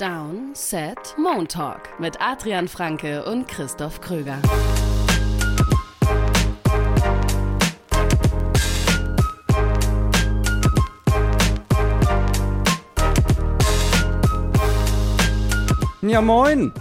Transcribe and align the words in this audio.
Down, 0.00 0.54
Set, 0.54 1.14
Moon 1.18 1.46
Talk 1.46 2.00
mit 2.00 2.18
Adrian 2.22 2.68
Franke 2.68 3.22
und 3.22 3.46
Christoph 3.46 4.00
Kröger. 4.00 4.38
Ja, 16.00 16.22
moin! 16.22 16.72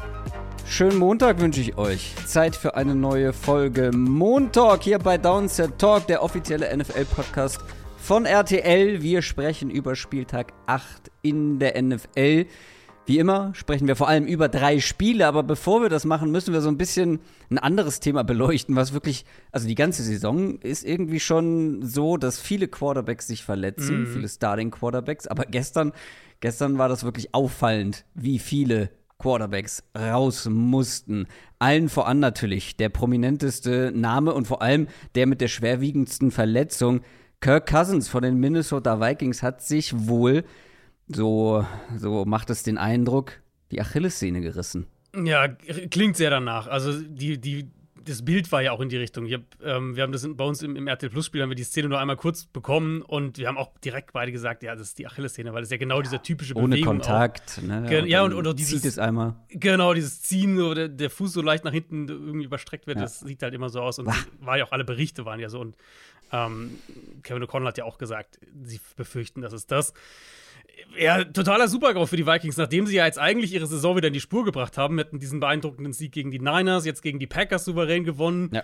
Schönen 0.65 0.97
Montag 0.97 1.41
wünsche 1.41 1.59
ich 1.59 1.77
euch. 1.77 2.15
Zeit 2.25 2.55
für 2.55 2.75
eine 2.75 2.95
neue 2.95 3.33
Folge 3.33 3.91
Montalk 3.91 4.83
hier 4.83 4.97
bei 4.97 5.17
Downset 5.17 5.77
Talk, 5.77 6.07
der 6.07 6.23
offizielle 6.23 6.73
NFL-Podcast 6.77 7.59
von 7.97 8.25
RTL. 8.25 9.01
Wir 9.01 9.21
sprechen 9.21 9.69
über 9.69 9.97
Spieltag 9.97 10.53
8 10.67 11.11
in 11.21 11.59
der 11.59 11.81
NFL. 11.81 12.45
Wie 13.09 13.17
immer 13.17 13.55
sprechen 13.55 13.87
wir 13.87 13.95
vor 13.95 14.07
allem 14.07 14.27
über 14.27 14.49
drei 14.49 14.79
Spiele, 14.79 15.25
aber 15.25 15.41
bevor 15.41 15.81
wir 15.81 15.89
das 15.89 16.05
machen, 16.05 16.29
müssen 16.29 16.53
wir 16.53 16.61
so 16.61 16.69
ein 16.69 16.77
bisschen 16.77 17.21
ein 17.49 17.57
anderes 17.57 17.99
Thema 17.99 18.23
beleuchten, 18.23 18.75
was 18.75 18.93
wirklich, 18.93 19.25
also 19.51 19.67
die 19.67 19.73
ganze 19.73 20.03
Saison 20.03 20.59
ist 20.59 20.85
irgendwie 20.85 21.19
schon 21.19 21.81
so, 21.81 22.17
dass 22.17 22.39
viele 22.39 22.67
Quarterbacks 22.67 23.25
sich 23.25 23.43
verletzen, 23.43 24.03
mm. 24.03 24.13
viele 24.13 24.29
Starting 24.29 24.69
Quarterbacks, 24.69 25.25
aber 25.25 25.45
gestern, 25.45 25.91
gestern 26.39 26.77
war 26.77 26.87
das 26.87 27.03
wirklich 27.03 27.33
auffallend, 27.33 28.05
wie 28.13 28.37
viele 28.37 28.91
Quarterbacks 29.17 29.81
raus 29.97 30.47
mussten. 30.47 31.25
Allen 31.57 31.89
voran 31.89 32.19
natürlich 32.19 32.77
der 32.77 32.89
prominenteste 32.89 33.91
Name 33.91 34.35
und 34.35 34.45
vor 34.45 34.61
allem 34.61 34.85
der 35.15 35.25
mit 35.25 35.41
der 35.41 35.47
schwerwiegendsten 35.47 36.29
Verletzung. 36.29 37.01
Kirk 37.41 37.67
Cousins 37.67 38.07
von 38.07 38.21
den 38.21 38.35
Minnesota 38.35 39.01
Vikings 39.01 39.41
hat 39.41 39.63
sich 39.63 40.07
wohl, 40.07 40.43
so, 41.09 41.65
so 41.97 42.25
macht 42.25 42.49
es 42.49 42.63
den 42.63 42.77
Eindruck, 42.77 43.41
die 43.71 43.81
Achillessehne 43.81 44.41
gerissen. 44.41 44.87
Ja, 45.15 45.47
klingt 45.47 46.17
sehr 46.17 46.29
danach. 46.29 46.67
Also 46.67 47.01
die, 47.01 47.39
die 47.39 47.69
das 48.09 48.23
Bild 48.23 48.51
war 48.51 48.61
ja 48.61 48.71
auch 48.71 48.79
in 48.79 48.89
die 48.89 48.97
Richtung. 48.97 49.25
Hab, 49.31 49.41
ähm, 49.63 49.95
wir 49.95 50.03
haben 50.03 50.11
das 50.11 50.27
bei 50.27 50.43
uns 50.43 50.63
im, 50.63 50.75
im 50.75 50.87
RTL 50.87 51.09
Plus 51.09 51.27
Spiel 51.27 51.41
haben 51.41 51.49
wir 51.49 51.55
die 51.55 51.63
Szene 51.63 51.89
nur 51.89 51.99
einmal 51.99 52.15
kurz 52.15 52.45
bekommen 52.45 53.01
und 53.01 53.37
wir 53.37 53.47
haben 53.47 53.57
auch 53.57 53.77
direkt 53.79 54.13
beide 54.13 54.31
gesagt, 54.31 54.63
ja, 54.63 54.73
das 54.75 54.89
ist 54.89 54.99
die 54.99 55.07
Achillessehne, 55.07 55.53
weil 55.53 55.61
das 55.61 55.67
ist 55.67 55.71
ja 55.71 55.77
genau 55.77 55.97
ja, 55.97 56.03
dieser 56.03 56.21
typische 56.21 56.55
ohne 56.55 56.75
Bewegung. 56.75 56.95
Ohne 56.95 56.99
Kontakt, 56.99 57.61
ne? 57.61 57.85
Gen 57.87 58.07
ja, 58.07 58.23
und, 58.23 58.33
oder 58.33 58.53
dieses. 58.53 58.81
Zieht 58.81 58.91
es 58.91 58.99
einmal. 58.99 59.35
Genau, 59.49 59.93
dieses 59.93 60.21
Ziehen, 60.21 60.57
wo 60.57 60.73
der, 60.73 60.89
der 60.89 61.09
Fuß 61.09 61.33
so 61.33 61.41
leicht 61.41 61.63
nach 61.63 61.73
hinten 61.73 62.07
irgendwie 62.07 62.45
überstreckt 62.45 62.87
wird, 62.87 62.97
ja. 62.97 63.03
das 63.03 63.19
sieht 63.19 63.43
halt 63.43 63.53
immer 63.53 63.69
so 63.69 63.81
aus. 63.81 63.99
Und 63.99 64.07
war 64.39 64.57
ja 64.57 64.65
auch 64.65 64.71
alle 64.71 64.85
Berichte 64.85 65.25
waren 65.25 65.39
ja 65.39 65.49
so. 65.49 65.59
Und 65.59 65.75
ähm, 66.31 66.77
Kevin 67.23 67.43
O'Connell 67.43 67.67
hat 67.67 67.77
ja 67.77 67.85
auch 67.85 67.97
gesagt, 67.97 68.39
sie 68.63 68.79
befürchten, 68.95 69.41
dass 69.41 69.53
es 69.53 69.67
das 69.67 69.93
ja, 70.97 71.23
totaler 71.23 71.67
Supergau 71.67 72.05
für 72.05 72.17
die 72.17 72.25
Vikings, 72.25 72.57
nachdem 72.57 72.87
sie 72.87 72.95
ja 72.95 73.05
jetzt 73.05 73.19
eigentlich 73.19 73.53
ihre 73.53 73.67
Saison 73.67 73.95
wieder 73.95 74.07
in 74.07 74.13
die 74.13 74.19
Spur 74.19 74.43
gebracht 74.43 74.77
haben, 74.77 74.99
hatten 74.99 75.19
diesen 75.19 75.39
beeindruckenden 75.39 75.93
Sieg 75.93 76.11
gegen 76.11 76.31
die 76.31 76.39
Niners, 76.39 76.85
jetzt 76.85 77.01
gegen 77.01 77.19
die 77.19 77.27
Packers 77.27 77.65
souverän 77.65 78.03
gewonnen. 78.03 78.49
Ja. 78.53 78.63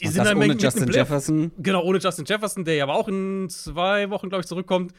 Die 0.00 0.06
Und 0.06 0.12
sind 0.12 0.24
dann 0.24 0.36
ohne 0.36 0.54
Justin 0.54 0.90
Jefferson. 0.90 1.52
Genau, 1.58 1.82
ohne 1.84 1.98
Justin 1.98 2.24
Jefferson, 2.24 2.64
der 2.64 2.74
ja 2.74 2.84
aber 2.84 2.94
auch 2.94 3.08
in 3.08 3.48
zwei 3.48 4.10
Wochen, 4.10 4.28
glaube 4.28 4.42
ich, 4.42 4.46
zurückkommt. 4.46 4.92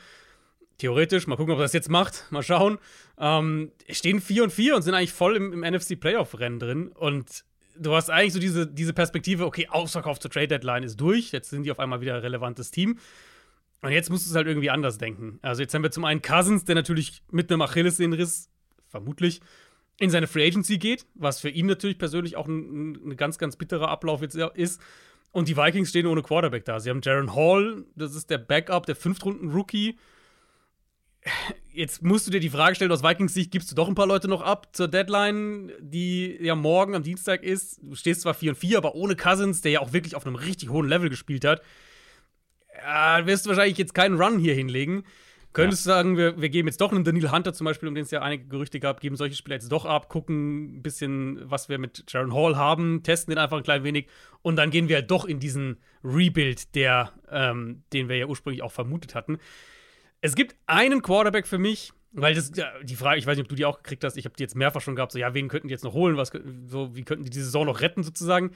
Theoretisch, 0.78 1.28
mal 1.28 1.36
gucken, 1.36 1.54
ob 1.54 1.60
er 1.60 1.64
das 1.64 1.74
jetzt 1.74 1.90
macht. 1.90 2.26
Mal 2.32 2.44
schauen. 2.44 2.80
Ähm, 3.18 3.72
stehen 3.90 4.22
4 4.22 4.44
und 4.44 4.54
4 4.54 4.76
und 4.76 4.82
sind 4.82 4.94
eigentlich 4.94 5.14
voll 5.14 5.36
im, 5.36 5.54
im 5.54 5.74
NFC 5.74 6.00
Playoff-Rennen 6.00 6.59
drin. 6.59 6.88
Und 6.90 7.44
du 7.78 7.94
hast 7.94 8.09
eigentlich 8.09 8.34
so 8.34 8.40
diese, 8.40 8.68
diese 8.68 8.94
Perspektive, 8.94 9.46
okay, 9.46 9.68
Ausverkauf 9.70 10.20
zur 10.20 10.32
Trade 10.32 10.48
Deadline 10.48 10.84
ist 10.84 11.00
durch. 11.00 11.32
Jetzt 11.32 11.50
sind 11.50 11.64
die 11.64 11.72
auf 11.72 11.80
einmal 11.80 12.02
wieder 12.02 12.16
ein 12.16 12.22
relevantes 12.22 12.72
Team. 12.72 12.98
Und 13.86 13.91
jetzt 13.91 14.09
musst 14.09 14.25
du 14.25 14.31
es 14.31 14.36
halt 14.36 14.47
irgendwie 14.47 14.72
anders 14.72 14.97
denken. 14.97 15.38
Also 15.44 15.61
jetzt 15.61 15.75
haben 15.75 15.83
wir 15.83 15.91
zum 15.91 16.05
einen 16.05 16.23
Cousins, 16.23 16.66
der 16.66 16.73
natürlich 16.73 17.22
mit 17.30 17.52
einem 17.52 17.61
Achillessehnenriss, 17.61 18.50
vermutlich, 18.88 19.41
in 20.00 20.09
seine 20.09 20.25
Free 20.25 20.47
Agency 20.47 20.80
geht, 20.80 21.05
was 21.14 21.39
für 21.39 21.50
ihn 21.50 21.67
natürlich 21.67 22.00
persönlich 22.00 22.36
auch 22.36 22.47
ein, 22.47 22.94
ein 22.95 23.16
ganz, 23.16 23.38
ganz 23.38 23.58
bitterer 23.58 23.89
Ablauf 23.89 24.23
jetzt 24.23 24.36
ist. 24.56 24.81
Und 25.31 25.50
die 25.50 25.56
Vikings 25.56 25.89
stehen 25.89 26.08
ohne 26.08 26.23
Quarterback 26.23 26.66
da. 26.66 26.79
Sie 26.79 26.90
haben 26.90 27.01
Jaron 27.03 27.35
Hall, 27.35 27.85
das 27.95 28.16
ist 28.16 28.31
der 28.31 28.40
Backup, 28.40 28.88
der 28.88 28.95
Fünftrunden-Rookie. 28.95 30.00
Jetzt 31.72 32.01
musst 32.01 32.25
du 32.25 32.31
dir 32.31 32.40
die 32.40 32.50
Frage 32.50 32.74
stellen, 32.74 32.91
aus 32.91 33.03
Vikings 33.03 33.35
Sicht 33.35 33.51
gibst 33.51 33.69
du 33.69 33.75
doch 33.75 33.88
ein 33.88 33.94
paar 33.94 34.07
Leute 34.07 34.28
noch 34.28 34.41
ab 34.41 34.75
zur 34.75 34.88
Deadline, 34.88 35.72
die 35.79 36.38
ja 36.41 36.56
morgen 36.56 36.95
am 36.95 37.03
Dienstag 37.03 37.44
ist. 37.44 37.79
Du 37.84 37.94
stehst 37.94 38.22
zwar 38.22 38.34
4 38.34 38.53
und 38.53 38.56
4, 38.56 38.79
aber 38.79 38.95
ohne 38.95 39.16
Cousins, 39.16 39.62
der 39.62 39.74
ja 39.74 39.79
auch 39.81 39.94
wirklich 39.94 40.16
auf 40.16 40.25
einem 40.25 40.38
richtig 40.38 40.69
hohen 40.69 40.90
Level 40.90 41.12
gespielt 41.12 41.45
hat 41.45 41.62
äh, 42.85 43.25
wirst 43.25 43.46
du 43.46 43.50
wahrscheinlich 43.50 43.78
jetzt 43.78 43.94
keinen 43.94 44.22
Run 44.22 44.40
hier 44.40 44.53
hinlegen. 44.53 45.03
Könntest 45.56 45.85
du 45.85 45.90
ja. 45.90 45.96
sagen, 45.96 46.18
wir, 46.18 46.40
wir 46.41 46.50
geben 46.50 46.68
jetzt 46.68 46.81
doch 46.81 46.91
einen 46.91 47.06
Daniel 47.06 47.31
Hunter 47.31 47.53
zum 47.53 47.63
Beispiel, 47.63 47.88
um 47.88 47.96
den 47.96 48.03
es 48.03 48.12
ja 48.12 48.22
einige 48.22 48.46
Gerüchte 48.46 48.81
gab, 48.81 49.00
geben 49.00 49.16
solche 49.16 49.38
Spieler 49.38 49.56
jetzt 49.56 49.72
doch 49.72 49.85
ab, 49.85 50.09
gucken 50.09 50.78
ein 50.78 50.81
bisschen, 50.81 51.40
was 51.50 51.69
wir 51.69 51.78
mit 51.78 52.03
Jaron 52.09 52.34
Hall 52.34 52.57
haben, 52.57 53.03
testen 53.03 53.31
den 53.34 53.38
einfach 53.38 53.56
ein 53.56 53.63
klein 53.63 53.85
wenig 53.85 54.07
und 54.41 54.57
dann 54.57 54.69
gehen 54.69 54.90
wir 54.90 54.97
halt 54.97 55.09
doch 55.09 55.24
in 55.24 55.40
diesen 55.40 55.78
Rebuild, 56.03 56.75
der, 56.75 57.13
ähm, 57.31 57.84
den 57.94 58.09
wir 58.09 58.18
ja 58.18 58.25
ursprünglich 58.25 58.63
auch 58.63 58.72
vermutet 58.74 59.16
hatten. 59.16 59.38
Es 60.19 60.35
gibt 60.35 60.57
einen 60.68 61.01
Quarterback 61.01 61.47
für 61.47 61.57
mich, 61.57 61.94
weil 62.12 62.35
das 62.35 62.51
die 62.51 62.95
Frage, 62.95 63.19
ich 63.19 63.25
weiß 63.25 63.38
nicht, 63.38 63.45
ob 63.45 63.50
du 63.50 63.56
die 63.56 63.66
auch 63.66 63.78
gekriegt 63.78 64.03
hast, 64.03 64.18
ich 64.18 64.25
habe 64.25 64.35
die 64.35 64.44
jetzt 64.44 64.57
mehrfach 64.57 64.81
schon 64.81 64.97
gehabt, 64.97 65.13
so 65.13 65.19
ja, 65.19 65.34
wen 65.34 65.47
könnten 65.47 65.69
die 65.69 65.74
jetzt 65.74 65.85
noch 65.85 65.94
holen, 65.94 66.18
was 66.18 66.34
so 66.66 66.94
wie 66.97 67.03
könnten 67.03 67.24
die 67.24 67.29
die 67.29 67.40
Saison 67.40 67.66
noch 67.66 67.79
retten 67.79 68.03
sozusagen. 68.03 68.51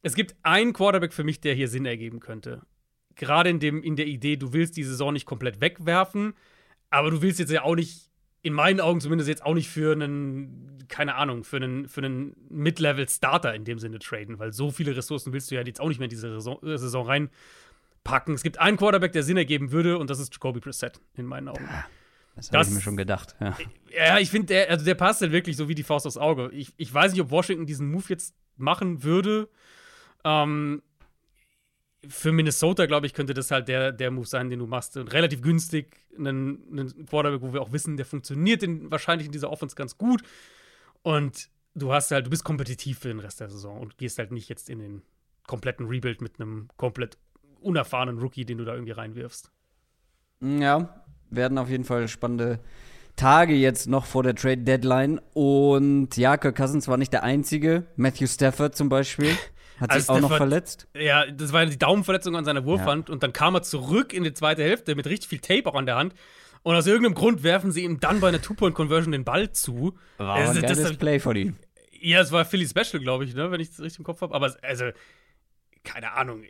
Es 0.00 0.14
gibt 0.14 0.36
einen 0.42 0.72
Quarterback 0.72 1.12
für 1.12 1.24
mich, 1.24 1.42
der 1.42 1.52
hier 1.52 1.68
Sinn 1.68 1.84
ergeben 1.84 2.20
könnte 2.20 2.62
gerade 3.20 3.50
in, 3.50 3.60
dem, 3.60 3.82
in 3.82 3.96
der 3.96 4.06
Idee, 4.06 4.36
du 4.36 4.52
willst 4.52 4.76
die 4.76 4.82
Saison 4.82 5.12
nicht 5.12 5.26
komplett 5.26 5.60
wegwerfen, 5.60 6.32
aber 6.88 7.10
du 7.10 7.22
willst 7.22 7.38
jetzt 7.38 7.52
ja 7.52 7.62
auch 7.62 7.76
nicht, 7.76 8.10
in 8.42 8.54
meinen 8.54 8.80
Augen 8.80 9.00
zumindest 9.00 9.28
jetzt 9.28 9.44
auch 9.44 9.52
nicht 9.52 9.68
für 9.68 9.92
einen, 9.92 10.86
keine 10.88 11.14
Ahnung, 11.16 11.44
für 11.44 11.56
einen, 11.56 11.86
für 11.86 12.00
einen 12.00 12.34
Mid-Level-Starter 12.48 13.54
in 13.54 13.64
dem 13.64 13.78
Sinne 13.78 13.98
traden, 13.98 14.38
weil 14.38 14.54
so 14.54 14.70
viele 14.70 14.96
Ressourcen 14.96 15.34
willst 15.34 15.50
du 15.50 15.54
ja 15.54 15.62
jetzt 15.62 15.80
auch 15.80 15.88
nicht 15.88 15.98
mehr 15.98 16.06
in 16.06 16.10
diese 16.10 16.32
Saison, 16.32 16.62
äh, 16.62 16.78
Saison 16.78 17.06
reinpacken. 17.06 18.34
Es 18.34 18.42
gibt 18.42 18.58
einen 18.58 18.78
Quarterback, 18.78 19.12
der 19.12 19.22
Sinn 19.22 19.36
ergeben 19.36 19.70
würde, 19.70 19.98
und 19.98 20.08
das 20.08 20.18
ist 20.18 20.32
Jacoby 20.32 20.60
Brissett, 20.60 20.98
in 21.14 21.26
meinen 21.26 21.48
Augen. 21.48 21.64
Ja, 21.64 21.84
das 22.36 22.50
habe 22.52 22.64
ich 22.64 22.70
mir 22.70 22.80
schon 22.80 22.96
gedacht. 22.96 23.36
Ja, 23.38 23.56
ja 23.94 24.18
ich 24.18 24.30
finde, 24.30 24.46
der, 24.46 24.70
also 24.70 24.82
der 24.86 24.94
passt 24.94 25.20
halt 25.20 25.32
wirklich 25.32 25.58
so 25.58 25.68
wie 25.68 25.74
die 25.74 25.82
Faust 25.82 26.06
aufs 26.06 26.16
Auge. 26.16 26.48
Ich, 26.54 26.72
ich 26.78 26.92
weiß 26.92 27.12
nicht, 27.12 27.20
ob 27.20 27.30
Washington 27.30 27.66
diesen 27.66 27.90
Move 27.90 28.04
jetzt 28.08 28.34
machen 28.56 29.02
würde. 29.02 29.50
Ähm, 30.24 30.80
für 32.08 32.32
Minnesota, 32.32 32.86
glaube 32.86 33.06
ich, 33.06 33.14
könnte 33.14 33.34
das 33.34 33.50
halt 33.50 33.68
der, 33.68 33.92
der 33.92 34.10
Move 34.10 34.26
sein, 34.26 34.48
den 34.48 34.58
du 34.58 34.66
machst. 34.66 34.96
Und 34.96 35.12
relativ 35.12 35.42
günstig, 35.42 35.96
einen, 36.16 36.62
einen 36.70 37.06
Quarterback, 37.06 37.42
wo 37.42 37.52
wir 37.52 37.60
auch 37.60 37.72
wissen, 37.72 37.96
der 37.96 38.06
funktioniert 38.06 38.62
in, 38.62 38.90
wahrscheinlich 38.90 39.26
in 39.26 39.32
dieser 39.32 39.50
Offense 39.50 39.76
ganz 39.76 39.98
gut. 39.98 40.22
Und 41.02 41.50
du 41.74 41.92
hast 41.92 42.10
halt, 42.10 42.26
du 42.26 42.30
bist 42.30 42.44
kompetitiv 42.44 43.00
für 43.00 43.08
den 43.08 43.20
Rest 43.20 43.40
der 43.40 43.50
Saison 43.50 43.80
und 43.80 43.98
gehst 43.98 44.18
halt 44.18 44.32
nicht 44.32 44.48
jetzt 44.48 44.70
in 44.70 44.78
den 44.78 45.02
kompletten 45.46 45.86
Rebuild 45.86 46.22
mit 46.22 46.40
einem 46.40 46.68
komplett 46.76 47.18
unerfahrenen 47.60 48.18
Rookie, 48.18 48.44
den 48.44 48.58
du 48.58 48.64
da 48.64 48.72
irgendwie 48.72 48.92
reinwirfst. 48.92 49.50
Ja, 50.42 51.04
werden 51.28 51.58
auf 51.58 51.68
jeden 51.68 51.84
Fall 51.84 52.08
spannende 52.08 52.60
Tage 53.16 53.54
jetzt 53.54 53.86
noch 53.86 54.06
vor 54.06 54.22
der 54.22 54.34
Trade 54.34 54.58
Deadline. 54.62 55.20
Und 55.34 56.16
ja, 56.16 56.38
Kirk 56.38 56.56
Cousins 56.56 56.88
war 56.88 56.96
nicht 56.96 57.12
der 57.12 57.22
einzige. 57.22 57.84
Matthew 57.96 58.26
Stafford 58.26 58.74
zum 58.74 58.88
Beispiel. 58.88 59.36
Hat 59.80 59.92
sich 59.92 60.08
also 60.08 60.12
auch 60.12 60.30
noch 60.30 60.36
verletzt? 60.36 60.86
Ja, 60.94 61.26
das 61.26 61.52
war 61.52 61.64
die 61.64 61.78
Daumenverletzung 61.78 62.36
an 62.36 62.44
seiner 62.44 62.64
Wurfhand 62.64 63.08
ja. 63.08 63.12
und 63.12 63.22
dann 63.22 63.32
kam 63.32 63.54
er 63.54 63.62
zurück 63.62 64.12
in 64.12 64.24
die 64.24 64.34
zweite 64.34 64.62
Hälfte 64.62 64.94
mit 64.94 65.06
richtig 65.06 65.28
viel 65.28 65.38
Tape 65.38 65.66
auch 65.66 65.74
an 65.74 65.86
der 65.86 65.96
Hand. 65.96 66.14
Und 66.62 66.74
aus 66.74 66.86
irgendeinem 66.86 67.14
Grund 67.14 67.42
werfen 67.42 67.72
sie 67.72 67.84
ihm 67.84 68.00
dann 68.00 68.20
bei 68.20 68.28
einer 68.28 68.42
Two-Point-Conversion 68.42 69.12
den 69.12 69.24
Ball 69.24 69.50
zu. 69.52 69.98
Wow, 70.18 70.28
also, 70.28 70.60
ein 70.60 70.66
das, 70.66 70.96
Play 70.98 71.18
von 71.18 71.34
ihm. 71.34 71.56
Ja, 71.98 72.20
es 72.20 72.32
war 72.32 72.44
Philly 72.44 72.66
Special, 72.66 73.02
glaube 73.02 73.24
ich, 73.24 73.34
ne, 73.34 73.50
wenn 73.50 73.60
ich 73.60 73.70
es 73.70 73.80
richtig 73.80 74.00
im 74.00 74.04
Kopf 74.04 74.20
habe. 74.20 74.34
Aber 74.34 74.54
also, 74.62 74.90
keine 75.84 76.12
Ahnung. 76.12 76.44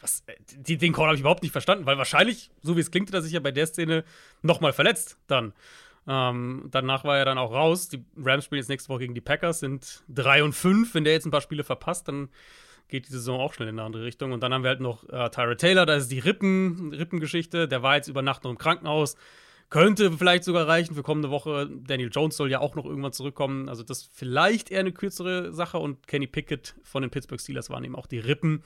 Was, 0.00 0.24
die, 0.50 0.78
den 0.78 0.92
Call 0.92 1.06
habe 1.06 1.14
ich 1.14 1.20
überhaupt 1.20 1.42
nicht 1.42 1.52
verstanden, 1.52 1.86
weil 1.86 1.98
wahrscheinlich, 1.98 2.50
so 2.62 2.76
wie 2.76 2.80
es 2.80 2.90
klingt, 2.90 3.12
er 3.12 3.22
sich 3.22 3.32
ja 3.32 3.40
bei 3.40 3.52
der 3.52 3.66
Szene 3.66 4.04
nochmal 4.42 4.72
verletzt 4.72 5.16
dann. 5.26 5.52
Ähm, 6.06 6.68
danach 6.70 7.04
war 7.04 7.18
er 7.18 7.24
dann 7.24 7.38
auch 7.38 7.52
raus. 7.52 7.88
Die 7.88 8.04
Rams 8.16 8.44
spielen 8.44 8.60
jetzt 8.60 8.68
nächste 8.68 8.88
Woche 8.88 9.00
gegen 9.00 9.14
die 9.14 9.20
Packers, 9.20 9.60
sind 9.60 10.02
3 10.08 10.44
und 10.44 10.52
5. 10.52 10.94
Wenn 10.94 11.04
der 11.04 11.12
jetzt 11.12 11.26
ein 11.26 11.30
paar 11.30 11.40
Spiele 11.40 11.64
verpasst, 11.64 12.08
dann 12.08 12.28
geht 12.88 13.08
die 13.08 13.12
Saison 13.12 13.40
auch 13.40 13.54
schnell 13.54 13.68
in 13.68 13.78
eine 13.78 13.86
andere 13.86 14.04
Richtung. 14.04 14.32
Und 14.32 14.42
dann 14.42 14.52
haben 14.52 14.64
wir 14.64 14.70
halt 14.70 14.80
noch 14.80 15.08
äh, 15.08 15.30
Tyra 15.30 15.54
Taylor, 15.54 15.86
da 15.86 15.94
ist 15.94 16.08
die 16.08 16.18
Rippen, 16.18 16.92
Rippengeschichte. 16.92 17.68
Der 17.68 17.82
war 17.82 17.96
jetzt 17.96 18.08
über 18.08 18.22
Nacht 18.22 18.44
noch 18.44 18.50
im 18.50 18.58
Krankenhaus. 18.58 19.16
Könnte 19.70 20.12
vielleicht 20.12 20.44
sogar 20.44 20.68
reichen 20.68 20.94
für 20.94 21.02
kommende 21.02 21.30
Woche. 21.30 21.70
Daniel 21.70 22.10
Jones 22.12 22.36
soll 22.36 22.50
ja 22.50 22.60
auch 22.60 22.74
noch 22.74 22.84
irgendwann 22.84 23.12
zurückkommen. 23.12 23.70
Also 23.70 23.82
das 23.82 24.02
ist 24.02 24.10
vielleicht 24.12 24.70
eher 24.70 24.80
eine 24.80 24.92
kürzere 24.92 25.52
Sache. 25.52 25.78
Und 25.78 26.06
Kenny 26.06 26.26
Pickett 26.26 26.74
von 26.82 27.00
den 27.00 27.10
Pittsburgh 27.10 27.40
Steelers 27.40 27.70
waren 27.70 27.82
eben 27.82 27.96
auch 27.96 28.06
die 28.06 28.18
Rippen. 28.18 28.62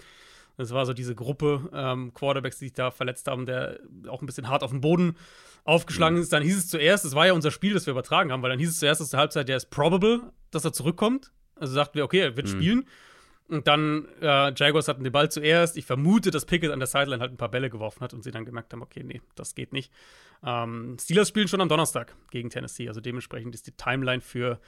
Das 0.56 0.72
war 0.72 0.86
so 0.86 0.92
diese 0.92 1.14
Gruppe 1.14 1.68
ähm, 1.72 2.14
Quarterbacks, 2.14 2.58
die 2.58 2.66
sich 2.66 2.72
da 2.72 2.90
verletzt 2.90 3.28
haben, 3.28 3.46
der 3.46 3.80
auch 4.08 4.22
ein 4.22 4.26
bisschen 4.26 4.48
hart 4.48 4.62
auf 4.62 4.70
den 4.70 4.80
Boden 4.80 5.16
aufgeschlagen 5.64 6.16
mhm. 6.16 6.22
ist. 6.22 6.32
Dann 6.32 6.42
hieß 6.42 6.56
es 6.56 6.68
zuerst, 6.68 7.04
das 7.04 7.14
war 7.14 7.26
ja 7.26 7.32
unser 7.32 7.50
Spiel, 7.50 7.74
das 7.74 7.86
wir 7.86 7.92
übertragen 7.92 8.32
haben, 8.32 8.42
weil 8.42 8.50
dann 8.50 8.58
hieß 8.58 8.70
es 8.70 8.78
zuerst, 8.78 9.00
dass 9.00 9.10
der 9.10 9.20
Halbzeit, 9.20 9.48
der 9.48 9.56
ist 9.56 9.70
probable, 9.70 10.32
dass 10.50 10.64
er 10.64 10.72
zurückkommt. 10.72 11.32
Also 11.56 11.74
sagten 11.74 11.96
wir, 11.96 12.04
okay, 12.04 12.20
er 12.20 12.36
wird 12.36 12.46
mhm. 12.46 12.50
spielen. 12.50 12.88
Und 13.48 13.68
dann, 13.68 14.08
äh, 14.20 14.52
Jaguars 14.54 14.88
hatten 14.88 15.04
den 15.04 15.12
Ball 15.12 15.30
zuerst. 15.30 15.76
Ich 15.76 15.86
vermute, 15.86 16.30
dass 16.30 16.46
Pickett 16.46 16.72
an 16.72 16.80
der 16.80 16.88
Sideline 16.88 17.20
halt 17.20 17.32
ein 17.32 17.36
paar 17.36 17.50
Bälle 17.50 17.70
geworfen 17.70 18.00
hat 18.00 18.12
und 18.12 18.24
sie 18.24 18.32
dann 18.32 18.44
gemerkt 18.44 18.72
haben, 18.72 18.82
okay, 18.82 19.04
nee, 19.04 19.20
das 19.36 19.54
geht 19.54 19.72
nicht. 19.72 19.92
Ähm, 20.44 20.96
Steelers 21.00 21.28
spielen 21.28 21.46
schon 21.46 21.60
am 21.60 21.68
Donnerstag 21.68 22.16
gegen 22.30 22.50
Tennessee, 22.50 22.88
also 22.88 23.00
dementsprechend 23.00 23.54
ist 23.54 23.66
die 23.66 23.72
Timeline 23.72 24.20
für 24.20 24.60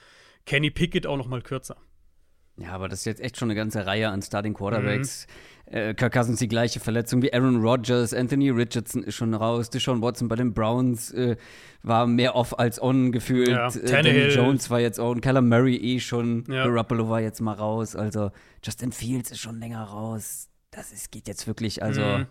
Kenny 0.46 0.70
Pickett 0.70 1.06
auch 1.06 1.16
noch 1.16 1.26
mal 1.26 1.42
kürzer. 1.42 1.76
Ja, 2.60 2.72
aber 2.72 2.88
das 2.88 3.00
ist 3.00 3.04
jetzt 3.04 3.20
echt 3.20 3.36
schon 3.36 3.48
eine 3.48 3.54
ganze 3.54 3.86
Reihe 3.86 4.08
an 4.08 4.22
Starting 4.22 4.54
Quarterbacks. 4.54 5.26
Mhm. 5.26 5.74
Äh, 5.74 5.94
Kirk 5.94 6.14
Cousins 6.14 6.38
die 6.38 6.48
gleiche 6.48 6.80
Verletzung 6.80 7.22
wie 7.22 7.32
Aaron 7.32 7.60
Rodgers, 7.60 8.14
Anthony 8.14 8.50
Richardson 8.50 9.02
ist 9.02 9.16
schon 9.16 9.34
raus, 9.34 9.68
Deshaun 9.68 10.00
Watson 10.00 10.26
bei 10.26 10.36
den 10.36 10.54
Browns 10.54 11.10
äh, 11.12 11.36
war 11.82 12.06
mehr 12.06 12.34
off 12.34 12.58
als 12.58 12.80
on 12.80 13.12
gefühlt. 13.12 13.48
Ja, 13.48 13.68
äh, 13.68 13.84
Danny 13.84 14.28
Jones 14.28 14.70
war 14.70 14.80
jetzt 14.80 14.98
on, 14.98 15.20
Callum 15.20 15.48
Murray 15.48 15.76
eh 15.76 16.00
schon, 16.00 16.44
ja. 16.48 16.64
Garoppolo 16.64 17.10
war 17.10 17.20
jetzt 17.20 17.40
mal 17.40 17.52
raus, 17.52 17.94
also 17.94 18.30
Justin 18.64 18.92
Fields 18.92 19.30
ist 19.30 19.40
schon 19.40 19.58
länger 19.58 19.82
raus. 19.82 20.48
Das 20.70 20.90
ist, 20.90 21.12
geht 21.12 21.28
jetzt 21.28 21.46
wirklich, 21.46 21.82
also 21.82 22.00
mhm. 22.00 22.26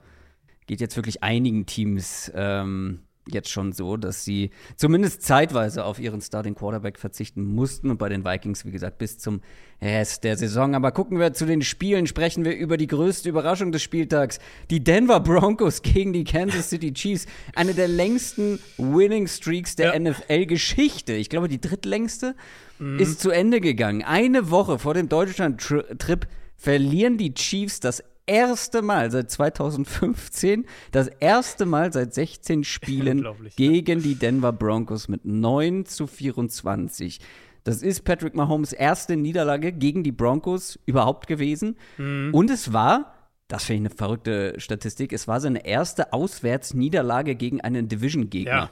geht 0.65 0.81
jetzt 0.81 0.95
wirklich 0.95 1.21
einigen 1.21 1.67
Teams 1.67 2.31
ähm, 2.33 3.01
jetzt 3.33 3.49
schon 3.49 3.71
so, 3.73 3.97
dass 3.97 4.23
sie 4.23 4.51
zumindest 4.75 5.21
zeitweise 5.21 5.85
auf 5.85 5.99
ihren 5.99 6.21
Starting 6.21 6.55
Quarterback 6.55 6.99
verzichten 6.99 7.43
mussten 7.43 7.89
und 7.89 7.97
bei 7.97 8.09
den 8.09 8.25
Vikings, 8.25 8.65
wie 8.65 8.71
gesagt, 8.71 8.97
bis 8.97 9.17
zum 9.17 9.41
Rest 9.81 10.23
der 10.23 10.37
Saison. 10.37 10.75
Aber 10.75 10.91
gucken 10.91 11.19
wir 11.19 11.33
zu 11.33 11.45
den 11.45 11.61
Spielen, 11.61 12.07
sprechen 12.07 12.45
wir 12.45 12.55
über 12.55 12.77
die 12.77 12.87
größte 12.87 13.29
Überraschung 13.29 13.71
des 13.71 13.83
Spieltags. 13.83 14.39
Die 14.69 14.83
Denver 14.83 15.19
Broncos 15.19 15.81
gegen 15.81 16.13
die 16.13 16.23
Kansas 16.23 16.69
City 16.69 16.93
Chiefs. 16.93 17.25
Eine 17.55 17.73
der 17.73 17.87
längsten 17.87 18.59
Winning 18.77 19.27
Streaks 19.27 19.75
der 19.75 19.93
ja. 19.93 19.99
NFL-Geschichte. 19.99 21.13
Ich 21.13 21.29
glaube, 21.29 21.47
die 21.47 21.61
drittlängste 21.61 22.35
mhm. 22.79 22.99
ist 22.99 23.19
zu 23.19 23.29
Ende 23.29 23.61
gegangen. 23.61 24.03
Eine 24.03 24.49
Woche 24.49 24.79
vor 24.79 24.93
dem 24.93 25.09
Deutschland-Trip 25.09 26.27
verlieren 26.55 27.17
die 27.17 27.33
Chiefs 27.33 27.79
das 27.79 28.03
erste 28.27 28.81
Mal 28.81 29.09
seit 29.09 29.31
2015, 29.31 30.65
das 30.91 31.07
erste 31.07 31.65
Mal 31.65 31.91
seit 31.91 32.13
16 32.13 32.63
Spielen 32.65 33.25
gegen 33.55 34.03
die 34.03 34.15
Denver 34.15 34.53
Broncos 34.53 35.07
mit 35.07 35.25
9 35.25 35.85
zu 35.85 36.05
24. 36.05 37.19
Das 37.63 37.81
ist 37.81 38.05
Patrick 38.05 38.33
Mahomes 38.33 38.71
erste 38.71 39.17
Niederlage 39.17 39.73
gegen 39.73 40.03
die 40.03 40.13
Broncos 40.13 40.79
überhaupt 40.85 41.27
gewesen. 41.27 41.75
Mhm. 41.97 42.33
Und 42.33 42.49
es 42.49 42.71
war, 42.71 43.13
das 43.47 43.65
finde 43.65 43.87
ich 43.87 43.91
eine 43.91 43.97
verrückte 43.97 44.59
Statistik, 44.59 45.11
es 45.11 45.27
war 45.27 45.41
seine 45.41 45.65
erste 45.65 46.13
Auswärtsniederlage 46.13 47.35
gegen 47.35 47.61
einen 47.61 47.89
Division-Gegner. 47.89 48.51
Ja. 48.51 48.69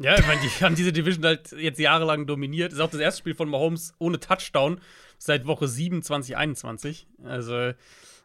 Ja, 0.00 0.16
ich 0.16 0.26
meine, 0.28 0.40
die 0.40 0.64
haben 0.64 0.76
diese 0.76 0.92
Division 0.92 1.24
halt 1.24 1.50
jetzt 1.50 1.80
jahrelang 1.80 2.26
dominiert. 2.26 2.70
Das 2.70 2.78
ist 2.78 2.84
auch 2.84 2.90
das 2.90 3.00
erste 3.00 3.18
Spiel 3.18 3.34
von 3.34 3.48
Mahomes 3.48 3.94
ohne 3.98 4.20
Touchdown 4.20 4.80
seit 5.18 5.44
Woche 5.46 5.66
7 5.66 6.02
2021. 6.02 7.08
Also 7.24 7.72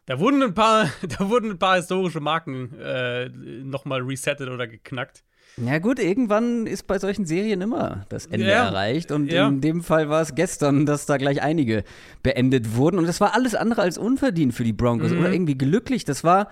da 0.06 0.18
wurden 0.18 0.42
ein 0.42 0.54
paar, 0.54 0.90
da 1.18 1.28
wurden 1.28 1.52
ein 1.52 1.58
paar 1.58 1.76
historische 1.76 2.20
Marken 2.20 2.78
äh, 2.78 3.28
nochmal 3.28 4.02
resettet 4.02 4.48
oder 4.48 4.66
geknackt. 4.66 5.24
Ja 5.56 5.78
gut, 5.78 6.00
irgendwann 6.00 6.66
ist 6.66 6.88
bei 6.88 6.98
solchen 6.98 7.26
Serien 7.26 7.60
immer 7.60 8.06
das 8.08 8.26
Ende 8.26 8.48
ja, 8.48 8.64
erreicht. 8.64 9.12
Und 9.12 9.30
ja. 9.30 9.46
in 9.46 9.60
dem 9.60 9.82
Fall 9.82 10.08
war 10.08 10.20
es 10.20 10.34
gestern, 10.34 10.84
dass 10.84 11.06
da 11.06 11.16
gleich 11.16 11.42
einige 11.42 11.84
beendet 12.24 12.74
wurden. 12.74 12.98
Und 12.98 13.06
das 13.06 13.20
war 13.20 13.34
alles 13.34 13.54
andere 13.54 13.82
als 13.82 13.96
unverdient 13.96 14.52
für 14.52 14.64
die 14.64 14.72
Broncos 14.72 15.12
mhm. 15.12 15.20
oder 15.20 15.32
irgendwie 15.32 15.56
glücklich. 15.56 16.04
Das 16.04 16.24
war 16.24 16.48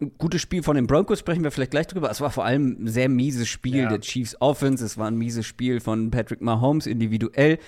ein 0.00 0.12
gutes 0.18 0.42
Spiel 0.42 0.64
von 0.64 0.74
den 0.74 0.88
Broncos, 0.88 1.20
sprechen 1.20 1.44
wir 1.44 1.52
vielleicht 1.52 1.70
gleich 1.70 1.86
drüber. 1.86 2.10
Es 2.10 2.20
war 2.20 2.30
vor 2.30 2.44
allem 2.44 2.76
ein 2.80 2.88
sehr 2.88 3.08
mieses 3.08 3.46
Spiel 3.46 3.76
ja. 3.76 3.88
der 3.88 4.00
Chiefs 4.00 4.36
Offense. 4.40 4.84
Es 4.84 4.98
war 4.98 5.06
ein 5.06 5.16
mieses 5.16 5.46
Spiel 5.46 5.78
von 5.78 6.10
Patrick 6.10 6.40
Mahomes 6.40 6.86
individuell. 6.86 7.58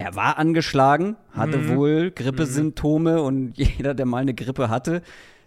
Er 0.00 0.14
war 0.14 0.38
angeschlagen, 0.38 1.16
hatte 1.30 1.58
mhm. 1.58 1.76
wohl 1.76 2.10
Grippesymptome 2.10 3.18
mhm. 3.18 3.20
und 3.20 3.52
jeder, 3.58 3.92
der 3.92 4.06
mal 4.06 4.22
eine 4.22 4.32
Grippe 4.32 4.70
hatte, 4.70 5.02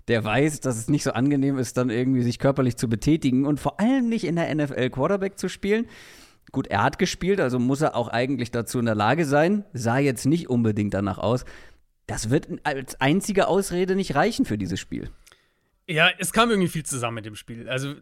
der 0.07 0.23
weiß, 0.23 0.59
dass 0.59 0.77
es 0.77 0.89
nicht 0.89 1.01
so 1.01 1.11
angenehm 1.13 1.57
ist, 1.57 1.75
dann 1.75 1.89
irgendwie 1.89 2.21
sich 2.21 2.37
körperlich 2.37 2.77
zu 2.77 2.87
betätigen 2.87 3.47
und 3.47 3.59
vor 3.59 3.79
allem 3.79 4.09
nicht 4.09 4.25
in 4.25 4.35
der 4.35 4.53
NFL 4.53 4.91
Quarterback 4.91 5.39
zu 5.39 5.49
spielen. 5.49 5.87
Gut, 6.51 6.67
er 6.67 6.83
hat 6.83 6.99
gespielt, 6.99 7.39
also 7.39 7.57
muss 7.57 7.81
er 7.81 7.95
auch 7.95 8.09
eigentlich 8.09 8.51
dazu 8.51 8.77
in 8.77 8.85
der 8.85 8.93
Lage 8.93 9.25
sein. 9.25 9.65
Sah 9.73 9.97
jetzt 9.97 10.27
nicht 10.27 10.51
unbedingt 10.51 10.93
danach 10.93 11.17
aus. 11.17 11.45
Das 12.05 12.29
wird 12.29 12.47
als 12.61 13.01
einzige 13.01 13.47
Ausrede 13.47 13.95
nicht 13.95 14.13
reichen 14.13 14.45
für 14.45 14.59
dieses 14.59 14.79
Spiel. 14.79 15.09
Ja, 15.87 16.11
es 16.19 16.31
kam 16.31 16.51
irgendwie 16.51 16.69
viel 16.69 16.83
zusammen 16.85 17.15
mit 17.15 17.25
dem 17.25 17.35
Spiel. 17.35 17.67
Also 17.67 17.95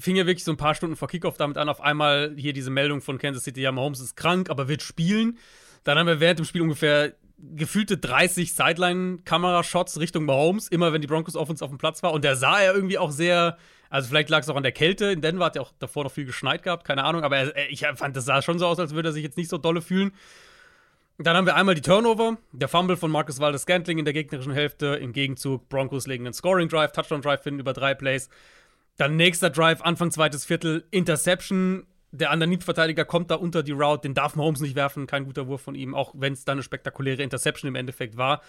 fing 0.00 0.16
ja 0.16 0.24
wirklich 0.24 0.44
so 0.44 0.52
ein 0.52 0.56
paar 0.56 0.74
Stunden 0.74 0.96
vor 0.96 1.08
Kickoff 1.08 1.36
damit 1.36 1.58
an, 1.58 1.68
auf 1.68 1.82
einmal 1.82 2.32
hier 2.38 2.54
diese 2.54 2.70
Meldung 2.70 3.02
von 3.02 3.18
Kansas 3.18 3.44
City, 3.44 3.60
ja, 3.60 3.70
Mahomes 3.70 4.00
ist 4.00 4.16
krank, 4.16 4.48
aber 4.48 4.66
wird 4.66 4.80
spielen. 4.80 5.36
Dann 5.84 5.98
haben 5.98 6.06
wir 6.06 6.20
während 6.20 6.38
dem 6.38 6.46
Spiel 6.46 6.62
ungefähr 6.62 7.14
gefühlte 7.38 7.98
30 7.98 8.54
Sideline-Kamerashots 8.54 10.00
Richtung 10.00 10.24
Mahomes, 10.24 10.68
immer 10.68 10.92
wenn 10.92 11.00
die 11.00 11.06
Broncos 11.06 11.36
Offense 11.36 11.64
auf 11.64 11.70
dem 11.70 11.78
Platz 11.78 12.02
war. 12.02 12.12
Und 12.12 12.24
der 12.24 12.36
sah 12.36 12.62
ja 12.62 12.72
irgendwie 12.72 12.98
auch 12.98 13.10
sehr, 13.10 13.58
also 13.90 14.08
vielleicht 14.08 14.30
lag 14.30 14.40
es 14.40 14.48
auch 14.48 14.56
an 14.56 14.62
der 14.62 14.72
Kälte. 14.72 15.06
In 15.06 15.20
Denver 15.20 15.44
hat 15.44 15.56
ja 15.56 15.62
auch 15.62 15.72
davor 15.78 16.04
noch 16.04 16.12
viel 16.12 16.24
geschneit 16.24 16.62
gehabt, 16.62 16.86
keine 16.86 17.04
Ahnung. 17.04 17.22
Aber 17.22 17.36
er, 17.36 17.70
ich 17.70 17.86
fand, 17.96 18.16
das 18.16 18.24
sah 18.24 18.40
schon 18.42 18.58
so 18.58 18.66
aus, 18.66 18.78
als 18.78 18.94
würde 18.94 19.10
er 19.10 19.12
sich 19.12 19.22
jetzt 19.22 19.36
nicht 19.36 19.50
so 19.50 19.58
dolle 19.58 19.82
fühlen. 19.82 20.12
Dann 21.18 21.36
haben 21.36 21.46
wir 21.46 21.54
einmal 21.54 21.76
die 21.76 21.80
Turnover, 21.80 22.38
der 22.50 22.66
Fumble 22.66 22.96
von 22.96 23.10
Marcus 23.10 23.38
Waldes 23.38 23.62
Scantling 23.62 23.98
in 23.98 24.04
der 24.04 24.14
gegnerischen 24.14 24.52
Hälfte. 24.52 24.96
Im 24.96 25.12
Gegenzug 25.12 25.68
Broncos 25.68 26.08
legen 26.08 26.24
einen 26.26 26.34
Scoring 26.34 26.68
Drive, 26.68 26.92
Touchdown 26.92 27.22
Drive 27.22 27.42
finden 27.42 27.60
über 27.60 27.72
drei 27.72 27.94
Plays. 27.94 28.28
Dann 28.96 29.16
nächster 29.16 29.50
Drive, 29.50 29.82
Anfang 29.82 30.10
zweites 30.10 30.44
Viertel, 30.44 30.84
Interception 30.90 31.86
der 32.14 32.32
Underneath-Verteidiger 32.32 33.04
kommt 33.04 33.30
da 33.30 33.36
unter 33.36 33.62
die 33.62 33.72
Route, 33.72 34.02
den 34.02 34.14
darf 34.14 34.36
Mahomes 34.36 34.60
nicht 34.60 34.76
werfen, 34.76 35.06
kein 35.06 35.24
guter 35.24 35.46
Wurf 35.46 35.62
von 35.62 35.74
ihm, 35.74 35.94
auch 35.94 36.12
wenn 36.14 36.32
es 36.32 36.44
dann 36.44 36.54
eine 36.54 36.62
spektakuläre 36.62 37.22
Interception 37.22 37.68
im 37.68 37.74
Endeffekt 37.74 38.16
war. 38.16 38.40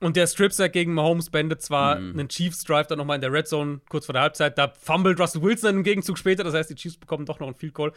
Und 0.00 0.16
der 0.16 0.26
Strip-Sack 0.26 0.72
gegen 0.72 0.94
Mahomes 0.94 1.30
beendet 1.30 1.62
zwar 1.62 1.98
mhm. 1.98 2.18
einen 2.18 2.28
Chiefs-Drive 2.28 2.86
dann 2.86 2.98
nochmal 2.98 3.16
in 3.16 3.20
der 3.20 3.32
Red 3.32 3.48
Zone 3.48 3.80
kurz 3.88 4.06
vor 4.06 4.12
der 4.12 4.22
Halbzeit, 4.22 4.58
da 4.58 4.68
fummelt 4.68 5.18
Russell 5.20 5.42
Wilson 5.42 5.76
im 5.76 5.82
Gegenzug 5.82 6.18
später, 6.18 6.44
das 6.44 6.54
heißt, 6.54 6.70
die 6.70 6.74
Chiefs 6.74 6.96
bekommen 6.96 7.26
doch 7.26 7.40
noch 7.40 7.46
einen 7.46 7.56
Field 7.56 7.74
Goal. 7.74 7.92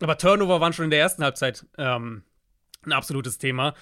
Aber 0.00 0.18
Turnover 0.18 0.60
waren 0.60 0.72
schon 0.72 0.84
in 0.84 0.90
der 0.90 1.00
ersten 1.00 1.22
Halbzeit 1.22 1.66
ähm, 1.78 2.22
ein 2.84 2.92
absolutes 2.92 3.38
Thema. 3.38 3.74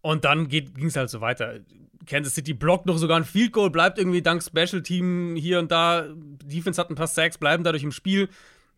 Und 0.00 0.24
dann 0.24 0.48
ging 0.48 0.86
es 0.86 0.96
halt 0.96 1.10
so 1.10 1.20
weiter. 1.20 1.60
Kansas 2.06 2.34
City 2.34 2.54
blockt 2.54 2.86
noch 2.86 2.98
sogar 2.98 3.16
ein 3.16 3.24
Field 3.24 3.52
Goal, 3.52 3.70
bleibt 3.70 3.98
irgendwie 3.98 4.22
dank 4.22 4.42
Special 4.42 4.82
Team 4.82 5.36
hier 5.36 5.58
und 5.58 5.70
da. 5.70 6.06
Defense 6.44 6.80
hat 6.80 6.90
ein 6.90 6.94
paar 6.94 7.08
Sacks, 7.08 7.38
bleiben 7.38 7.64
dadurch 7.64 7.82
im 7.82 7.92
Spiel. 7.92 8.28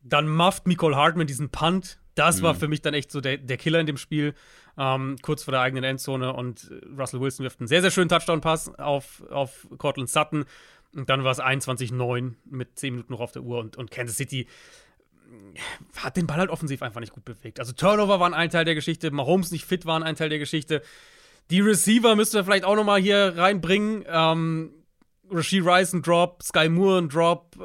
Dann 0.02 0.28
mufft 0.28 0.66
Nicole 0.66 0.96
Hartman 0.96 1.26
diesen 1.26 1.50
Punt. 1.50 1.98
Das 2.14 2.38
mhm. 2.38 2.42
war 2.42 2.54
für 2.54 2.68
mich 2.68 2.82
dann 2.82 2.94
echt 2.94 3.10
so 3.12 3.20
der, 3.20 3.38
der 3.38 3.56
Killer 3.56 3.80
in 3.80 3.86
dem 3.86 3.96
Spiel, 3.96 4.34
ähm, 4.76 5.16
kurz 5.22 5.44
vor 5.44 5.52
der 5.52 5.60
eigenen 5.60 5.84
Endzone. 5.84 6.32
Und 6.32 6.70
Russell 6.98 7.20
Wilson 7.20 7.44
wirft 7.44 7.60
einen 7.60 7.68
sehr, 7.68 7.82
sehr 7.82 7.90
schönen 7.90 8.08
Touchdown-Pass 8.08 8.78
auf, 8.78 9.22
auf 9.30 9.68
Cortland 9.78 10.10
Sutton. 10.10 10.44
Und 10.94 11.08
dann 11.08 11.22
war 11.22 11.30
es 11.30 11.40
21-9 11.40 12.34
mit 12.44 12.78
10 12.78 12.94
Minuten 12.94 13.12
noch 13.12 13.20
auf 13.20 13.32
der 13.32 13.42
Uhr. 13.42 13.58
Und, 13.58 13.76
und 13.76 13.90
Kansas 13.90 14.16
City 14.16 14.46
hat 15.96 16.16
den 16.16 16.26
Ball 16.26 16.38
halt 16.38 16.50
offensiv 16.50 16.82
einfach 16.82 17.00
nicht 17.00 17.12
gut 17.12 17.24
bewegt. 17.24 17.60
Also 17.60 17.72
Turnover 17.72 18.20
waren 18.20 18.34
ein 18.34 18.50
Teil 18.50 18.64
der 18.64 18.74
Geschichte, 18.74 19.10
Mahomes 19.10 19.50
nicht 19.52 19.64
fit 19.64 19.86
waren 19.86 20.02
ein 20.02 20.16
Teil 20.16 20.28
der 20.28 20.38
Geschichte. 20.38 20.82
Die 21.50 21.60
Receiver 21.60 22.16
müssten 22.16 22.36
wir 22.36 22.44
vielleicht 22.44 22.64
auch 22.64 22.76
noch 22.76 22.84
mal 22.84 23.00
hier 23.00 23.34
reinbringen. 23.36 24.04
Ähm, 24.08 24.72
Rasheed 25.30 25.64
Rice 25.64 25.92
ein 25.92 26.02
Drop, 26.02 26.42
Sky 26.42 26.68
Moore 26.68 26.98
ein 26.98 27.08
Drop. 27.08 27.56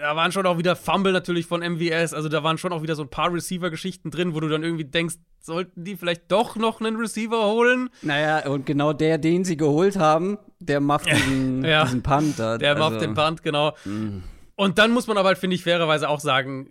Da 0.00 0.16
waren 0.16 0.32
schon 0.32 0.46
auch 0.46 0.58
wieder 0.58 0.76
Fumble 0.76 1.12
natürlich 1.12 1.46
von 1.46 1.60
MVS. 1.60 2.14
Also 2.14 2.28
da 2.28 2.42
waren 2.42 2.58
schon 2.58 2.72
auch 2.72 2.82
wieder 2.82 2.94
so 2.94 3.02
ein 3.02 3.10
paar 3.10 3.32
Receiver-Geschichten 3.32 4.10
drin, 4.10 4.34
wo 4.34 4.40
du 4.40 4.48
dann 4.48 4.62
irgendwie 4.62 4.84
denkst, 4.84 5.16
sollten 5.40 5.84
die 5.84 5.96
vielleicht 5.96 6.30
doch 6.30 6.56
noch 6.56 6.80
einen 6.80 6.96
Receiver 6.96 7.46
holen? 7.46 7.90
Naja, 8.02 8.46
und 8.48 8.66
genau 8.66 8.92
der, 8.92 9.18
den 9.18 9.44
sie 9.44 9.56
geholt 9.56 9.96
haben, 9.96 10.38
der 10.58 10.80
macht 10.80 11.10
diesen, 11.10 11.64
ja, 11.64 11.84
diesen 11.84 12.02
Punt. 12.02 12.38
Da. 12.38 12.58
Der 12.58 12.76
also, 12.76 12.90
macht 12.90 13.00
den 13.02 13.14
Punt, 13.14 13.42
genau. 13.42 13.76
Mh. 13.84 14.22
Und 14.56 14.78
dann 14.78 14.92
muss 14.92 15.06
man 15.06 15.18
aber 15.18 15.28
halt, 15.28 15.38
finde 15.38 15.56
ich, 15.56 15.64
fairerweise 15.64 16.08
auch 16.08 16.20
sagen, 16.20 16.70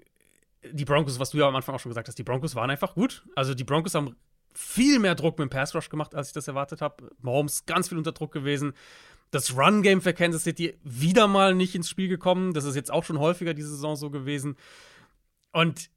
die 0.72 0.86
Broncos, 0.86 1.20
was 1.20 1.32
du 1.32 1.38
ja 1.38 1.48
am 1.48 1.56
Anfang 1.56 1.76
auch 1.76 1.80
schon 1.80 1.90
gesagt 1.90 2.08
hast, 2.08 2.18
die 2.18 2.24
Broncos 2.24 2.56
waren 2.56 2.70
einfach 2.70 2.96
gut. 2.96 3.24
Also 3.36 3.54
die 3.54 3.64
Broncos 3.64 3.94
haben 3.96 4.16
viel 4.54 5.00
mehr 5.00 5.16
Druck 5.16 5.38
mit 5.38 5.50
dem 5.50 5.50
Pass 5.50 5.76
Rush 5.76 5.90
gemacht, 5.90 6.16
als 6.16 6.28
ich 6.28 6.34
das 6.34 6.48
erwartet 6.48 6.82
habe. 6.82 7.10
Mahomes 7.22 7.66
ganz 7.66 7.90
viel 7.90 7.98
unter 7.98 8.12
Druck 8.12 8.32
gewesen 8.32 8.74
das 9.34 9.58
Run-Game 9.58 10.02
für 10.02 10.14
Kansas 10.14 10.44
City 10.44 10.78
wieder 10.84 11.28
mal 11.28 11.56
nicht 11.56 11.74
ins 11.74 11.90
Spiel 11.90 12.08
gekommen. 12.08 12.54
Das 12.54 12.66
ist 12.66 12.76
jetzt 12.76 12.92
auch 12.92 13.04
schon 13.04 13.20
häufiger 13.20 13.54
diese 13.54 13.70
Saison 13.70 13.96
so 13.96 14.12
gewesen. 14.12 14.56
Und 15.52 15.90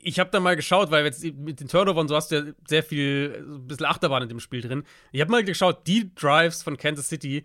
ich 0.00 0.18
habe 0.18 0.30
da 0.30 0.40
mal 0.40 0.56
geschaut, 0.56 0.90
weil 0.90 1.04
jetzt 1.04 1.22
mit 1.22 1.60
den 1.60 1.68
Turnovern, 1.68 2.08
so 2.08 2.16
hast 2.16 2.30
du 2.30 2.36
ja 2.36 2.52
sehr 2.66 2.82
viel, 2.82 3.44
ein 3.46 3.66
bisschen 3.66 3.86
Achterbahn 3.86 4.22
in 4.22 4.28
dem 4.30 4.40
Spiel 4.40 4.62
drin. 4.62 4.84
Ich 5.12 5.20
habe 5.20 5.30
mal 5.30 5.44
geschaut, 5.44 5.86
die 5.86 6.14
Drives 6.14 6.62
von 6.62 6.78
Kansas 6.78 7.08
City, 7.08 7.44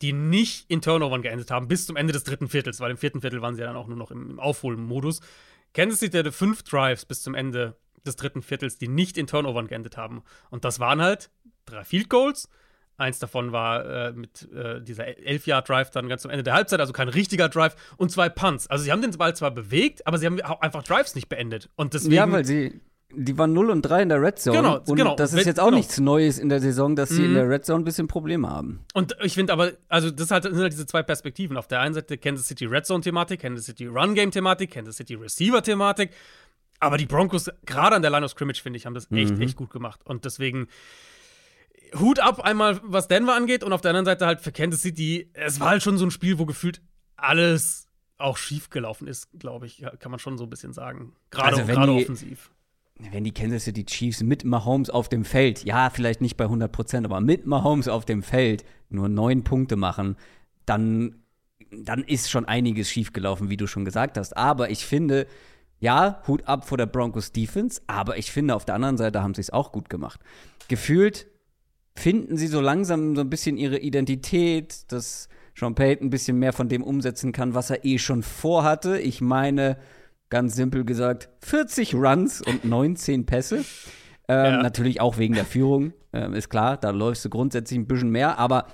die 0.00 0.12
nicht 0.12 0.70
in 0.70 0.80
Turnovern 0.80 1.22
geendet 1.22 1.50
haben, 1.50 1.66
bis 1.66 1.86
zum 1.86 1.96
Ende 1.96 2.12
des 2.12 2.22
dritten 2.22 2.48
Viertels, 2.48 2.78
weil 2.78 2.92
im 2.92 2.98
vierten 2.98 3.20
Viertel 3.20 3.42
waren 3.42 3.56
sie 3.56 3.62
ja 3.62 3.66
dann 3.66 3.76
auch 3.76 3.88
nur 3.88 3.96
noch 3.96 4.12
im, 4.12 4.38
Aufholen-Modus. 4.38 5.20
Kansas 5.74 5.98
City 5.98 6.16
hatte 6.16 6.30
fünf 6.30 6.62
Drives 6.62 7.04
bis 7.04 7.22
zum 7.22 7.34
Ende 7.34 7.76
des 8.06 8.14
dritten 8.14 8.42
Viertels, 8.42 8.78
die 8.78 8.86
nicht 8.86 9.18
in 9.18 9.26
Turnovern 9.26 9.66
geendet 9.66 9.96
haben. 9.96 10.22
Und 10.50 10.64
das 10.64 10.78
waren 10.78 11.02
halt 11.02 11.30
drei 11.66 11.82
Field 11.82 12.08
Goals, 12.08 12.48
Eins 12.98 13.18
davon 13.20 13.52
war 13.52 14.08
äh, 14.08 14.12
mit 14.12 14.48
äh, 14.52 14.82
dieser 14.82 15.04
11-Yard-Drive 15.04 15.90
dann 15.90 16.08
ganz 16.08 16.24
am 16.24 16.30
Ende 16.30 16.42
der 16.42 16.54
Halbzeit, 16.54 16.80
also 16.80 16.92
kein 16.92 17.08
richtiger 17.08 17.48
Drive 17.48 17.76
und 17.96 18.10
zwei 18.10 18.28
Punts. 18.28 18.66
Also 18.66 18.84
sie 18.84 18.92
haben 18.92 19.00
den 19.00 19.12
Ball 19.12 19.34
zwar 19.34 19.52
bewegt, 19.52 20.06
aber 20.06 20.18
sie 20.18 20.26
haben 20.26 20.40
einfach 20.40 20.82
Drives 20.82 21.14
nicht 21.14 21.28
beendet. 21.28 21.70
Und 21.76 21.94
deswegen, 21.94 22.14
ja, 22.14 22.30
weil 22.30 22.44
sie 22.44 22.80
die 23.10 23.38
waren 23.38 23.54
0 23.54 23.70
und 23.70 23.82
3 23.82 24.02
in 24.02 24.08
der 24.10 24.20
Red 24.20 24.38
Zone. 24.38 24.56
Genau, 24.58 24.80
und 24.86 24.96
genau. 24.96 25.16
das 25.16 25.32
ist 25.32 25.46
jetzt 25.46 25.58
auch 25.60 25.66
genau. 25.66 25.78
nichts 25.78 25.98
Neues 25.98 26.38
in 26.38 26.50
der 26.50 26.60
Saison, 26.60 26.94
dass 26.94 27.08
sie 27.08 27.22
Mhm. 27.22 27.28
in 27.28 27.34
der 27.34 27.48
Red 27.48 27.64
Zone 27.64 27.80
ein 27.80 27.84
bisschen 27.84 28.06
Probleme 28.06 28.50
haben. 28.50 28.80
Und 28.92 29.16
ich 29.22 29.32
finde 29.32 29.54
aber, 29.54 29.72
also 29.88 30.10
das 30.10 30.30
halt, 30.30 30.42
sind 30.42 30.56
halt 30.58 30.72
diese 30.74 30.84
zwei 30.84 31.02
Perspektiven. 31.02 31.56
Auf 31.56 31.66
der 31.68 31.80
einen 31.80 31.94
Seite 31.94 32.18
Kansas 32.18 32.46
City 32.48 32.66
Red 32.66 32.84
Zone-Thematik, 32.84 33.40
Kansas 33.40 33.64
City 33.64 33.86
Run-Game-Thematik, 33.86 34.72
Kansas 34.72 34.96
City 34.96 35.14
Receiver-Thematik. 35.14 36.10
Aber 36.80 36.98
die 36.98 37.06
Broncos, 37.06 37.50
gerade 37.64 37.96
an 37.96 38.02
der 38.02 38.10
Line 38.10 38.26
of 38.26 38.32
Scrimmage, 38.32 38.60
finde 38.62 38.76
ich, 38.76 38.84
haben 38.84 38.94
das 38.94 39.10
echt, 39.10 39.36
Mhm. 39.36 39.40
echt 39.42 39.56
gut 39.56 39.70
gemacht. 39.70 40.00
Und 40.04 40.26
deswegen 40.26 40.68
Hut 41.98 42.18
ab 42.20 42.40
einmal, 42.40 42.80
was 42.84 43.08
Denver 43.08 43.34
angeht. 43.34 43.62
Und 43.64 43.72
auf 43.72 43.80
der 43.80 43.90
anderen 43.90 44.04
Seite 44.06 44.26
halt 44.26 44.40
für 44.40 44.52
Kansas 44.52 44.82
City, 44.82 45.30
es 45.34 45.60
war 45.60 45.70
halt 45.70 45.82
schon 45.82 45.98
so 45.98 46.04
ein 46.06 46.10
Spiel, 46.10 46.38
wo 46.38 46.46
gefühlt 46.46 46.80
alles 47.16 47.86
auch 48.18 48.36
schief 48.36 48.70
gelaufen 48.70 49.06
ist, 49.06 49.28
glaube 49.38 49.66
ich, 49.66 49.84
kann 50.00 50.10
man 50.10 50.18
schon 50.18 50.38
so 50.38 50.44
ein 50.44 50.50
bisschen 50.50 50.72
sagen. 50.72 51.12
Gerade 51.30 51.48
Also 51.56 51.68
wenn 51.68 51.74
gerade 51.76 51.92
die- 51.96 52.02
offensiv. 52.02 52.50
Wenn 53.12 53.22
die 53.22 53.32
Kansas 53.32 53.62
City 53.62 53.84
Chiefs 53.84 54.24
mit 54.24 54.44
Mahomes 54.44 54.90
auf 54.90 55.08
dem 55.08 55.24
Feld, 55.24 55.62
ja, 55.64 55.88
vielleicht 55.88 56.20
nicht 56.20 56.36
bei 56.36 56.44
100 56.48 56.72
Prozent, 56.72 57.06
aber 57.06 57.20
mit 57.20 57.46
Mahomes 57.46 57.86
auf 57.86 58.04
dem 58.04 58.24
Feld 58.24 58.64
nur 58.88 59.08
neun 59.08 59.44
Punkte 59.44 59.76
machen, 59.76 60.16
dann, 60.66 61.22
dann 61.70 62.02
ist 62.02 62.28
schon 62.28 62.44
einiges 62.44 62.90
schiefgelaufen, 62.90 63.50
wie 63.50 63.56
du 63.56 63.68
schon 63.68 63.84
gesagt 63.84 64.18
hast. 64.18 64.36
Aber 64.36 64.70
ich 64.70 64.84
finde, 64.84 65.28
ja, 65.78 66.20
Hut 66.26 66.48
ab 66.48 66.66
vor 66.68 66.76
der 66.76 66.86
Broncos 66.86 67.30
Defense, 67.30 67.80
aber 67.86 68.16
ich 68.18 68.32
finde, 68.32 68.56
auf 68.56 68.64
der 68.64 68.74
anderen 68.74 68.96
Seite 68.96 69.22
haben 69.22 69.34
sie 69.34 69.42
es 69.42 69.50
auch 69.50 69.70
gut 69.70 69.88
gemacht. 69.88 70.18
Gefühlt 70.66 71.28
finden 71.98 72.36
sie 72.36 72.46
so 72.46 72.60
langsam 72.60 73.14
so 73.16 73.22
ein 73.22 73.30
bisschen 73.30 73.56
ihre 73.56 73.78
Identität, 73.78 74.90
dass 74.92 75.28
Sean 75.54 75.74
Payton 75.74 76.06
ein 76.06 76.10
bisschen 76.10 76.38
mehr 76.38 76.52
von 76.52 76.68
dem 76.68 76.82
umsetzen 76.82 77.32
kann, 77.32 77.54
was 77.54 77.70
er 77.70 77.84
eh 77.84 77.98
schon 77.98 78.22
vorhatte. 78.22 78.98
Ich 78.98 79.20
meine, 79.20 79.76
ganz 80.30 80.54
simpel 80.54 80.84
gesagt, 80.84 81.28
40 81.40 81.94
Runs 81.94 82.40
und 82.42 82.64
19 82.64 83.26
Pässe. 83.26 83.64
Ähm, 84.28 84.52
Ja. 84.52 84.62
Natürlich 84.62 85.00
auch 85.00 85.16
wegen 85.18 85.34
der 85.34 85.44
Führung, 85.46 85.92
ähm, 86.12 86.34
ist 86.34 86.48
klar, 86.50 86.76
da 86.76 86.90
läufst 86.90 87.24
du 87.24 87.30
grundsätzlich 87.30 87.78
ein 87.78 87.86
bisschen 87.86 88.10
mehr, 88.10 88.38
aber 88.38 88.66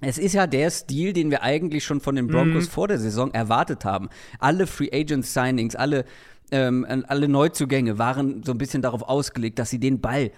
es 0.00 0.18
ist 0.18 0.34
ja 0.34 0.46
der 0.46 0.70
Stil, 0.70 1.12
den 1.12 1.30
wir 1.30 1.42
eigentlich 1.42 1.84
schon 1.84 2.00
von 2.00 2.14
den 2.16 2.26
Broncos 2.26 2.66
Mhm. 2.66 2.70
vor 2.70 2.88
der 2.88 2.98
Saison 2.98 3.32
erwartet 3.32 3.84
haben. 3.84 4.08
Alle 4.38 4.66
Free 4.66 4.90
Agent 4.92 5.24
Signings, 5.24 5.76
alle, 5.76 6.04
ähm, 6.50 6.84
alle 7.08 7.28
Neuzugänge 7.28 7.98
waren 7.98 8.42
so 8.42 8.52
ein 8.52 8.58
bisschen 8.58 8.82
darauf 8.82 9.02
ausgelegt, 9.02 9.58
dass 9.58 9.70
sie 9.70 9.80
den 9.80 10.00
Ball 10.00 10.30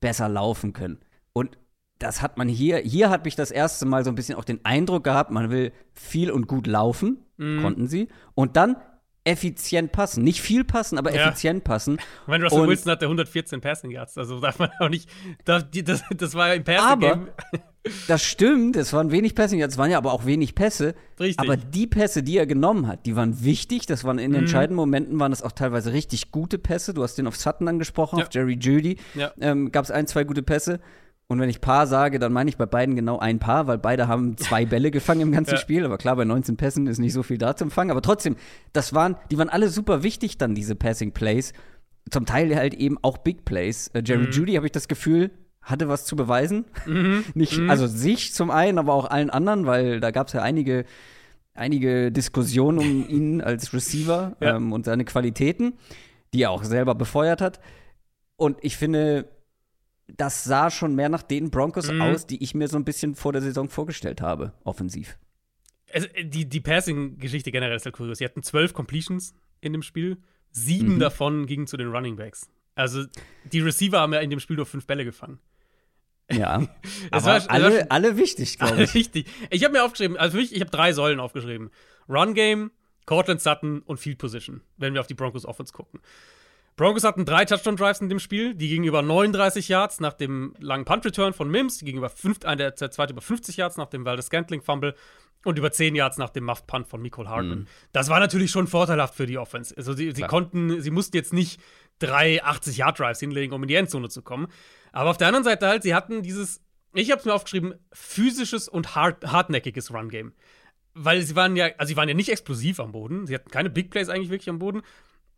besser 0.00 0.28
laufen 0.28 0.72
können. 0.72 0.98
Und 1.32 1.56
das 2.02 2.20
hat 2.22 2.38
man 2.38 2.48
hier, 2.48 2.78
hier 2.78 3.10
hat 3.10 3.24
mich 3.24 3.36
das 3.36 3.50
erste 3.50 3.86
Mal 3.86 4.04
so 4.04 4.10
ein 4.10 4.14
bisschen 4.14 4.36
auch 4.36 4.44
den 4.44 4.64
Eindruck 4.64 5.04
gehabt, 5.04 5.30
man 5.30 5.50
will 5.50 5.72
viel 5.92 6.30
und 6.30 6.46
gut 6.46 6.66
laufen, 6.66 7.18
Mhm. 7.38 7.62
konnten 7.62 7.86
sie, 7.88 8.08
und 8.34 8.56
dann 8.56 8.76
effizient 9.24 9.92
passen. 9.92 10.24
Nicht 10.24 10.40
viel 10.42 10.64
passen, 10.64 10.98
aber 10.98 11.14
Ja. 11.14 11.28
effizient 11.28 11.62
passen. 11.64 11.98
Ich 12.22 12.28
meine, 12.28 12.44
Russell 12.44 12.60
Und- 12.62 12.68
Wilson 12.68 12.90
hatte 12.92 13.06
114 13.06 13.60
Passing 13.60 13.90
Yards, 13.92 14.18
also 14.18 14.40
darf 14.40 14.58
man 14.58 14.70
auch 14.80 14.88
nicht. 14.88 15.08
Die, 15.72 15.84
das, 15.84 16.02
das 16.16 16.34
war 16.34 16.54
im 16.54 16.64
Passing 16.64 16.80
Aber-. 16.84 17.28
Das 18.06 18.22
stimmt, 18.22 18.76
es 18.76 18.92
waren 18.92 19.10
wenig 19.10 19.34
Passing, 19.34 19.60
es 19.60 19.76
waren 19.76 19.90
ja 19.90 19.98
aber 19.98 20.12
auch 20.12 20.24
wenig 20.24 20.54
Pässe. 20.54 20.94
Richtig. 21.18 21.40
Aber 21.40 21.56
die 21.56 21.88
Pässe, 21.88 22.22
die 22.22 22.36
er 22.38 22.46
genommen 22.46 22.86
hat, 22.86 23.06
die 23.06 23.16
waren 23.16 23.42
wichtig. 23.42 23.86
Das 23.86 24.04
waren 24.04 24.20
in 24.20 24.30
Mhm. 24.30 24.36
entscheidenden 24.38 24.76
Momenten 24.76 25.18
waren 25.18 25.32
es 25.32 25.42
auch 25.42 25.50
teilweise 25.50 25.92
richtig 25.92 26.30
gute 26.30 26.58
Pässe. 26.58 26.94
Du 26.94 27.02
hast 27.02 27.16
den 27.18 27.26
auf 27.26 27.34
Sutton 27.34 27.66
angesprochen, 27.66 28.20
Ja. 28.20 28.26
auf 28.26 28.32
Jerry 28.32 28.54
Judy. 28.54 28.98
Ja. 29.14 29.32
Ähm, 29.40 29.72
Gab 29.72 29.84
es 29.84 29.90
ein, 29.90 30.06
zwei 30.06 30.22
gute 30.22 30.44
Pässe. 30.44 30.78
Und 31.32 31.40
wenn 31.40 31.48
ich 31.48 31.60
Paar 31.62 31.86
sage, 31.86 32.18
dann 32.18 32.32
meine 32.32 32.50
ich 32.50 32.56
bei 32.58 32.66
beiden 32.66 32.94
genau 32.94 33.18
ein 33.18 33.38
Paar, 33.38 33.66
weil 33.66 33.78
beide 33.78 34.06
haben 34.06 34.36
zwei 34.36 34.66
Bälle 34.66 34.90
gefangen 34.90 35.22
im 35.22 35.32
ganzen 35.32 35.52
Ja. 35.54 35.56
Spiel. 35.56 35.84
Aber 35.84 35.96
klar, 35.98 36.14
bei 36.16 36.24
19 36.24 36.56
Pässen 36.56 36.86
ist 36.86 36.98
nicht 36.98 37.14
so 37.14 37.22
viel 37.22 37.38
da 37.38 37.56
zum 37.56 37.70
Fangen. 37.70 37.90
Aber 37.90 38.02
trotzdem, 38.02 38.36
das 38.72 38.92
waren, 38.94 39.16
die 39.30 39.38
waren 39.38 39.48
alle 39.48 39.68
super 39.68 40.02
wichtig 40.02 40.36
dann, 40.38 40.54
diese 40.54 40.74
Passing 40.76 41.12
Plays. 41.12 41.52
Zum 42.10 42.26
Teil 42.26 42.54
halt 42.54 42.74
eben 42.74 42.98
auch 43.02 43.18
Big 43.18 43.44
Plays. 43.44 43.88
Äh, 43.94 44.02
Jerry 44.04 44.26
Mhm. 44.26 44.30
Judy, 44.32 44.54
habe 44.54 44.66
ich 44.66 44.72
das 44.72 44.88
Gefühl, 44.88 45.30
hatte 45.62 45.88
was 45.88 46.04
zu 46.04 46.16
beweisen. 46.16 46.66
Nicht, 47.34 47.58
also 47.68 47.86
sich 47.86 48.34
zum 48.34 48.50
einen, 48.50 48.78
aber 48.78 48.92
auch 48.92 49.06
allen 49.10 49.30
anderen, 49.30 49.64
weil 49.66 50.00
da 50.00 50.10
gab 50.10 50.26
es 50.26 50.32
ja 50.34 50.42
einige, 50.42 50.84
einige 51.54 52.12
Diskussionen 52.12 52.78
um 52.78 53.06
ihn 53.08 53.40
als 53.40 53.72
Receiver 53.72 54.36
Ja. 54.40 54.56
ähm, 54.56 54.72
und 54.72 54.84
seine 54.84 55.04
Qualitäten, 55.04 55.74
die 56.34 56.42
er 56.42 56.50
auch 56.50 56.64
selber 56.64 56.94
befeuert 56.94 57.40
hat. 57.40 57.60
Und 58.36 58.58
ich 58.62 58.76
finde, 58.76 59.28
das 60.16 60.44
sah 60.44 60.70
schon 60.70 60.94
mehr 60.94 61.08
nach 61.08 61.22
den 61.22 61.50
Broncos 61.50 61.90
Mhm. 61.90 62.02
aus, 62.02 62.26
die 62.26 62.42
ich 62.42 62.54
mir 62.54 62.68
so 62.68 62.76
ein 62.76 62.84
bisschen 62.84 63.14
vor 63.14 63.32
der 63.32 63.42
Saison 63.42 63.68
vorgestellt 63.68 64.20
habe, 64.20 64.52
offensiv. 64.64 65.18
Also, 65.92 66.08
die, 66.22 66.48
die 66.48 66.60
Passing-Geschichte 66.60 67.52
generell 67.52 67.76
ist 67.76 67.84
halt 67.84 67.94
kurios. 67.94 68.18
Sie 68.18 68.24
hatten 68.24 68.42
zwölf 68.42 68.72
Completions 68.72 69.34
in 69.60 69.72
dem 69.72 69.82
Spiel. 69.82 70.18
Sieben 70.50 70.94
Mhm. 70.94 71.00
davon 71.00 71.46
gingen 71.46 71.66
zu 71.66 71.76
den 71.76 71.88
Running 71.88 72.16
Backs. 72.16 72.48
Also, 72.74 73.04
die 73.44 73.60
Receiver 73.60 74.00
haben 74.00 74.12
ja 74.14 74.20
in 74.20 74.30
dem 74.30 74.40
Spiel 74.40 74.56
nur 74.56 74.66
fünf 74.66 74.86
Bälle 74.86 75.04
gefangen. 75.04 75.38
Ja. 76.30 76.66
Aber 77.10 77.24
war- 77.26 77.36
es 77.36 77.46
war 77.46 77.50
alle, 77.50 77.90
alle 77.90 78.16
wichtig, 78.16 78.58
glaube 78.58 78.84
ich. 78.84 78.94
Richtig. 78.94 79.26
Ich 79.50 79.64
habe 79.64 79.72
mir 79.72 79.84
aufgeschrieben, 79.84 80.16
also 80.16 80.32
für 80.36 80.42
mich, 80.42 80.54
ich 80.54 80.60
habe 80.60 80.70
drei 80.70 80.92
Säulen 80.92 81.20
aufgeschrieben: 81.20 81.70
Run 82.08 82.32
Game, 82.34 82.70
Cortland 83.04 83.40
Sutton 83.42 83.80
und 83.82 83.98
Field 83.98 84.18
Position, 84.18 84.62
wenn 84.78 84.94
wir 84.94 85.00
auf 85.00 85.06
die 85.06 85.14
Broncos 85.14 85.44
Offense 85.44 85.72
gucken. 85.72 86.00
Broncos 86.76 87.04
hatten 87.04 87.24
drei 87.24 87.44
Touchdown-Drives 87.44 88.00
in 88.00 88.08
dem 88.08 88.18
Spiel, 88.18 88.54
die 88.54 88.68
gingen 88.68 88.84
über 88.84 89.02
39 89.02 89.68
Yards 89.68 90.00
nach 90.00 90.14
dem 90.14 90.54
langen 90.58 90.84
Punt-Return 90.84 91.32
von 91.32 91.50
Mims, 91.50 91.78
die 91.78 91.84
gingen 91.84 91.98
über 91.98 92.08
fünf, 92.08 92.38
äh, 92.44 92.56
der, 92.56 92.70
der 92.70 92.90
zweite 92.90 93.12
über 93.12 93.20
50 93.20 93.56
Yards 93.56 93.76
nach 93.76 93.88
dem 93.88 94.04
Valdez 94.04 94.26
Scantling-Fumble 94.26 94.94
und 95.44 95.58
über 95.58 95.70
10 95.70 95.94
Yards 95.94 96.18
nach 96.18 96.30
dem 96.30 96.44
Muffed-Punt 96.44 96.88
von 96.88 97.02
Nicole 97.02 97.28
Hardman. 97.28 97.60
Mhm. 97.60 97.66
Das 97.92 98.08
war 98.08 98.20
natürlich 98.20 98.50
schon 98.50 98.66
vorteilhaft 98.66 99.14
für 99.14 99.26
die 99.26 99.38
Offense. 99.38 99.76
Also 99.76 99.92
sie, 99.92 100.12
sie 100.12 100.22
konnten, 100.22 100.80
sie 100.80 100.90
mussten 100.90 101.16
jetzt 101.16 101.32
nicht 101.32 101.60
drei 101.98 102.42
80-Yard-Drives 102.42 103.20
hinlegen, 103.20 103.52
um 103.52 103.62
in 103.62 103.68
die 103.68 103.74
Endzone 103.74 104.08
zu 104.08 104.22
kommen. 104.22 104.48
Aber 104.92 105.10
auf 105.10 105.18
der 105.18 105.28
anderen 105.28 105.44
Seite 105.44 105.66
halt, 105.66 105.82
sie 105.82 105.94
hatten 105.94 106.22
dieses, 106.22 106.62
ich 106.94 107.10
habe 107.10 107.20
es 107.20 107.24
mir 107.24 107.34
aufgeschrieben, 107.34 107.74
physisches 107.92 108.68
und 108.68 108.94
hart, 108.94 109.24
hartnäckiges 109.30 109.92
Run-Game. 109.92 110.32
Weil 110.94 111.22
sie 111.22 111.34
waren 111.34 111.56
ja, 111.56 111.70
also 111.78 111.88
sie 111.88 111.96
waren 111.96 112.08
ja 112.08 112.14
nicht 112.14 112.28
explosiv 112.28 112.78
am 112.78 112.92
Boden, 112.92 113.26
sie 113.26 113.34
hatten 113.34 113.50
keine 113.50 113.70
Big 113.70 113.90
Plays 113.90 114.08
eigentlich 114.08 114.30
wirklich 114.30 114.50
am 114.50 114.58
Boden. 114.58 114.82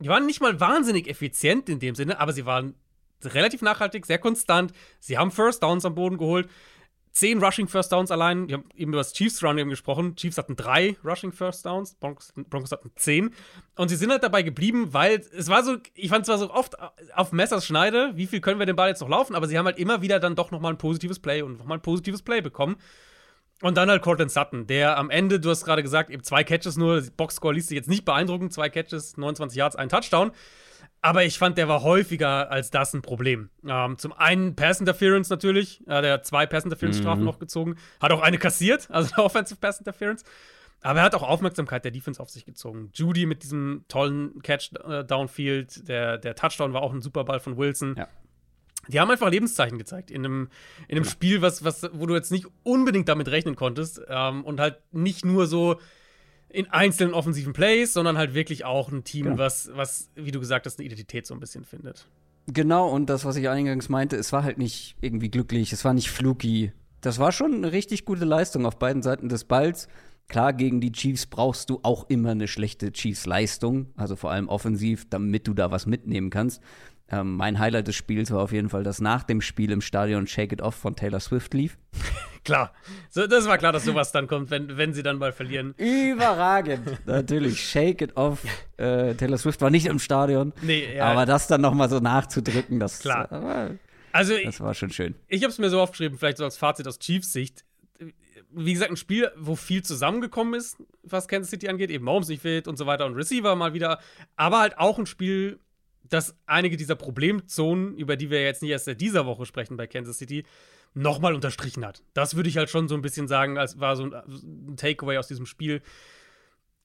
Die 0.04 0.10
waren 0.10 0.26
nicht 0.26 0.42
mal 0.42 0.60
wahnsinnig 0.60 1.08
effizient 1.08 1.70
in 1.70 1.78
dem 1.78 1.94
Sinne, 1.94 2.20
aber 2.20 2.34
sie 2.34 2.44
waren 2.44 2.74
relativ 3.24 3.62
nachhaltig, 3.62 4.04
sehr 4.04 4.18
konstant. 4.18 4.74
Sie 5.00 5.16
haben 5.16 5.30
First 5.30 5.62
Downs 5.62 5.86
am 5.86 5.94
Boden 5.94 6.18
geholt. 6.18 6.46
Zehn 7.12 7.42
Rushing 7.42 7.68
First 7.68 7.90
Downs 7.90 8.10
allein. 8.10 8.46
Wir 8.46 8.58
haben 8.58 8.68
eben 8.74 8.92
über 8.92 9.00
das 9.00 9.14
Chiefs 9.14 9.42
Run 9.42 9.56
gesprochen. 9.70 10.14
Chiefs 10.14 10.36
hatten 10.36 10.56
drei 10.56 10.98
Rushing 11.02 11.32
First 11.32 11.64
Downs, 11.64 11.94
Broncos, 11.94 12.34
Broncos 12.34 12.72
hatten 12.72 12.90
zehn. 12.96 13.30
Und 13.76 13.88
sie 13.88 13.96
sind 13.96 14.10
halt 14.10 14.22
dabei 14.22 14.42
geblieben, 14.42 14.92
weil 14.92 15.24
es 15.34 15.48
war 15.48 15.64
so, 15.64 15.78
ich 15.94 16.10
fand 16.10 16.24
es 16.24 16.28
war 16.28 16.36
so 16.36 16.50
oft 16.50 16.76
auf 17.14 17.32
Messers 17.32 17.64
Schneide, 17.64 18.12
wie 18.14 18.26
viel 18.26 18.42
können 18.42 18.58
wir 18.58 18.66
den 18.66 18.76
Ball 18.76 18.90
jetzt 18.90 19.00
noch 19.00 19.08
laufen, 19.08 19.34
aber 19.34 19.48
sie 19.48 19.56
haben 19.56 19.64
halt 19.64 19.78
immer 19.78 20.02
wieder 20.02 20.20
dann 20.20 20.36
doch 20.36 20.50
nochmal 20.50 20.74
ein 20.74 20.78
positives 20.78 21.18
Play 21.18 21.40
und 21.40 21.56
nochmal 21.56 21.78
ein 21.78 21.82
positives 21.82 22.20
Play 22.20 22.42
bekommen. 22.42 22.76
Und 23.62 23.76
dann 23.76 23.88
halt 23.88 24.02
Cortland 24.02 24.30
Sutton, 24.30 24.66
der 24.66 24.98
am 24.98 25.10
Ende, 25.10 25.40
du 25.40 25.48
hast 25.48 25.64
gerade 25.64 25.82
gesagt, 25.82 26.10
eben 26.10 26.22
zwei 26.22 26.44
Catches 26.44 26.76
nur, 26.76 27.02
Boxscore 27.16 27.54
liest 27.54 27.68
sich 27.68 27.76
jetzt 27.76 27.88
nicht 27.88 28.04
beeindruckend, 28.04 28.52
zwei 28.52 28.68
Catches, 28.68 29.16
29 29.16 29.56
Yards, 29.56 29.76
ein 29.76 29.88
Touchdown. 29.88 30.32
Aber 31.00 31.22
ich 31.24 31.38
fand, 31.38 31.58
der 31.58 31.68
war 31.68 31.82
häufiger 31.82 32.50
als 32.50 32.70
das 32.70 32.94
ein 32.94 33.02
Problem. 33.02 33.50
Ähm, 33.66 33.98
zum 33.98 34.12
einen 34.14 34.56
Pass 34.56 34.80
Interference 34.80 35.28
natürlich, 35.28 35.80
äh, 35.86 36.00
der 36.02 36.14
hat 36.14 36.26
zwei 36.26 36.46
Pass 36.46 36.64
Interference 36.64 36.98
Strafen 36.98 37.20
Mhm. 37.20 37.26
noch 37.26 37.38
gezogen, 37.38 37.76
hat 38.00 38.10
auch 38.10 38.22
eine 38.22 38.38
kassiert, 38.38 38.86
also 38.90 39.14
eine 39.14 39.24
Offensive 39.24 39.60
Pass 39.60 39.78
Interference. 39.78 40.24
Aber 40.80 40.98
er 41.00 41.04
hat 41.04 41.14
auch 41.14 41.22
Aufmerksamkeit 41.22 41.84
der 41.84 41.92
Defense 41.92 42.20
auf 42.20 42.28
sich 42.30 42.44
gezogen. 42.44 42.90
Judy 42.94 43.24
mit 43.26 43.42
diesem 43.42 43.84
tollen 43.88 44.42
Catch 44.42 44.72
äh, 44.86 45.04
downfield, 45.04 45.88
der, 45.88 46.18
der 46.18 46.34
Touchdown 46.34 46.72
war 46.74 46.82
auch 46.82 46.92
ein 46.92 47.00
super 47.00 47.24
Ball 47.24 47.40
von 47.40 47.56
Wilson. 47.56 47.94
Ja. 47.96 48.08
Die 48.88 49.00
haben 49.00 49.10
einfach 49.10 49.30
Lebenszeichen 49.30 49.78
gezeigt 49.78 50.10
in 50.10 50.24
einem, 50.24 50.48
in 50.88 50.96
einem 50.96 51.04
Spiel, 51.04 51.42
was, 51.42 51.64
was, 51.64 51.88
wo 51.92 52.06
du 52.06 52.14
jetzt 52.14 52.30
nicht 52.32 52.46
unbedingt 52.62 53.08
damit 53.08 53.28
rechnen 53.28 53.56
konntest. 53.56 54.00
Ähm, 54.08 54.44
und 54.44 54.60
halt 54.60 54.78
nicht 54.92 55.24
nur 55.24 55.46
so 55.46 55.80
in 56.48 56.70
einzelnen 56.70 57.14
offensiven 57.14 57.52
Plays, 57.52 57.92
sondern 57.92 58.16
halt 58.16 58.34
wirklich 58.34 58.64
auch 58.64 58.90
ein 58.92 59.02
Team, 59.04 59.24
Genau. 59.24 59.38
was, 59.38 59.70
was, 59.74 60.10
wie 60.14 60.30
du 60.30 60.38
gesagt 60.40 60.66
hast, 60.66 60.78
eine 60.78 60.86
Identität 60.86 61.26
so 61.26 61.34
ein 61.34 61.40
bisschen 61.40 61.64
findet. 61.64 62.06
Genau, 62.46 62.88
und 62.88 63.06
das, 63.10 63.24
was 63.24 63.36
ich 63.36 63.48
eingangs 63.48 63.88
meinte, 63.88 64.16
es 64.16 64.32
war 64.32 64.44
halt 64.44 64.58
nicht 64.58 64.96
irgendwie 65.00 65.30
glücklich, 65.30 65.72
es 65.72 65.84
war 65.84 65.94
nicht 65.94 66.10
fluky. 66.10 66.72
Das 67.00 67.18
war 67.18 67.32
schon 67.32 67.54
eine 67.54 67.72
richtig 67.72 68.04
gute 68.04 68.24
Leistung 68.24 68.66
auf 68.66 68.78
beiden 68.78 69.02
Seiten 69.02 69.28
des 69.28 69.44
Balls. 69.44 69.88
Klar, 70.28 70.52
gegen 70.52 70.80
die 70.80 70.92
Chiefs 70.92 71.26
brauchst 71.26 71.68
du 71.70 71.80
auch 71.82 72.08
immer 72.08 72.30
eine 72.30 72.48
schlechte 72.48 72.92
Chiefs-Leistung, 72.92 73.88
also 73.96 74.16
vor 74.16 74.30
allem 74.30 74.48
offensiv, 74.48 75.06
damit 75.10 75.46
du 75.46 75.54
da 75.54 75.70
was 75.70 75.86
mitnehmen 75.86 76.30
kannst. 76.30 76.62
Ähm, 77.10 77.36
mein 77.36 77.58
Highlight 77.58 77.86
des 77.86 77.96
Spiels 77.96 78.30
war 78.30 78.42
auf 78.42 78.52
jeden 78.52 78.70
Fall, 78.70 78.82
dass 78.82 79.00
nach 79.00 79.22
dem 79.24 79.40
Spiel 79.42 79.70
im 79.72 79.80
Stadion 79.82 80.26
Shake 80.26 80.52
It 80.52 80.62
Off 80.62 80.74
von 80.74 80.96
Taylor 80.96 81.20
Swift 81.20 81.52
lief. 81.54 81.76
Klar. 82.44 82.72
So, 83.10 83.26
das 83.26 83.46
war 83.46 83.56
klar, 83.56 83.72
dass 83.72 83.84
sowas 83.86 84.12
dann 84.12 84.26
kommt, 84.26 84.50
wenn, 84.50 84.76
wenn 84.76 84.92
sie 84.92 85.02
dann 85.02 85.16
mal 85.18 85.32
verlieren. 85.32 85.74
Überragend. 85.78 87.00
Natürlich, 87.06 87.62
Shake 87.62 88.02
It 88.02 88.16
Off. 88.16 88.42
Äh, 88.76 89.14
Taylor 89.14 89.38
Swift 89.38 89.60
war 89.62 89.70
nicht 89.70 89.86
im 89.86 89.98
Stadion, 89.98 90.52
Nee, 90.62 90.96
ja. 90.96 91.04
aber 91.06 91.24
das 91.26 91.46
dann 91.46 91.60
noch 91.62 91.72
mal 91.74 91.88
so 91.88 92.00
nachzudrücken, 92.00 92.80
das, 92.80 92.98
Klar. 93.00 93.30
äh, 93.70 93.76
Also, 94.12 94.34
das 94.44 94.60
war 94.60 94.74
schon 94.74 94.90
schön. 94.90 95.14
ich 95.28 95.42
habe 95.42 95.50
es 95.52 95.58
mir 95.58 95.70
so 95.70 95.80
aufgeschrieben, 95.80 96.18
vielleicht 96.18 96.38
so 96.38 96.44
als 96.44 96.56
Fazit 96.58 96.86
aus 96.86 96.98
Chiefs 96.98 97.32
Sicht. 97.32 97.64
Wie 98.56 98.72
gesagt, 98.72 98.90
ein 98.92 98.96
Spiel, 98.96 99.30
wo 99.36 99.56
viel 99.56 99.82
zusammengekommen 99.82 100.54
ist, 100.54 100.76
was 101.02 101.28
Kansas 101.28 101.50
City 101.50 101.68
angeht, 101.68 101.90
eben 101.90 102.04
Mahomes 102.04 102.28
nicht 102.28 102.42
fit 102.42 102.68
und 102.68 102.76
so 102.76 102.86
weiter 102.86 103.04
und 103.06 103.14
Receiver 103.14 103.56
mal 103.56 103.72
wieder, 103.74 103.98
aber 104.36 104.60
halt 104.60 104.78
auch 104.78 104.98
ein 104.98 105.06
Spiel, 105.06 105.58
dass 106.08 106.36
einige 106.46 106.76
dieser 106.76 106.96
Problemzonen, 106.96 107.96
über 107.96 108.16
die 108.16 108.30
wir 108.30 108.42
jetzt 108.42 108.62
nicht 108.62 108.70
erst 108.70 108.84
seit 108.84 109.00
dieser 109.00 109.26
Woche 109.26 109.46
sprechen 109.46 109.76
bei 109.76 109.86
Kansas 109.86 110.18
City, 110.18 110.44
nochmal 110.94 111.34
unterstrichen 111.34 111.84
hat. 111.84 112.02
Das 112.12 112.36
würde 112.36 112.48
ich 112.48 112.56
halt 112.56 112.70
schon 112.70 112.88
so 112.88 112.94
ein 112.94 113.02
bisschen 113.02 113.26
sagen, 113.26 113.58
als 113.58 113.80
war 113.80 113.96
so 113.96 114.04
ein 114.04 114.76
Takeaway 114.76 115.18
aus 115.18 115.28
diesem 115.28 115.46
Spiel. 115.46 115.82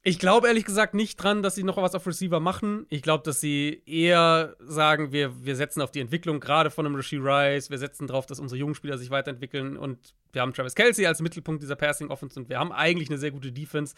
Ich 0.02 0.18
glaube 0.18 0.48
ehrlich 0.48 0.64
gesagt 0.64 0.94
nicht 0.94 1.18
dran, 1.18 1.44
dass 1.44 1.56
sie 1.56 1.64
noch 1.64 1.76
was 1.76 1.94
auf 1.94 2.08
Receiver 2.08 2.40
machen. 2.40 2.86
Ich 2.90 3.02
glaube, 3.02 3.24
dass 3.24 3.42
sie 3.42 3.84
eher 3.86 4.56
sagen, 4.60 5.12
wir, 5.12 5.44
wir 5.44 5.58
setzen 5.58 5.82
auf 5.82 5.92
die 5.92 6.00
Entwicklung 6.00 6.40
gerade 6.40 6.72
von 6.72 6.86
einem 6.86 6.96
Rasheed 6.96 7.20
Rice, 7.22 7.70
wir 7.70 7.78
setzen 7.78 8.08
darauf, 8.08 8.26
dass 8.26 8.40
unsere 8.40 8.58
jungen 8.58 8.76
Spieler 8.76 8.98
sich 8.98 9.10
weiterentwickeln 9.10 9.76
und 9.76 10.16
wir 10.32 10.42
haben 10.42 10.54
Travis 10.54 10.76
Kelsey 10.76 11.06
als 11.06 11.22
Mittelpunkt 11.22 11.62
dieser 11.62 11.76
Passing 11.76 12.08
Offense 12.10 12.40
und 12.40 12.48
wir 12.48 12.60
haben 12.60 12.72
eigentlich 12.72 13.10
eine 13.10 13.20
sehr 13.20 13.32
gute 13.32 13.52
Defense. 13.52 13.94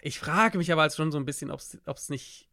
Ich 0.00 0.18
frage 0.18 0.56
mich 0.56 0.72
aber 0.72 0.82
halt 0.82 0.94
schon 0.94 1.12
so 1.12 1.18
ein 1.18 1.26
bisschen, 1.26 1.50
ob 1.50 1.60
es 1.60 2.08
nicht 2.08 2.48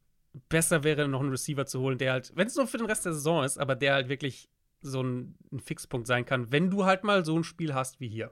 besser 0.50 0.84
wäre, 0.84 1.08
noch 1.08 1.22
einen 1.22 1.30
Receiver 1.30 1.66
zu 1.66 1.80
holen, 1.80 1.98
der 1.98 2.14
halt, 2.14 2.32
wenn 2.36 2.48
es 2.48 2.56
nur 2.56 2.68
für 2.68 2.78
den 2.78 2.88
Rest 2.88 3.06
der 3.06 3.14
Saison 3.14 3.44
ist, 3.44 3.58
aber 3.58 3.76
der 3.76 3.94
halt 3.94 4.10
wirklich 4.10 4.50
so 4.82 5.02
ein, 5.02 5.36
ein 5.52 5.60
Fixpunkt 5.60 6.08
sein 6.08 6.26
kann, 6.26 6.52
wenn 6.52 6.70
du 6.70 6.86
halt 6.86 7.04
mal 7.04 7.26
so 7.26 7.38
ein 7.38 7.44
Spiel 7.44 7.74
hast 7.74 8.00
wie 8.00 8.08
hier. 8.08 8.32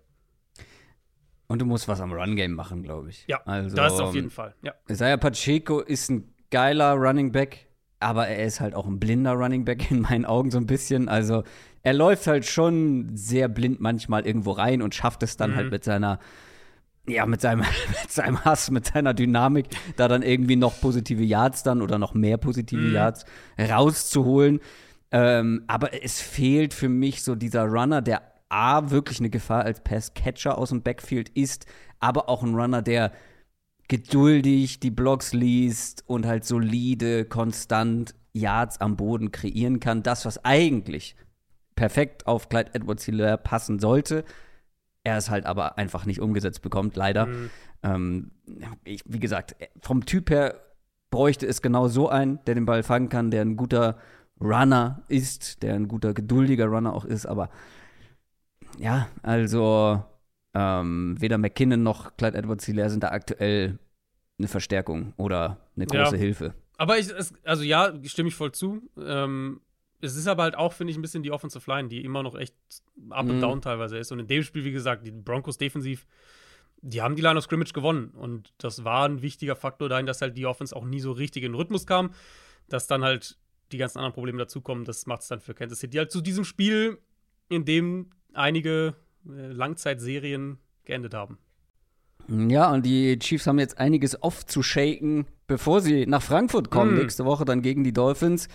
Und 1.48 1.60
du 1.60 1.66
musst 1.66 1.88
was 1.88 2.02
am 2.02 2.12
Run-Game 2.12 2.54
machen, 2.54 2.84
glaube 2.84 3.10
ich. 3.10 3.26
Ja, 3.28 3.42
also, 3.46 3.76
das 3.76 4.00
auf 4.00 4.14
jeden 4.14 4.30
Fall. 4.30 4.54
Ja. 4.62 4.74
Isaiah 4.90 5.18
Pacheco 5.18 5.80
ist 5.80 6.10
ein 6.10 6.34
geiler 6.52 6.94
Running 6.94 7.32
Back, 7.32 7.68
aber 8.00 8.28
er 8.28 8.46
ist 8.46 8.60
halt 8.60 8.76
auch 8.76 8.86
ein 8.86 9.00
blinder 9.00 9.34
Running 9.34 9.66
Back 9.66 9.90
in 9.92 10.02
meinen 10.02 10.26
Augen 10.26 10.52
so 10.52 10.58
ein 10.58 10.68
bisschen. 10.68 11.08
Also 11.08 11.44
er 11.84 11.94
läuft 11.94 12.28
halt 12.28 12.46
schon 12.46 13.16
sehr 13.16 13.48
blind 13.48 13.80
manchmal 13.80 14.26
irgendwo 14.26 14.52
rein 14.52 14.82
und 14.82 14.94
schafft 14.94 15.24
es 15.24 15.38
dann 15.38 15.52
halt 15.52 15.56
mhm. 15.56 15.64
halt 15.64 15.72
mit 15.72 15.84
seiner 15.86 16.20
ja, 17.08 17.26
mit 17.26 17.42
seinem, 17.42 17.60
mit 18.02 18.12
seinem 18.12 18.44
Hass, 18.44 18.70
mit 18.72 18.86
seiner 18.88 19.14
Dynamik, 19.14 19.68
da 19.96 20.08
dann 20.08 20.22
irgendwie 20.22 20.56
noch 20.56 20.80
positive 20.80 21.24
Yards 21.24 21.64
dann 21.64 21.82
oder 21.82 21.98
noch 21.98 22.14
mehr 22.14 22.38
positive 22.38 22.82
mhm. 22.82 22.94
Yards 22.94 23.26
rauszuholen. 23.60 24.60
Ähm, 25.12 25.64
aber 25.68 26.04
es 26.04 26.20
fehlt 26.22 26.74
für 26.74 26.90
mich 26.90 27.24
so 27.24 27.36
dieser 27.36 27.64
Runner, 27.64 28.02
der 28.02 28.22
A, 28.50 28.90
wirklich 28.90 29.20
eine 29.20 29.30
Gefahr 29.30 29.64
als 29.64 29.82
Pass-Catcher 29.82 30.58
aus 30.58 30.70
dem 30.70 30.82
Backfield 30.82 31.30
ist, 31.30 31.66
aber 32.00 32.30
auch 32.30 32.44
ein 32.44 32.56
Runner, 32.56 32.82
der 32.82 33.12
geduldig 33.88 34.80
die 34.80 34.92
Blocks 34.92 35.34
liest 35.34 36.04
und 36.08 36.26
halt 36.26 36.46
solide, 36.46 37.26
konstant 37.26 38.16
Yards 38.34 38.82
am 38.82 38.98
Boden 38.98 39.32
kreieren 39.32 39.80
kann. 39.80 40.04
Das, 40.04 40.26
was 40.26 40.44
eigentlich 40.44 41.16
perfekt 41.76 42.28
auf 42.28 42.50
Clyde 42.50 42.74
Edwards 42.74 43.06
Hilaire 43.06 43.38
passen 43.38 43.80
sollte, 43.80 44.26
er 45.08 45.18
es 45.18 45.30
halt 45.30 45.46
aber 45.46 45.78
einfach 45.78 46.06
nicht 46.06 46.20
umgesetzt 46.20 46.62
bekommt, 46.62 46.96
leider. 46.98 47.28
Mhm. 47.28 47.50
Ähm, 47.82 48.32
ich, 48.84 49.02
wie 49.06 49.20
gesagt, 49.20 49.56
vom 49.82 50.06
Typ 50.06 50.30
her 50.30 50.60
bräuchte 51.10 51.48
es 51.48 51.62
genau 51.62 51.88
so 51.88 52.10
einen, 52.10 52.44
der 52.46 52.56
den 52.56 52.66
Ball 52.66 52.84
fangen 52.84 53.08
kann, 53.08 53.32
der 53.32 53.42
ein 53.42 53.56
guter 53.56 53.98
Runner 54.42 55.02
ist, 55.08 55.64
der 55.64 55.76
ein 55.76 55.88
guter, 55.88 56.14
geduldiger 56.14 56.66
Runner 56.66 56.94
auch 56.94 57.06
ist, 57.06 57.26
aber 57.26 57.50
ja, 58.78 59.08
also 59.24 60.04
ähm, 60.54 61.16
weder 61.20 61.38
McKinnon 61.38 61.82
noch 61.82 62.18
Clyde 62.18 62.38
Edwards 62.38 62.66
Hilaire 62.66 62.90
sind 62.90 63.04
da 63.04 63.10
aktuell 63.10 63.80
eine 64.38 64.48
Verstärkung 64.48 65.14
oder 65.18 65.58
eine 65.76 65.88
große 65.88 66.16
ja. 66.16 66.22
Hilfe. 66.22 66.54
Aber 66.78 67.00
ich, 67.00 67.12
also 67.44 67.64
ja, 67.64 67.94
stimme 68.04 68.30
ich 68.30 68.36
voll 68.36 68.52
zu. 68.52 68.84
Ähm, 69.00 69.62
es 70.02 70.16
ist 70.16 70.28
aber 70.28 70.44
halt 70.44 70.56
auch, 70.56 70.74
finde 70.74 70.92
ich, 70.92 70.98
ein 70.98 71.02
bisschen 71.02 71.24
die 71.24 71.32
Offensive 71.32 71.70
Line, 71.70 71.90
die 71.90 72.04
immer 72.04 72.24
noch 72.24 72.36
echt 72.36 72.56
up 73.10 73.26
mhm. 73.26 73.32
and 73.32 73.44
down 73.44 73.62
teilweise 73.62 73.98
ist. 73.98 74.12
Und 74.12 74.20
in 74.20 74.28
dem 74.28 74.44
Spiel, 74.44 74.64
wie 74.64 74.72
gesagt, 74.72 75.06
die 75.06 75.12
Broncos 75.12 75.58
defensiv, 75.58 76.06
die 76.82 77.02
haben 77.02 77.16
die 77.16 77.22
Line 77.22 77.38
of 77.38 77.44
Scrimmage 77.44 77.74
gewonnen. 77.74 78.10
Und 78.10 78.54
das 78.60 78.84
war 78.84 79.08
ein 79.08 79.22
wichtiger 79.22 79.56
Faktor 79.56 79.90
dahin, 79.90 80.06
dass 80.06 80.22
halt 80.22 80.38
die 80.38 80.46
Offense 80.46 80.76
auch 80.76 80.86
nie 80.86 81.00
so 81.00 81.12
richtig 81.12 81.44
in 81.44 81.52
den 81.52 81.56
Rhythmus 81.56 81.88
kam. 81.88 82.12
Dass 82.70 82.86
dann 82.86 83.04
halt 83.04 83.38
die 83.72 83.78
ganzen 83.78 83.98
anderen 83.98 84.14
Probleme 84.14 84.38
dazukommen, 84.38 84.86
das 84.86 85.08
macht 85.08 85.22
es 85.24 85.28
dann 85.28 85.40
für 85.40 85.54
Kansas 85.54 85.80
City 85.80 85.98
halt 85.98 86.12
zu 86.12 86.22
diesem 86.22 86.46
Spiel, 86.46 87.00
in 87.50 87.66
dem 87.66 88.12
einige 88.34 88.96
äh, 89.28 89.48
Langzeitserien 89.52 90.60
geendet 90.86 91.14
haben. 91.14 91.38
Ja, 92.28 92.72
und 92.72 92.86
die 92.86 93.18
Chiefs 93.20 93.48
haben 93.48 93.60
jetzt 93.60 93.78
einiges 93.78 94.22
aufzushaken, 94.22 95.26
bevor 95.48 95.82
sie 95.82 96.06
nach 96.06 96.22
Frankfurt 96.22 96.70
kommen, 96.70 96.96
mm. 96.96 96.98
nächste 97.00 97.26
Woche 97.26 97.46
dann 97.46 97.62
gegen 97.62 97.84
die 97.84 97.94
Dolphins 97.94 98.50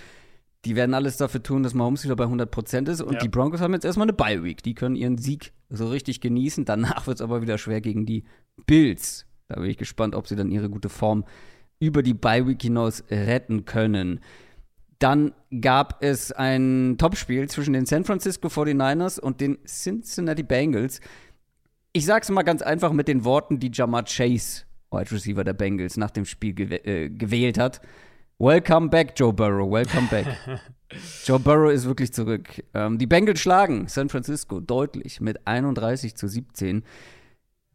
die 0.64 0.76
werden 0.76 0.95
alles 0.95 1.16
dafür 1.16 1.42
tun, 1.42 1.62
dass 1.62 1.75
Mahomes 1.75 2.04
wieder 2.04 2.16
bei 2.16 2.25
100% 2.25 2.88
ist. 2.88 3.00
Und 3.00 3.14
ja. 3.14 3.19
die 3.19 3.28
Broncos 3.28 3.61
haben 3.61 3.75
jetzt 3.75 3.85
erstmal 3.85 4.07
eine 4.07 4.12
Bye-Week. 4.12 4.62
Die 4.62 4.75
können 4.75 4.95
ihren 4.95 5.19
Sieg 5.19 5.52
so 5.69 5.89
richtig 5.89 6.21
genießen. 6.21 6.65
Danach 6.65 7.06
wird 7.06 7.17
es 7.17 7.23
aber 7.23 7.43
wieder 7.43 7.58
schwer 7.58 7.80
gegen 7.80 8.06
die 8.06 8.25
Bills. 8.67 9.26
Da 9.49 9.56
bin 9.56 9.69
ich 9.69 9.76
gespannt, 9.76 10.15
ob 10.15 10.28
sie 10.28 10.37
dann 10.37 10.50
ihre 10.50 10.71
gute 10.71 10.89
Form 10.89 11.25
über 11.80 12.02
die 12.02 12.15
Bye-Week 12.15 12.63
hinaus 12.63 13.02
retten 13.10 13.65
können. 13.65 14.21
Dann 15.00 15.32
gab 15.60 16.00
es 16.00 16.30
ein 16.30 16.95
Topspiel 16.97 17.49
zwischen 17.50 17.73
den 17.73 17.87
San 17.87 18.04
Francisco 18.04 18.47
49ers 18.47 19.19
und 19.19 19.41
den 19.41 19.58
Cincinnati 19.67 20.45
Bengals. 20.45 21.00
Ich 21.93 22.06
sag's 22.06 22.30
mal 22.30 22.45
ganz 22.45 22.63
einfach 22.63 22.93
mit 22.93 23.08
den 23.08 23.25
Worten, 23.25 23.58
die 23.58 23.73
Jamar 23.75 24.04
Chase, 24.04 24.63
Wide 24.93 25.10
Receiver 25.10 25.43
der 25.43 25.54
Bengals, 25.54 25.97
nach 25.97 26.13
dem 26.13 26.25
Spiel 26.25 26.54
gew 26.54 26.73
äh, 26.73 27.10
gewählt 27.10 27.58
hat. 27.58 27.80
Welcome 28.43 28.89
back, 28.89 29.13
Joe 29.15 29.33
Burrow. 29.33 29.71
Welcome 29.71 30.09
back. 30.11 30.26
Joe 31.25 31.39
Burrow 31.39 31.71
ist 31.71 31.87
wirklich 31.87 32.13
zurück. 32.13 32.65
Ähm, 32.75 32.99
die 32.99 33.07
Bengals 33.07 33.39
schlagen 33.39 33.87
San 33.87 34.09
Francisco 34.09 34.59
deutlich 34.59 35.21
mit 35.21 35.47
31 35.47 36.17
zu 36.17 36.26
17. 36.26 36.83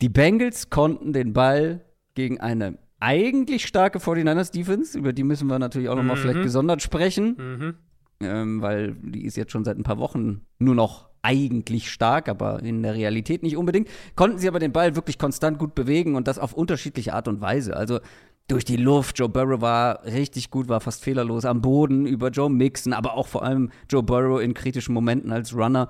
Die 0.02 0.10
Bengals 0.10 0.70
konnten 0.70 1.14
den 1.14 1.32
Ball 1.32 1.86
gegen 2.16 2.42
eine 2.42 2.80
eigentlich 3.00 3.66
starke 3.66 4.00
49ers 4.00 4.52
Defense, 4.52 5.00
über 5.00 5.14
die 5.14 5.24
müssen 5.24 5.48
wir 5.48 5.58
natürlich 5.58 5.88
auch 5.88 5.96
noch 5.96 6.04
mal 6.04 6.18
mhm. 6.18 6.20
vielleicht 6.20 6.42
gesondert 6.42 6.82
sprechen, 6.82 7.38
mhm. 7.38 7.74
ähm, 8.20 8.62
weil 8.62 8.96
die 8.96 9.24
ist 9.24 9.38
jetzt 9.38 9.54
schon 9.54 9.64
seit 9.64 9.78
ein 9.78 9.84
paar 9.84 10.00
Wochen 10.00 10.42
nur 10.60 10.76
noch 10.76 11.08
eigentlich 11.22 11.90
stark, 11.90 12.30
aber 12.30 12.62
in 12.62 12.84
der 12.84 12.94
Realität 12.94 13.44
nicht 13.44 13.58
unbedingt. 13.58 13.90
Konnten 14.16 14.38
sie 14.38 14.48
aber 14.48 14.60
den 14.60 14.72
Ball 14.72 14.96
wirklich 14.96 15.18
konstant 15.18 15.60
gut 15.60 15.76
bewegen 15.76 16.16
und 16.16 16.28
das 16.28 16.40
auf 16.40 16.54
unterschiedliche 16.54 17.14
Art 17.14 17.28
und 17.28 17.42
Weise. 17.42 17.76
Also 17.76 18.00
durch 18.48 18.66
die 18.66 18.78
Luft. 18.78 19.20
Joe 19.20 19.30
Burrow 19.30 19.62
war 19.62 20.04
richtig 20.06 20.50
gut, 20.50 20.70
war 20.70 20.82
fast 20.82 21.04
fehlerlos 21.04 21.46
am 21.46 21.62
Boden 21.62 22.06
über 22.06 22.30
Joe 22.30 22.50
Mixon, 22.50 22.94
aber 22.94 23.14
auch 23.14 23.28
vor 23.28 23.44
allem 23.44 23.72
Joe 23.90 24.04
Burrow 24.04 24.42
in 24.42 24.54
kritischen 24.54 24.94
Momenten 24.94 25.32
als 25.32 25.54
Runner. 25.54 25.90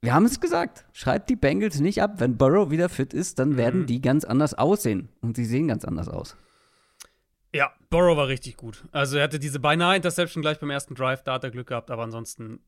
Wir 0.00 0.14
haben 0.14 0.26
es 0.26 0.40
gesagt, 0.40 0.84
schreibt 0.92 1.28
die 1.28 1.36
Bengals 1.36 1.80
nicht 1.80 2.02
ab. 2.02 2.14
Wenn 2.18 2.36
Burrow 2.36 2.70
wieder 2.70 2.88
fit 2.88 3.12
ist, 3.12 3.38
dann 3.38 3.50
mhm. 3.50 3.56
werden 3.56 3.86
die 3.86 4.00
ganz 4.00 4.24
anders 4.24 4.54
aussehen. 4.54 5.08
Und 5.20 5.36
sie 5.36 5.44
sehen 5.44 5.68
ganz 5.68 5.84
anders 5.84 6.08
aus. 6.08 6.36
Ja, 7.52 7.72
Burrow 7.90 8.16
war 8.16 8.28
richtig 8.28 8.56
gut. 8.56 8.84
Also 8.92 9.16
er 9.16 9.24
hatte 9.24 9.38
diese 9.38 9.58
beinahe 9.58 9.96
Interception 9.96 10.42
gleich 10.42 10.60
beim 10.60 10.70
ersten 10.70 10.94
Drive, 10.94 11.22
da 11.22 11.34
hat 11.34 11.44
er 11.44 11.50
Glück 11.50 11.68
gehabt, 11.68 11.90
aber 11.90 12.02
ansonsten 12.02 12.60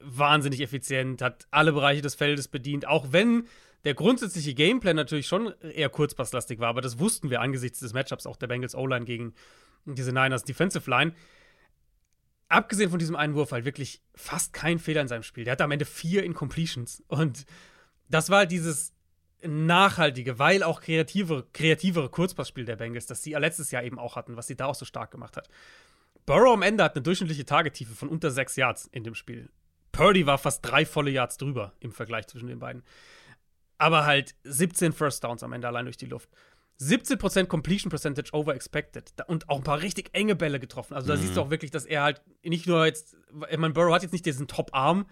wahnsinnig 0.00 0.60
effizient, 0.60 1.20
hat 1.20 1.46
alle 1.50 1.72
Bereiche 1.72 2.00
des 2.00 2.14
Feldes 2.14 2.48
bedient, 2.48 2.86
auch 2.86 3.08
wenn 3.10 3.44
der 3.84 3.94
grundsätzliche 3.94 4.54
Gameplan 4.54 4.96
natürlich 4.96 5.26
schon 5.26 5.54
eher 5.60 5.88
kurzpasslastig 5.88 6.58
war, 6.58 6.68
aber 6.68 6.80
das 6.80 6.98
wussten 6.98 7.30
wir 7.30 7.40
angesichts 7.40 7.80
des 7.80 7.92
Matchups 7.92 8.26
auch 8.26 8.36
der 8.36 8.46
Bengals 8.46 8.74
O-Line 8.74 9.04
gegen 9.04 9.34
diese 9.86 10.12
Niners 10.12 10.44
Defensive 10.44 10.88
Line. 10.90 11.14
Abgesehen 12.48 12.90
von 12.90 12.98
diesem 12.98 13.16
Einwurf 13.16 13.52
halt 13.52 13.64
wirklich 13.64 14.02
fast 14.14 14.52
kein 14.52 14.78
Fehler 14.78 15.00
in 15.00 15.08
seinem 15.08 15.22
Spiel. 15.22 15.44
Der 15.44 15.52
hatte 15.52 15.64
am 15.64 15.70
Ende 15.70 15.84
vier 15.84 16.24
Incompletions 16.24 17.02
und 17.08 17.46
das 18.08 18.28
war 18.28 18.38
halt 18.38 18.50
dieses 18.50 18.92
nachhaltige, 19.42 20.38
weil 20.38 20.62
auch 20.62 20.80
kreativere, 20.80 21.46
kreativere 21.52 22.10
Kurzpassspiel 22.10 22.64
der 22.64 22.76
Bengals, 22.76 23.06
das 23.06 23.22
sie 23.22 23.32
letztes 23.32 23.70
Jahr 23.70 23.84
eben 23.84 23.98
auch 23.98 24.16
hatten, 24.16 24.36
was 24.36 24.46
sie 24.46 24.56
da 24.56 24.66
auch 24.66 24.74
so 24.74 24.84
stark 24.84 25.10
gemacht 25.10 25.36
hat. 25.36 25.48
Burrow 26.26 26.52
am 26.52 26.62
Ende 26.62 26.84
hat 26.84 26.94
eine 26.94 27.02
durchschnittliche 27.02 27.46
Tagetiefe 27.46 27.94
von 27.94 28.08
unter 28.08 28.30
sechs 28.30 28.56
Yards 28.56 28.88
in 28.92 29.04
dem 29.04 29.14
Spiel. 29.14 29.48
Purdy 29.92 30.26
war 30.26 30.38
fast 30.38 30.64
drei 30.64 30.84
volle 30.84 31.10
Yards 31.10 31.38
drüber 31.38 31.72
im 31.80 31.92
Vergleich 31.92 32.26
zwischen 32.26 32.48
den 32.48 32.58
beiden 32.58 32.82
aber 33.80 34.04
halt 34.04 34.34
17 34.44 34.92
First 34.92 35.24
Downs 35.24 35.42
am 35.42 35.52
Ende 35.52 35.66
allein 35.66 35.86
durch 35.86 35.96
die 35.96 36.06
Luft. 36.06 36.28
17% 36.80 37.46
Completion 37.46 37.90
Percentage 37.90 38.30
over 38.32 38.54
expected 38.54 39.12
und 39.26 39.48
auch 39.48 39.56
ein 39.56 39.64
paar 39.64 39.80
richtig 39.80 40.10
enge 40.12 40.36
Bälle 40.36 40.60
getroffen. 40.60 40.94
Also 40.94 41.08
da 41.08 41.16
mhm. 41.16 41.20
siehst 41.20 41.36
du 41.36 41.40
auch 41.40 41.50
wirklich, 41.50 41.70
dass 41.70 41.86
er 41.86 42.02
halt 42.02 42.22
nicht 42.42 42.66
nur 42.66 42.86
jetzt, 42.86 43.16
ich 43.50 43.58
meine, 43.58 43.72
Burrow 43.72 43.92
hat 43.92 44.02
jetzt 44.02 44.12
nicht 44.12 44.24
diesen 44.24 44.48
Top-Arm, 44.48 45.06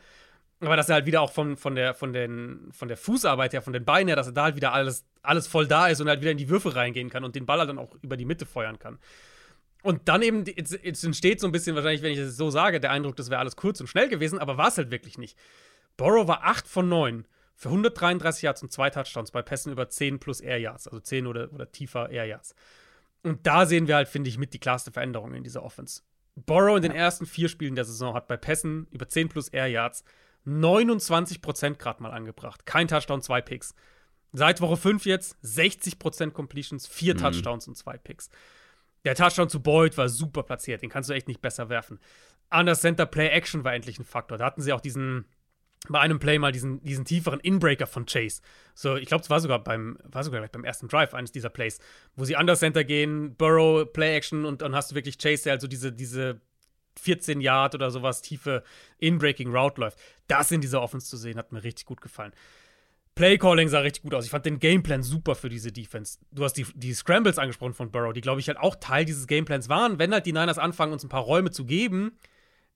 aber 0.61 0.77
dass 0.77 0.89
er 0.89 0.97
halt 0.97 1.07
wieder 1.07 1.23
auch 1.23 1.33
von, 1.33 1.57
von, 1.57 1.75
der, 1.75 1.95
von, 1.95 2.13
den, 2.13 2.69
von 2.73 2.89
der 2.89 2.97
Fußarbeit 2.97 3.55
her, 3.55 3.63
von 3.63 3.73
den 3.73 3.85
Beinen 3.85 4.09
her, 4.09 4.17
dass 4.17 4.27
er 4.27 4.33
da 4.33 4.45
halt 4.45 4.57
wieder 4.57 4.73
alles, 4.73 5.07
alles 5.23 5.47
voll 5.47 5.67
da 5.67 5.89
ist 5.89 6.01
und 6.01 6.09
halt 6.09 6.21
wieder 6.21 6.31
in 6.31 6.39
die 6.39 6.49
Würfe 6.49 6.75
reingehen 6.75 7.11
kann 7.11 7.25
und 7.25 7.37
den 7.37 7.47
Ball 7.47 7.59
halt 7.59 7.71
dann 7.71 7.79
auch 7.79 7.95
über 8.03 8.17
die 8.17 8.25
Mitte 8.25 8.45
feuern 8.45 8.79
kann. 8.79 8.99
Und 9.83 10.09
dann 10.09 10.23
eben, 10.23 10.45
jetzt, 10.45 10.79
jetzt 10.83 11.05
entsteht 11.05 11.41
so 11.41 11.47
ein 11.47 11.53
bisschen 11.53 11.75
wahrscheinlich, 11.75 12.03
wenn 12.03 12.13
ich 12.13 12.19
das 12.19 12.37
so 12.37 12.51
sage, 12.51 12.81
der 12.81 12.91
Eindruck, 12.91 13.17
das 13.17 13.31
wäre 13.31 13.41
alles 13.41 13.57
kurz 13.57 13.81
und 13.81 13.87
schnell 13.87 14.09
gewesen, 14.09 14.39
aber 14.39 14.59
war 14.59 14.69
es 14.69 14.77
halt 14.77 14.91
wirklich 14.91 15.17
nicht. 15.17 15.39
Burrow 15.97 16.27
war 16.29 16.45
8 16.45 16.67
von 16.67 16.89
9 16.89 17.27
für 17.59 17.71
133 17.71 18.43
Yards 18.43 18.63
und 18.63 18.71
zwei 18.71 18.89
Touchdowns 18.89 19.33
bei 19.33 19.43
Pässen 19.43 19.73
über 19.73 19.89
10 19.89 20.21
plus 20.21 20.41
Air 20.41 20.59
Yards, 20.59 20.87
also 20.87 21.01
10 21.01 21.27
oder, 21.27 21.53
oder 21.53 21.73
tiefer 21.73 22.09
Air 22.09 22.25
Yards. 22.25 22.55
Und 23.25 23.49
da 23.49 23.67
sehen 23.67 23.89
wir 23.89 23.97
halt, 23.97 24.07
finde 24.07 24.31
ich, 24.31 24.39
mit 24.39 24.55
die 24.55 24.61
klarste 24.61 24.93
Veränderung 24.93 25.35
in 25.35 25.43
dieser 25.43 25.65
Offense. 25.65 26.03
Borrow 26.37 26.77
in 26.77 26.83
den 26.83 26.93
ersten 26.93 27.27
vier 27.27 27.49
Spielen 27.49 27.75
der 27.75 27.85
Saison 27.85 28.15
hat 28.15 28.29
bei 28.29 28.37
Pässen 28.37 28.87
über 28.93 29.09
10 29.09 29.29
plus 29.29 29.49
Air 29.49 29.67
Yards 29.67 30.05
29% 30.47 31.75
gerade 31.75 32.01
mal 32.01 32.13
angebracht. 32.13 32.65
Kein 32.65 32.87
Touchdown, 32.87 33.23
zwei 33.23 33.41
Picks. 33.41 33.75
Seit 34.33 34.61
Woche 34.61 34.77
5 34.77 35.05
jetzt 35.05 35.37
60% 35.43 36.31
Completions, 36.31 36.87
vier 36.87 37.15
mhm. 37.15 37.19
Touchdowns 37.19 37.67
und 37.67 37.77
zwei 37.77 37.99
Picks. 37.99 38.31
Der 39.05 39.17
Touchdown 39.17 39.49
zu 39.49 39.61
Boyd 39.61 39.99
war 39.99 40.09
super 40.09 40.45
platziert, 40.45 40.83
den 40.83 40.91
kannst 40.91 41.11
du 41.11 41.15
echt 41.15 41.27
nicht 41.27 41.43
besser 41.43 41.69
werfen. 41.69 41.99
Under 42.51 42.77
Center 42.77 43.05
Play 43.05 43.31
Action 43.31 43.65
war 43.65 43.75
endlich 43.75 43.99
ein 43.99 44.05
Faktor. 44.05 44.39
Da 44.39 44.45
hatten 44.45 44.63
sie 44.63 44.73
auch 44.73 44.81
diesen, 44.81 45.25
bei 45.89 46.01
einem 46.01 46.19
Play 46.19 46.39
mal 46.39 46.53
diesen, 46.53 46.83
diesen 46.83 47.05
tieferen 47.05 47.41
Inbreaker 47.41 47.87
von 47.87 48.07
Chase. 48.07 48.43
So, 48.75 48.97
ich 48.97 49.07
glaube, 49.07 49.23
es 49.23 49.31
war 49.31 49.41
sogar 49.41 49.63
beim, 49.63 49.99
war 50.05 50.25
sogar 50.25 50.47
beim 50.49 50.65
ersten 50.65 50.89
Drive 50.89 51.15
eines 51.15 51.33
dieser 51.33 51.51
Plays, 51.51 51.79
wo 52.17 52.25
sie 52.25 52.37
Under 52.37 52.57
Center 52.57 52.85
gehen, 52.85 53.37
Burrow, 53.37 53.91
Play 53.91 54.17
Action 54.17 54.45
und 54.45 54.63
dann 54.63 54.75
hast 54.75 54.91
du 54.91 54.95
wirklich 54.95 55.19
Chase, 55.19 55.45
der 55.45 55.53
also 55.55 55.67
diese, 55.67 55.93
diese 55.93 56.41
14 57.01 57.41
Yard 57.41 57.75
oder 57.75 57.91
sowas 57.91 58.23
tiefe 58.23 58.65
Inbreaking 58.99 59.55
Route 59.55 59.81
läuft. 59.81 59.99
Das 60.27 60.51
in 60.51 60.61
dieser 60.61 60.83
Offense 60.83 61.07
zu 61.07 61.17
sehen, 61.17 61.39
hat 61.39 61.53
mir 61.53 61.63
richtig 61.63 61.87
gut 61.87 62.01
gefallen. 62.01 62.33
Playcalling 63.15 63.69
sah 63.69 63.81
richtig 63.81 64.05
gut 64.05 64.15
aus. 64.15 64.25
Ich 64.25 64.31
fand 64.31 64.47
den 64.47 64.61
Gameplan 64.61 65.03
super 65.03 65.35
für 65.35 65.49
diese 65.49 65.73
Defense. 65.73 66.19
Du 66.31 66.45
hast 66.45 66.53
die, 66.53 66.67
die 66.75 66.95
Scrambles 66.95 67.39
angesprochen 67.39 67.75
von 67.75 67.91
Burrow, 67.91 68.13
die, 68.13 68.21
glaube 68.21 68.41
ich, 68.41 68.47
halt 68.47 68.59
auch 68.59 68.77
Teil 68.77 69.05
dieses 69.05 69.27
Gameplans 69.27 69.69
waren. 69.69 69.99
Wenn 69.99 70.13
halt 70.13 70.25
die 70.25 70.33
Niners 70.33 70.59
anfangen, 70.59 70.93
uns 70.93 71.03
ein 71.03 71.09
paar 71.09 71.23
Räume 71.23 71.51
zu 71.51 71.65
geben, 71.65 72.17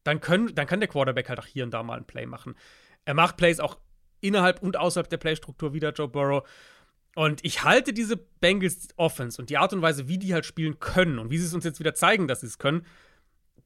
dann, 0.02 0.20
können, 0.20 0.52
dann 0.54 0.66
kann 0.66 0.80
der 0.80 0.88
Quarterback 0.88 1.28
halt 1.28 1.38
auch 1.38 1.46
hier 1.46 1.62
und 1.62 1.70
da 1.70 1.84
mal 1.84 1.96
ein 1.96 2.06
Play 2.06 2.26
machen. 2.26 2.56
Er 3.04 3.14
macht 3.14 3.36
Plays 3.36 3.60
auch 3.60 3.78
innerhalb 4.20 4.62
und 4.62 4.76
außerhalb 4.76 5.08
der 5.08 5.16
Playstruktur 5.16 5.72
wieder, 5.74 5.92
Joe 5.92 6.08
Burrow. 6.08 6.48
Und 7.14 7.44
ich 7.44 7.62
halte 7.62 7.92
diese 7.92 8.16
Bengals 8.16 8.88
Offense 8.96 9.40
und 9.40 9.50
die 9.50 9.58
Art 9.58 9.72
und 9.72 9.82
Weise, 9.82 10.08
wie 10.08 10.18
die 10.18 10.32
halt 10.32 10.46
spielen 10.46 10.78
können 10.78 11.18
und 11.18 11.30
wie 11.30 11.38
sie 11.38 11.46
es 11.46 11.54
uns 11.54 11.64
jetzt 11.64 11.80
wieder 11.80 11.94
zeigen, 11.94 12.26
dass 12.26 12.40
sie 12.40 12.46
es 12.46 12.58
können, 12.58 12.86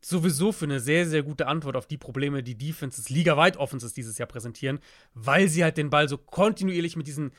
sowieso 0.01 0.53
für 0.53 0.64
eine 0.64 0.81
sehr, 0.81 1.07
sehr 1.07 1.22
gute 1.22 1.46
Antwort 1.46 1.77
auf 1.77 1.87
die 1.87 1.96
Probleme, 1.96 2.42
die 2.42 2.59
Defenses, 2.59 3.09
ligaweit 3.09 3.57
Offenses 3.57 3.92
dieses 3.92 4.18
Jahr 4.18 4.29
präsentieren, 4.29 4.81
weil 5.14 5.49
sie 5.49 5.62
halt 5.62 5.77
den 5.77 5.90
Ball 5.90 6.09
so 6.09 6.18
kontinuierlich 6.18 6.96
mit 6.96 7.07
diesen, 7.07 7.33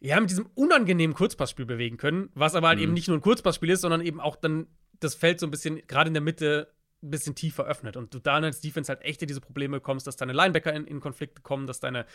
ja, 0.00 0.18
mit 0.20 0.30
diesem 0.30 0.46
unangenehmen 0.54 1.14
Kurzpassspiel 1.14 1.66
bewegen 1.66 1.96
können, 1.96 2.30
was 2.34 2.54
aber 2.54 2.68
halt 2.68 2.78
mhm. 2.78 2.84
eben 2.84 2.92
nicht 2.94 3.08
nur 3.08 3.16
ein 3.16 3.22
Kurzpassspiel 3.22 3.70
ist, 3.70 3.82
sondern 3.82 4.00
eben 4.00 4.20
auch 4.20 4.36
dann 4.36 4.66
das 5.00 5.14
Feld 5.14 5.40
so 5.40 5.46
ein 5.46 5.50
bisschen, 5.50 5.80
gerade 5.86 6.08
in 6.08 6.14
der 6.14 6.22
Mitte, 6.22 6.72
ein 7.02 7.10
bisschen 7.10 7.34
tiefer 7.34 7.64
öffnet 7.64 7.96
und 7.96 8.12
du 8.12 8.18
dann 8.18 8.44
als 8.44 8.60
Defense 8.60 8.90
halt 8.90 9.02
echt 9.02 9.22
in 9.22 9.28
diese 9.28 9.40
Probleme 9.40 9.76
bekommst, 9.76 10.06
dass 10.06 10.16
deine 10.16 10.32
Linebacker 10.32 10.72
in, 10.72 10.84
in 10.84 11.00
Konflikte 11.00 11.42
kommen, 11.42 11.66
dass 11.66 11.78
deine, 11.78 12.06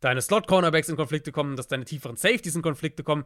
deine 0.00 0.22
Slot-Cornerbacks 0.22 0.88
in 0.88 0.96
Konflikte 0.96 1.32
kommen, 1.32 1.56
dass 1.56 1.66
deine 1.66 1.84
tieferen 1.84 2.16
Safeties 2.16 2.54
in 2.54 2.62
Konflikte 2.62 3.02
kommen. 3.02 3.24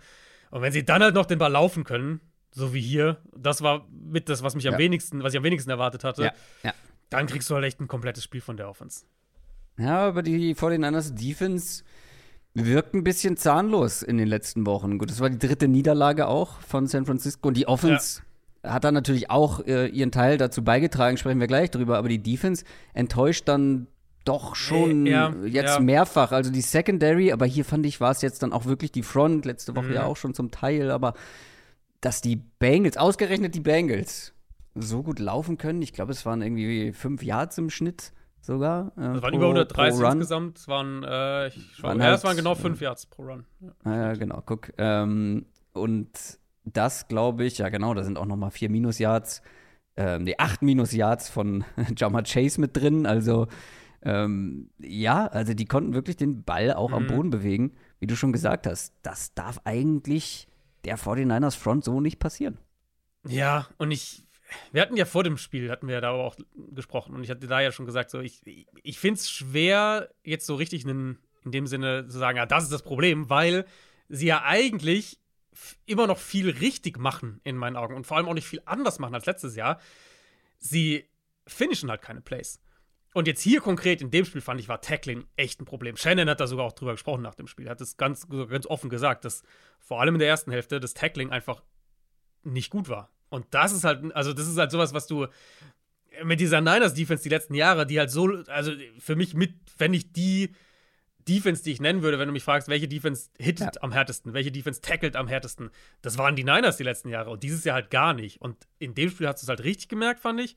Und 0.51 0.63
wenn 0.63 0.73
sie 0.73 0.85
dann 0.85 1.03
halt 1.03 1.15
noch 1.15 1.27
den 1.27 1.39
Ball 1.39 1.53
laufen 1.53 1.85
können, 1.85 2.21
so 2.51 2.73
wie 2.75 2.81
hier, 2.81 3.19
das 3.37 3.63
war 3.63 3.87
mit 3.91 4.29
das, 4.29 4.43
was 4.43 4.55
mich 4.55 4.69
am 4.69 4.79
wenigsten, 4.79 5.23
was 5.23 5.33
ich 5.33 5.39
am 5.39 5.45
wenigsten 5.45 5.71
erwartet 5.71 6.05
hatte. 6.05 6.25
Ja, 6.25 6.33
ja. 6.63 6.75
Dann 7.11 7.27
kriegst 7.27 7.49
du 7.51 7.55
halt 7.55 7.65
echt 7.65 7.81
ein 7.81 7.89
komplettes 7.89 8.25
Spiel 8.25 8.41
von 8.41 8.57
der 8.57 8.69
Offense. 8.69 9.05
Ja, 9.79 10.07
aber 10.07 10.23
die 10.23 10.55
49ers 10.55 11.15
Defense 11.15 11.85
wirkt 12.55 12.95
ein 12.95 13.05
bisschen 13.05 13.37
zahnlos 13.37 14.03
in 14.03 14.19
den 14.19 14.29
letzten 14.29 14.67
Wochen. 14.67 14.99
Gut, 14.99 15.11
das 15.11 15.21
war 15.21 15.31
die 15.31 15.39
dritte 15.39 15.69
Niederlage 15.69 16.27
auch 16.27 16.61
von 16.61 16.87
San 16.87 17.07
Francisco 17.07 17.49
und 17.49 17.57
die 17.57 17.67
Offense 17.67 18.21
ja. 18.21 18.25
Hat 18.63 18.85
dann 18.85 18.95
natürlich 18.95 19.31
auch 19.31 19.65
äh, 19.67 19.87
ihren 19.89 20.13
Teil 20.13 20.39
dazu 20.39 20.63
beigetragen, 20.63 21.17
sprechen 21.17 21.41
wir 21.41 21.47
gleich 21.47 21.71
drüber, 21.71 21.99
aber 21.99 22.09
die 22.09 22.23
Defense 22.23 22.65
enttäuscht 22.95 23.49
dann 23.49 23.89
doch 24.25 24.55
schon 24.55 25.07
ja, 25.07 25.35
jetzt 25.45 25.75
ja. 25.75 25.81
mehrfach. 25.81 26.33
Also 26.33 26.53
die 26.53 26.61
Secondary, 26.61 27.33
aber 27.33 27.47
hier 27.47 27.65
fand 27.65 27.85
ich, 27.87 28.01
war 28.01 28.13
es 28.13 28.23
jetzt 28.23 28.43
dann 28.43 28.53
auch 28.53 28.67
wirklich 28.67 28.93
die 28.93 29.03
Front, 29.03 29.45
letzte 29.45 29.75
Woche 29.75 29.87
mhm. 29.87 29.95
ja 29.95 30.05
auch 30.05 30.17
schon 30.17 30.35
zum 30.35 30.51
Teil, 30.51 30.91
aber 30.91 31.15
dass 32.01 32.21
die 32.21 32.37
Bengals, 32.37 32.97
ausgerechnet 32.97 33.55
die 33.55 33.61
Bengals, 33.61 34.33
so 34.75 35.03
gut 35.03 35.19
laufen 35.19 35.59
können. 35.59 35.83
Ich 35.83 35.93
glaube, 35.93 36.13
es 36.13 36.25
waren 36.25 36.41
irgendwie 36.41 36.93
fünf 36.93 37.23
Yards 37.23 37.59
im 37.59 37.69
Schnitt 37.69 38.13
sogar. 38.41 38.93
Äh, 38.97 39.17
es 39.17 39.23
waren 39.23 39.33
pro, 39.33 39.37
über 39.37 39.47
130 39.47 40.01
insgesamt. 40.01 40.59
Es 40.59 40.69
waren, 40.69 41.05
äh, 41.05 41.49
ich 41.49 41.71
schau, 41.75 41.89
waren 41.89 41.99
ja, 41.99 42.07
halt, 42.07 42.19
es 42.19 42.25
waren 42.25 42.37
genau 42.37 42.55
fünf 42.55 42.81
Yards 42.81 43.07
pro 43.07 43.25
Run. 43.25 43.45
Ja, 43.85 43.97
ja 43.97 44.13
genau, 44.15 44.43
guck. 44.45 44.73
Ähm, 44.79 45.47
und 45.73 46.11
das 46.65 47.09
glaube 47.09 47.45
ich, 47.45 47.59
ja 47.59 47.69
genau, 47.69 47.95
da 47.95 48.05
sind 48.05 48.19
auch 48.19 48.27
noch 48.27 48.37
mal 48.37 48.51
vier 48.51 48.71
Minus-Yards, 48.71 49.43
ähm, 49.97 50.25
die 50.25 50.39
acht 50.39 50.63
Minus-Yards 50.63 51.29
von 51.29 51.65
Jama 51.97 52.23
Chase 52.23 52.61
mit 52.61 52.77
drin. 52.77 53.07
Also 53.07 53.49
ähm, 54.03 54.71
ja, 54.79 55.27
also 55.27 55.55
die 55.55 55.67
konnten 55.67 55.95
wirklich 55.95 56.17
den 56.17 56.45
Ball 56.45 56.73
auch 56.73 56.91
mhm. 56.91 56.95
am 56.95 57.07
Boden 57.07 57.31
bewegen. 57.31 57.73
Wie 58.01 58.07
du 58.07 58.17
schon 58.17 58.33
gesagt 58.33 58.67
hast, 58.67 58.95
das 59.03 59.35
darf 59.35 59.61
eigentlich 59.65 60.49
der 60.85 60.99
49ers 60.99 61.57
Front 61.57 61.85
so 61.85 62.01
nicht 62.01 62.19
passieren. 62.19 62.59
Ja, 63.29 63.69
und 63.79 63.93
ich, 63.93 64.25
wir 64.73 64.83
hatten 64.83 64.97
ja 64.97 65.05
vor 65.05 65.23
dem 65.23 65.39
Spiel, 65.39 65.71
hatten 65.71 65.87
wir 65.87 65.95
ja 65.95 66.01
da 66.01 66.11
auch 66.11 66.35
gesprochen 66.73 67.15
und 67.15 67.23
ich 67.23 67.31
hatte 67.31 67.47
da 67.47 67.61
ja 67.61 67.71
schon 67.71 67.87
gesagt, 67.87 68.11
so, 68.11 68.19
ich, 68.19 68.43
ich 68.83 68.99
finde 68.99 69.19
es 69.19 69.31
schwer, 69.31 70.09
jetzt 70.25 70.47
so 70.47 70.57
richtig 70.57 70.85
in, 70.85 71.19
in 71.45 71.53
dem 71.53 71.69
Sinne 71.69 72.09
zu 72.09 72.19
sagen, 72.19 72.39
ja, 72.39 72.47
das 72.47 72.65
ist 72.65 72.73
das 72.73 72.83
Problem, 72.83 73.31
weil 73.31 73.65
sie 74.09 74.27
ja 74.27 74.43
eigentlich 74.45 75.22
immer 75.87 76.07
noch 76.07 76.19
viel 76.19 76.51
richtig 76.51 76.99
machen 76.99 77.41
in 77.45 77.57
meinen 77.57 77.77
Augen 77.77 77.95
und 77.95 78.07
vor 78.07 78.17
allem 78.17 78.29
auch 78.29 78.35
nicht 78.35 78.47
viel 78.47 78.63
anders 78.65 78.99
machen 78.99 79.15
als 79.15 79.27
letztes 79.27 79.57
Jahr. 79.57 79.81
Sie 80.59 81.09
finishen 81.47 81.91
halt 81.91 82.03
keine 82.03 82.21
Plays. 82.21 82.61
Und 83.15 83.27
jetzt 83.27 83.43
hier 83.43 83.61
konkret 83.61 84.01
in 84.01 84.11
dem 84.11 84.25
Spiel 84.25 84.41
fand 84.41 84.59
ich, 84.61 84.69
war 84.69 84.81
Tackling 84.81 85.27
echt 85.37 85.61
ein 85.61 85.67
Problem. 85.67 85.97
Shannon 85.97 86.31
hat 86.31 86.41
da 86.41 86.47
sogar 86.47 86.65
auch 86.65 86.73
drüber 86.73 86.93
gesprochen 86.93 87.23
nach 87.23 87.35
dem 87.35 87.47
Spiel. 87.47 87.69
Hat 87.69 87.81
es 87.81 87.99
ganz, 87.99 88.27
ganz 88.29 88.67
offen 88.67 88.89
gesagt, 88.89 89.25
dass 89.25 89.43
vor 89.79 90.01
allem 90.01 90.15
in 90.15 90.19
der 90.19 90.29
ersten 90.29 90.51
Hälfte 90.51 90.81
das 90.81 90.95
Tackling 90.95 91.31
einfach 91.31 91.63
nicht 92.43 92.71
gut 92.71 92.89
war. 92.89 93.11
Und 93.29 93.47
das 93.51 93.73
ist 93.73 93.85
halt, 93.85 94.15
also 94.15 94.33
das 94.33 94.49
ist 94.49 94.57
halt 94.57 94.71
sowas, 94.71 94.95
was 94.95 95.07
du 95.07 95.27
mit 96.25 96.41
dieser 96.41 96.61
Niners-Defense 96.61 97.23
die 97.23 97.29
letzten 97.29 97.55
Jahre, 97.55 97.87
die 97.87 97.99
halt 97.99 98.11
so, 98.11 98.29
also 98.47 98.73
für 98.99 99.17
mich 99.17 99.35
mit, 99.35 99.55
wenn 99.79 99.95
ich 99.95 100.13
die 100.13 100.55
Defense, 101.29 101.63
die 101.63 101.73
ich 101.73 101.81
nennen 101.81 102.03
würde, 102.03 102.19
wenn 102.19 102.27
du 102.27 102.33
mich 102.33 102.45
fragst, 102.45 102.69
welche 102.69 102.89
Defense 102.89 103.31
hittet 103.39 103.77
ja. 103.77 103.83
am 103.83 103.93
härtesten, 103.93 104.35
welche 104.35 104.53
Defense 104.53 104.81
tackelt 104.81 105.17
am 105.17 105.29
härtesten, 105.29 105.71
das 106.01 106.19
waren 106.19 106.37
die 106.37 106.45
Niners 106.45 106.77
die 106.77 106.85
letzten 106.85 107.09
Jahre 107.09 107.31
und 107.31 107.43
dieses 107.43 107.65
Jahr 107.65 107.75
halt 107.75 107.91
gar 107.91 108.15
nicht. 108.15 108.41
Und 108.41 108.57
in 108.79 108.95
dem 108.95 109.11
Spiel 109.11 109.27
hast 109.27 109.43
du 109.43 109.45
es 109.45 109.49
halt 109.49 109.65
richtig 109.65 109.89
gemerkt, 109.89 110.21
fand 110.21 110.41
ich. 110.41 110.57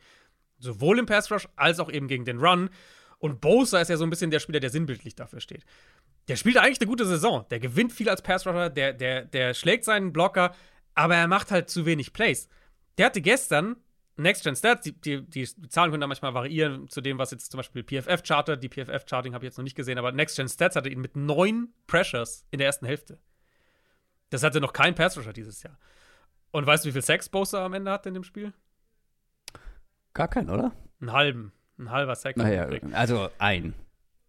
Sowohl 0.59 0.99
im 0.99 1.05
Pass 1.05 1.31
Rush 1.31 1.47
als 1.55 1.79
auch 1.79 1.91
eben 1.91 2.07
gegen 2.07 2.25
den 2.25 2.39
Run. 2.39 2.69
Und 3.17 3.41
Bosa 3.41 3.79
ist 3.81 3.89
ja 3.89 3.97
so 3.97 4.03
ein 4.03 4.09
bisschen 4.09 4.31
der 4.31 4.39
Spieler, 4.39 4.59
der 4.59 4.69
sinnbildlich 4.69 5.15
dafür 5.15 5.41
steht. 5.41 5.65
Der 6.27 6.35
spielt 6.35 6.57
eigentlich 6.57 6.79
eine 6.79 6.89
gute 6.89 7.05
Saison. 7.05 7.45
Der 7.49 7.59
gewinnt 7.59 7.91
viel 7.91 8.09
als 8.09 8.21
Pass 8.21 8.45
Rusher, 8.47 8.69
der, 8.69 8.93
der, 8.93 9.25
der 9.25 9.53
schlägt 9.53 9.85
seinen 9.85 10.13
Blocker, 10.13 10.55
aber 10.93 11.15
er 11.15 11.27
macht 11.27 11.51
halt 11.51 11.69
zu 11.69 11.85
wenig 11.85 12.13
Plays. 12.13 12.49
Der 12.97 13.07
hatte 13.07 13.21
gestern 13.21 13.75
Next 14.17 14.43
Gen 14.43 14.55
Stats, 14.55 14.83
die, 14.83 14.93
die, 14.93 15.21
die, 15.29 15.45
Zahlen 15.67 15.91
können 15.91 16.01
da 16.01 16.07
manchmal 16.07 16.33
variieren 16.33 16.87
zu 16.87 17.01
dem, 17.01 17.17
was 17.17 17.31
jetzt 17.31 17.51
zum 17.51 17.57
Beispiel 17.57 17.83
PFF 17.83 18.23
chartet. 18.23 18.63
Die 18.63 18.69
PFF-Charting 18.69 19.33
habe 19.33 19.43
ich 19.43 19.49
jetzt 19.49 19.57
noch 19.57 19.63
nicht 19.63 19.75
gesehen, 19.75 19.97
aber 19.97 20.11
Next 20.13 20.37
Gen 20.37 20.47
Stats 20.47 20.75
hatte 20.75 20.89
ihn 20.89 21.01
mit 21.01 21.17
neun 21.17 21.73
Pressures 21.87 22.45
in 22.51 22.59
der 22.59 22.67
ersten 22.67 22.85
Hälfte. 22.85 23.19
Das 24.29 24.43
hatte 24.43 24.61
noch 24.61 24.73
kein 24.73 24.95
Pass 24.95 25.17
Rusher 25.17 25.33
dieses 25.33 25.63
Jahr. 25.63 25.77
Und 26.51 26.65
weißt 26.65 26.85
du, 26.85 26.89
wie 26.89 26.93
viel 26.93 27.01
Sex 27.01 27.27
Bosa 27.27 27.65
am 27.65 27.73
Ende 27.73 27.91
hat 27.91 28.05
in 28.05 28.13
dem 28.13 28.23
Spiel? 28.23 28.53
Gar 30.13 30.29
keinen, 30.29 30.49
oder? 30.49 30.71
Einen 31.01 31.11
halben. 31.11 31.51
Ein 31.77 31.91
halber 31.91 32.15
Sack. 32.15 32.37
Naja, 32.37 32.69
also 32.93 33.29
ein. 33.37 33.73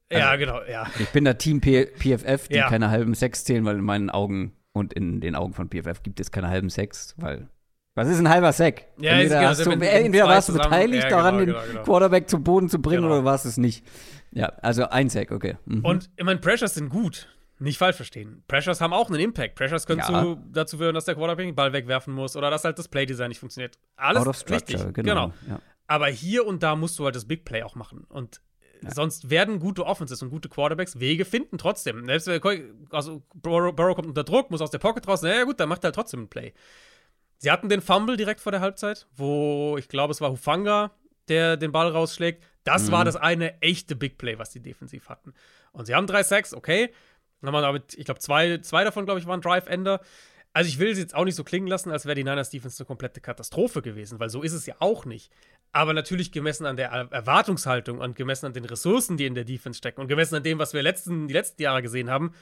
Also, 0.09 0.25
ja, 0.25 0.37
genau, 0.37 0.63
ja. 0.65 0.87
Ich 0.99 1.09
bin 1.11 1.25
da 1.25 1.35
Team 1.35 1.61
P 1.61 1.87
PFF, 1.87 2.49
die 2.49 2.57
ja. 2.57 2.69
keine 2.69 2.91
halben 2.91 3.15
Sex 3.15 3.45
zählen, 3.45 3.65
weil 3.65 3.77
in 3.77 3.85
meinen 3.85 4.11
Augen 4.11 4.57
und 4.73 4.93
in 4.93 5.21
den 5.21 5.35
Augen 5.35 5.53
von 5.53 5.69
PFF 5.69 6.03
gibt 6.03 6.21
es 6.21 6.31
keine 6.31 6.49
halben 6.49 6.71
Sex, 6.71 7.15
weil 7.17 7.49
was 7.97 8.09
ist 8.09 8.19
ein 8.19 8.29
halber 8.29 8.53
Sack? 8.53 8.85
Ja, 8.99 9.13
entweder, 9.13 9.39
genau, 9.39 9.49
also 9.49 9.65
du, 9.65 9.71
entweder 9.71 10.27
warst 10.27 10.51
du 10.51 10.53
beteiligt 10.53 11.05
ja, 11.05 11.09
genau, 11.09 11.23
daran, 11.23 11.39
genau, 11.39 11.61
den 11.61 11.69
genau. 11.69 11.83
Quarterback 11.83 12.29
zum 12.29 12.45
Boden 12.45 12.69
zu 12.69 12.79
bringen 12.79 13.03
genau. 13.03 13.15
oder 13.15 13.25
warst 13.25 13.47
es 13.47 13.57
nicht. 13.57 13.85
Ja, 14.33 14.49
also 14.61 14.87
ein 14.91 15.09
Sack, 15.09 15.33
okay. 15.33 15.57
Mhm. 15.65 15.83
Und 15.83 16.11
ich 16.15 16.25
meine, 16.25 16.39
Pressures 16.39 16.75
sind 16.75 16.91
gut. 16.91 17.27
Nicht 17.59 17.79
falsch 17.79 17.97
verstehen. 17.97 18.45
Pressures 18.49 18.83
haben 18.83 18.93
auch 18.93 19.09
einen 19.09 19.19
Impact. 19.19 19.55
Pressures 19.55 19.87
können 19.87 20.01
ja. 20.01 20.23
zu, 20.23 20.37
dazu 20.53 20.77
führen, 20.77 20.95
dass 20.95 21.07
der 21.07 21.15
Quarterback 21.15 21.47
den 21.47 21.55
Ball 21.55 21.73
wegwerfen 21.73 22.13
muss 22.13 22.37
oder 22.37 22.51
dass 22.51 22.65
halt 22.65 22.79
das 22.79 22.89
Playdesign 22.89 23.31
nicht 23.31 23.39
funktioniert. 23.39 23.79
Alles 23.97 24.21
Out 24.21 24.29
of 24.29 24.37
structure, 24.37 24.79
richtig. 24.79 24.95
Genau. 24.95 25.29
genau. 25.29 25.35
Ja. 25.49 25.61
Aber 25.87 26.09
hier 26.09 26.47
und 26.47 26.63
da 26.63 26.77
musst 26.77 26.99
du 26.99 27.07
halt 27.07 27.17
das 27.17 27.25
Big 27.25 27.47
Play 27.47 27.63
auch 27.63 27.77
machen. 27.77 28.05
Und 28.11 28.43
ja. 28.83 28.91
sonst 28.91 29.31
werden 29.31 29.59
gute 29.59 29.87
Offenses 29.87 30.21
und 30.23 30.29
gute 30.29 30.51
Quarterbacks 30.51 31.01
Wege 31.01 31.25
finden 31.25 31.57
trotzdem. 31.57 32.07
Also 32.91 33.23
Burrow, 33.35 33.75
Burrow 33.75 33.97
kommt 33.97 34.09
unter 34.09 34.25
Druck, 34.25 34.51
muss 34.51 34.61
aus 34.61 34.71
der 34.71 34.79
Pocket 34.79 35.09
raus. 35.09 35.23
Na 35.23 35.35
ja, 35.35 35.45
gut, 35.45 35.59
dann 35.59 35.71
macht 35.71 35.83
er 35.83 35.89
halt 35.89 35.95
trotzdem 35.95 36.25
ein 36.25 36.29
Play. 36.29 36.53
Sie 37.39 37.51
hatten 37.51 37.69
den 37.69 37.83
Fumble 37.83 38.17
direkt 38.17 38.41
vor 38.41 38.53
der 38.53 38.61
Halbzeit, 38.61 39.07
wo 39.15 39.77
ich 39.79 39.89
glaube, 39.89 40.13
es 40.13 40.21
war 40.21 40.31
Hufanga, 40.31 40.91
der 41.29 41.57
den 41.57 41.73
Ball 41.73 41.89
rausschlägt. 41.89 42.43
Das 42.65 42.89
mhm. 42.89 42.93
war 42.93 43.05
das 43.05 43.17
eine 43.17 43.61
echte 43.63 43.95
Big 43.97 44.19
Play, 44.19 44.39
was 44.39 44.51
die 44.51 44.61
defensiv 44.61 45.09
hatten. 45.09 45.35
Und 45.73 45.87
sie 45.87 45.95
haben 45.95 46.07
drei 46.07 46.23
Sacks, 46.23 46.55
okay. 46.55 46.91
Dann 47.41 47.49
haben 47.49 47.55
wir 47.55 47.63
damit, 47.63 47.95
ich 47.95 48.05
glaube, 48.05 48.21
zwei, 48.21 48.59
zwei 48.59 48.85
davon, 48.85 49.05
glaube 49.05 49.21
ich, 49.21 49.27
waren 49.27 49.41
Drive-Ender. 49.41 50.01
Also 50.53 50.69
ich 50.69 50.79
will 50.79 50.91
es 50.91 50.99
jetzt 50.99 51.15
auch 51.15 51.25
nicht 51.25 51.35
so 51.35 51.45
klingen 51.45 51.67
lassen, 51.67 51.91
als 51.91 52.07
wäre 52.07 52.15
die 52.15 52.25
Niners 52.25 52.49
Defense 52.49 52.81
eine 52.81 52.87
komplette 52.87 53.21
Katastrophe 53.21 53.83
gewesen, 53.83 54.19
weil 54.19 54.31
so 54.31 54.43
ist 54.43 54.55
es 54.55 54.65
ja 54.65 54.77
auch 54.79 55.05
nicht. 55.05 55.31
Aber 55.73 55.93
natürlich 55.93 56.33
gemessen 56.33 56.65
an 56.65 56.77
der 56.77 56.89
Erwartungshaltung 56.89 57.99
und 57.99 58.17
gemessen 58.17 58.47
an 58.47 58.55
den 58.55 58.65
Ressourcen, 58.65 59.19
die 59.19 59.27
in 59.27 59.35
der 59.35 59.45
Defense 59.45 59.77
stecken 59.77 60.01
und 60.01 60.09
gemessen 60.09 60.37
an 60.37 60.43
dem, 60.43 60.59
was 60.59 60.73
wir 60.73 60.83
letzten, 60.83 61.29
die 61.29 61.35
letzten 61.35 61.61
Jahre 61.61 61.83
gesehen 61.83 62.09
haben, 62.09 62.33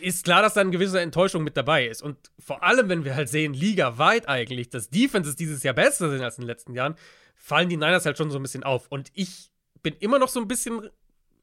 ist 0.00 0.24
klar, 0.24 0.42
dass 0.42 0.54
da 0.54 0.60
eine 0.60 0.70
gewisse 0.70 1.00
Enttäuschung 1.00 1.44
mit 1.44 1.56
dabei 1.56 1.86
ist. 1.86 2.02
Und 2.02 2.16
vor 2.38 2.62
allem, 2.62 2.88
wenn 2.88 3.04
wir 3.04 3.14
halt 3.14 3.28
sehen, 3.28 3.54
ligaweit 3.54 4.28
eigentlich, 4.28 4.70
dass 4.70 4.90
Defenses 4.90 5.36
dieses 5.36 5.62
Jahr 5.62 5.74
besser 5.74 6.10
sind 6.10 6.22
als 6.22 6.38
in 6.38 6.42
den 6.42 6.48
letzten 6.48 6.74
Jahren, 6.74 6.96
fallen 7.34 7.68
die 7.68 7.76
Niners 7.76 8.06
halt 8.06 8.18
schon 8.18 8.30
so 8.30 8.38
ein 8.38 8.42
bisschen 8.42 8.64
auf. 8.64 8.88
Und 8.88 9.10
ich 9.14 9.50
bin 9.82 9.94
immer 10.00 10.18
noch 10.18 10.28
so 10.28 10.40
ein 10.40 10.48
bisschen 10.48 10.90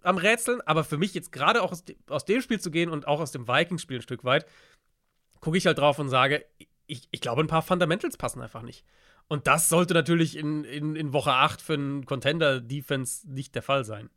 am 0.03 0.17
Rätseln, 0.17 0.61
aber 0.65 0.83
für 0.83 0.97
mich 0.97 1.13
jetzt 1.13 1.31
gerade 1.31 1.61
auch 1.61 1.71
aus, 1.71 1.83
aus 2.07 2.25
dem 2.25 2.41
Spiel 2.41 2.59
zu 2.59 2.71
gehen 2.71 2.89
und 2.89 3.07
auch 3.07 3.19
aus 3.19 3.31
dem 3.31 3.47
Vikings-Spiel 3.47 3.97
ein 3.97 4.03
Stück 4.03 4.23
weit, 4.23 4.45
gucke 5.41 5.57
ich 5.57 5.65
halt 5.65 5.77
drauf 5.77 5.99
und 5.99 6.09
sage, 6.09 6.45
ich, 6.87 7.07
ich 7.11 7.21
glaube, 7.21 7.41
ein 7.41 7.47
paar 7.47 7.61
Fundamentals 7.61 8.17
passen 8.17 8.41
einfach 8.41 8.61
nicht. 8.61 8.85
Und 9.27 9.47
das 9.47 9.67
sollte 9.67 9.93
natürlich 9.93 10.37
in, 10.37 10.63
in, 10.63 10.95
in 10.95 11.11
Woche 11.13 11.33
8 11.33 11.61
für 11.61 11.73
einen 11.73 12.05
Contender-Defense 12.05 13.29
nicht 13.29 13.55
der 13.55 13.61
Fall 13.61 13.83
sein. 13.83 14.09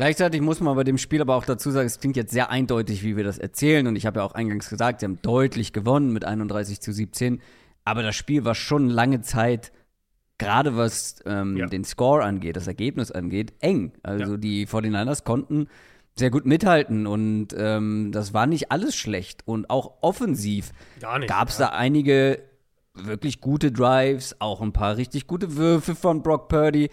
Gleichzeitig 0.00 0.40
muss 0.40 0.60
man 0.60 0.74
bei 0.76 0.82
dem 0.82 0.96
Spiel 0.96 1.20
aber 1.20 1.34
auch 1.34 1.44
dazu 1.44 1.70
sagen, 1.70 1.86
es 1.86 2.00
klingt 2.00 2.16
jetzt 2.16 2.32
sehr 2.32 2.48
eindeutig, 2.48 3.02
wie 3.02 3.18
wir 3.18 3.24
das 3.24 3.36
erzählen. 3.36 3.86
Und 3.86 3.96
ich 3.96 4.06
habe 4.06 4.20
ja 4.20 4.24
auch 4.24 4.32
eingangs 4.32 4.70
gesagt, 4.70 5.00
sie 5.00 5.04
haben 5.04 5.20
deutlich 5.20 5.74
gewonnen 5.74 6.10
mit 6.10 6.24
31 6.24 6.80
zu 6.80 6.90
17. 6.90 7.42
Aber 7.84 8.02
das 8.02 8.16
Spiel 8.16 8.46
war 8.46 8.54
schon 8.54 8.88
lange 8.88 9.20
Zeit, 9.20 9.72
gerade 10.38 10.74
was 10.74 11.16
ähm, 11.26 11.58
ja. 11.58 11.66
den 11.66 11.84
Score 11.84 12.24
angeht, 12.24 12.56
das 12.56 12.66
Ergebnis 12.66 13.10
angeht, 13.10 13.52
eng. 13.60 13.92
Also 14.02 14.32
ja. 14.32 14.38
die 14.38 14.66
49ers 14.66 15.22
konnten 15.22 15.68
sehr 16.16 16.30
gut 16.30 16.46
mithalten 16.46 17.06
und 17.06 17.48
ähm, 17.54 18.10
das 18.10 18.32
war 18.32 18.46
nicht 18.46 18.72
alles 18.72 18.96
schlecht. 18.96 19.42
Und 19.46 19.68
auch 19.68 19.98
offensiv 20.00 20.72
gab 21.26 21.50
es 21.50 21.58
ja. 21.58 21.66
da 21.66 21.72
einige 21.76 22.40
wirklich 22.94 23.42
gute 23.42 23.70
Drives, 23.70 24.34
auch 24.38 24.62
ein 24.62 24.72
paar 24.72 24.96
richtig 24.96 25.26
gute 25.26 25.58
Würfe 25.58 25.94
von 25.94 26.22
Brock 26.22 26.48
Purdy. 26.48 26.88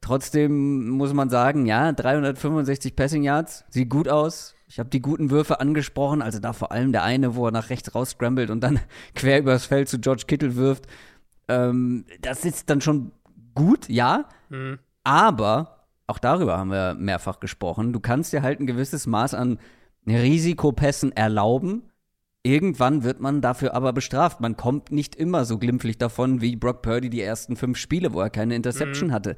Trotzdem 0.00 0.88
muss 0.90 1.12
man 1.12 1.28
sagen, 1.28 1.66
ja, 1.66 1.92
365 1.92 2.94
Passing 2.94 3.22
Yards, 3.24 3.64
sieht 3.68 3.90
gut 3.90 4.08
aus. 4.08 4.54
Ich 4.68 4.78
habe 4.78 4.90
die 4.90 5.00
guten 5.00 5.30
Würfe 5.30 5.60
angesprochen, 5.60 6.22
also 6.22 6.38
da 6.38 6.52
vor 6.52 6.72
allem 6.72 6.92
der 6.92 7.02
eine, 7.02 7.34
wo 7.34 7.46
er 7.46 7.52
nach 7.52 7.70
rechts 7.70 7.94
raus 7.94 8.10
scrambled 8.10 8.50
und 8.50 8.60
dann 8.60 8.80
quer 9.14 9.40
übers 9.40 9.66
Feld 9.66 9.88
zu 9.88 9.98
George 9.98 10.24
Kittle 10.26 10.56
wirft. 10.56 10.86
Ähm, 11.48 12.04
das 12.20 12.44
ist 12.44 12.68
dann 12.70 12.80
schon 12.80 13.12
gut, 13.54 13.88
ja. 13.88 14.26
Mhm. 14.50 14.78
Aber, 15.04 15.86
auch 16.06 16.18
darüber 16.18 16.58
haben 16.58 16.70
wir 16.70 16.94
mehrfach 16.94 17.40
gesprochen, 17.40 17.92
du 17.92 18.00
kannst 18.00 18.32
dir 18.32 18.42
halt 18.42 18.60
ein 18.60 18.66
gewisses 18.66 19.06
Maß 19.06 19.34
an 19.34 19.58
Risikopässen 20.06 21.12
erlauben. 21.12 21.82
Irgendwann 22.42 23.02
wird 23.02 23.20
man 23.20 23.40
dafür 23.40 23.74
aber 23.74 23.92
bestraft. 23.92 24.40
Man 24.40 24.56
kommt 24.56 24.92
nicht 24.92 25.16
immer 25.16 25.44
so 25.44 25.58
glimpflich 25.58 25.98
davon 25.98 26.40
wie 26.40 26.56
Brock 26.56 26.82
Purdy 26.82 27.10
die 27.10 27.20
ersten 27.20 27.56
fünf 27.56 27.78
Spiele, 27.78 28.12
wo 28.14 28.20
er 28.20 28.30
keine 28.30 28.54
Interception 28.54 29.08
mhm. 29.08 29.12
hatte. 29.12 29.36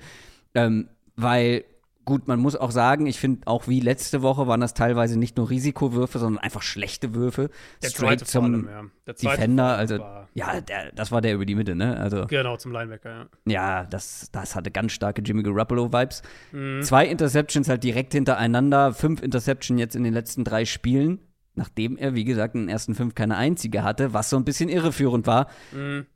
Ähm, 0.55 0.89
weil, 1.17 1.65
gut, 2.05 2.29
man 2.29 2.41
muss 2.41 2.57
auch 2.57 2.71
sagen, 2.71 3.07
ich 3.07 3.19
finde 3.19 3.47
auch 3.47 3.69
wie 3.69 3.81
letzte 3.81 4.23
Woche 4.23 4.47
waren 4.47 4.61
das 4.61 4.75
teilweise 4.75 5.19
nicht 5.19 5.37
nur 5.37 5.51
Risikowürfe, 5.51 6.19
sondern 6.19 6.43
einfach 6.43 6.63
schlechte 6.63 7.15
Würfe. 7.15 7.51
Der 7.83 7.89
Straight 7.89 8.27
zum 8.27 8.45
allem, 8.45 8.69
ja. 8.69 8.85
der 9.07 9.15
Defender, 9.15 9.77
also 9.77 9.99
ja, 10.35 10.61
der, 10.61 10.93
das 10.93 11.13
war 11.13 11.21
der 11.21 11.35
über 11.35 11.45
die 11.45 11.55
Mitte, 11.55 11.75
ne? 11.75 11.97
Also, 11.99 12.27
genau, 12.27 12.57
zum 12.57 12.73
Linebacker, 12.73 13.11
ja. 13.11 13.27
Ja, 13.47 13.85
das, 13.85 14.31
das 14.33 14.55
hatte 14.55 14.71
ganz 14.71 14.93
starke 14.93 15.23
Jimmy 15.23 15.43
Garoppolo-Vibes. 15.43 16.23
Mhm. 16.53 16.83
Zwei 16.83 17.07
Interceptions 17.07 17.69
halt 17.69 17.83
direkt 17.85 18.13
hintereinander, 18.13 18.93
fünf 18.93 19.23
Interceptions 19.23 19.81
jetzt 19.81 19.97
in 19.97 20.05
den 20.05 20.15
letzten 20.15 20.45
drei 20.45 20.65
Spielen, 20.65 21.19
nachdem 21.55 21.97
er, 21.97 22.15
wie 22.15 22.25
gesagt, 22.25 22.55
in 22.55 22.63
den 22.63 22.69
ersten 22.69 22.95
fünf 22.95 23.15
keine 23.15 23.37
einzige 23.37 23.83
hatte, 23.83 24.15
was 24.15 24.31
so 24.31 24.37
ein 24.37 24.45
bisschen 24.45 24.69
irreführend 24.69 25.27
war. 25.27 25.49
Mhm. 25.73 26.07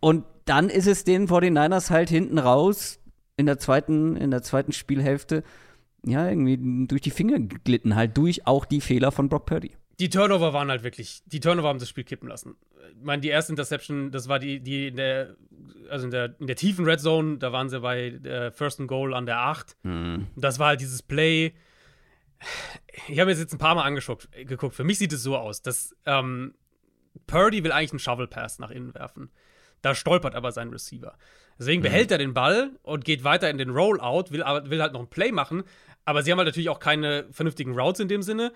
Und 0.00 0.24
dann 0.44 0.68
ist 0.68 0.86
es 0.86 1.04
den 1.04 1.28
49ers 1.28 1.90
halt 1.90 2.10
hinten 2.10 2.38
raus 2.38 2.98
in 3.36 3.46
der 3.46 3.58
zweiten, 3.58 4.16
in 4.16 4.30
der 4.30 4.42
zweiten 4.42 4.72
Spielhälfte 4.72 5.42
ja, 6.04 6.28
irgendwie 6.28 6.86
durch 6.86 7.00
die 7.00 7.10
Finger 7.10 7.38
geglitten, 7.38 7.94
halt 7.94 8.16
durch 8.16 8.46
auch 8.46 8.64
die 8.64 8.80
Fehler 8.80 9.12
von 9.12 9.28
Brock 9.28 9.46
Purdy. 9.46 9.72
Die 10.00 10.10
Turnover 10.10 10.52
waren 10.52 10.68
halt 10.68 10.82
wirklich, 10.82 11.22
die 11.26 11.40
Turnover 11.40 11.68
haben 11.68 11.78
das 11.78 11.88
Spiel 11.88 12.04
kippen 12.04 12.28
lassen. 12.28 12.56
Ich 12.98 13.04
meine, 13.04 13.22
die 13.22 13.28
erste 13.28 13.52
Interception, 13.52 14.10
das 14.10 14.28
war 14.28 14.38
die, 14.38 14.60
die 14.60 14.88
in 14.88 14.96
der, 14.96 15.36
also 15.88 16.06
in 16.06 16.10
der, 16.10 16.34
in 16.40 16.46
der 16.46 16.56
tiefen 16.56 16.84
Red 16.84 17.00
Zone, 17.00 17.38
da 17.38 17.52
waren 17.52 17.68
sie 17.68 17.80
bei 17.80 18.06
äh, 18.08 18.50
First 18.50 18.80
and 18.80 18.88
Goal 18.88 19.14
an 19.14 19.26
der 19.26 19.38
8. 19.38 19.76
Mhm. 19.84 20.26
Das 20.34 20.58
war 20.58 20.68
halt 20.68 20.80
dieses 20.80 21.02
Play. 21.02 21.52
Ich 23.06 23.20
habe 23.20 23.30
mir 23.32 23.38
jetzt 23.38 23.52
ein 23.52 23.58
paar 23.58 23.76
Mal 23.76 23.84
angeguckt. 23.84 24.28
Geguckt. 24.32 24.74
Für 24.74 24.84
mich 24.84 24.98
sieht 24.98 25.12
es 25.12 25.22
so 25.22 25.36
aus, 25.36 25.62
dass 25.62 25.94
ähm, 26.06 26.54
Purdy 27.28 27.62
will 27.62 27.70
eigentlich 27.70 27.92
einen 27.92 28.00
Shovel 28.00 28.26
Pass 28.26 28.58
nach 28.58 28.70
innen 28.70 28.94
werfen. 28.94 29.30
Da 29.82 29.94
stolpert 29.94 30.34
aber 30.34 30.52
sein 30.52 30.70
Receiver. 30.70 31.16
Deswegen 31.58 31.80
mhm. 31.80 31.84
behält 31.84 32.10
er 32.10 32.18
den 32.18 32.34
Ball 32.34 32.70
und 32.82 33.04
geht 33.04 33.24
weiter 33.24 33.50
in 33.50 33.58
den 33.58 33.70
Rollout, 33.70 34.30
will, 34.30 34.40
will 34.40 34.80
halt 34.80 34.92
noch 34.92 35.00
ein 35.00 35.08
Play 35.08 35.32
machen. 35.32 35.64
Aber 36.04 36.22
sie 36.22 36.32
haben 36.32 36.38
halt 36.38 36.48
natürlich 36.48 36.68
auch 36.68 36.80
keine 36.80 37.26
vernünftigen 37.30 37.78
Routes 37.78 38.00
in 38.00 38.08
dem 38.08 38.22
Sinne. 38.22 38.52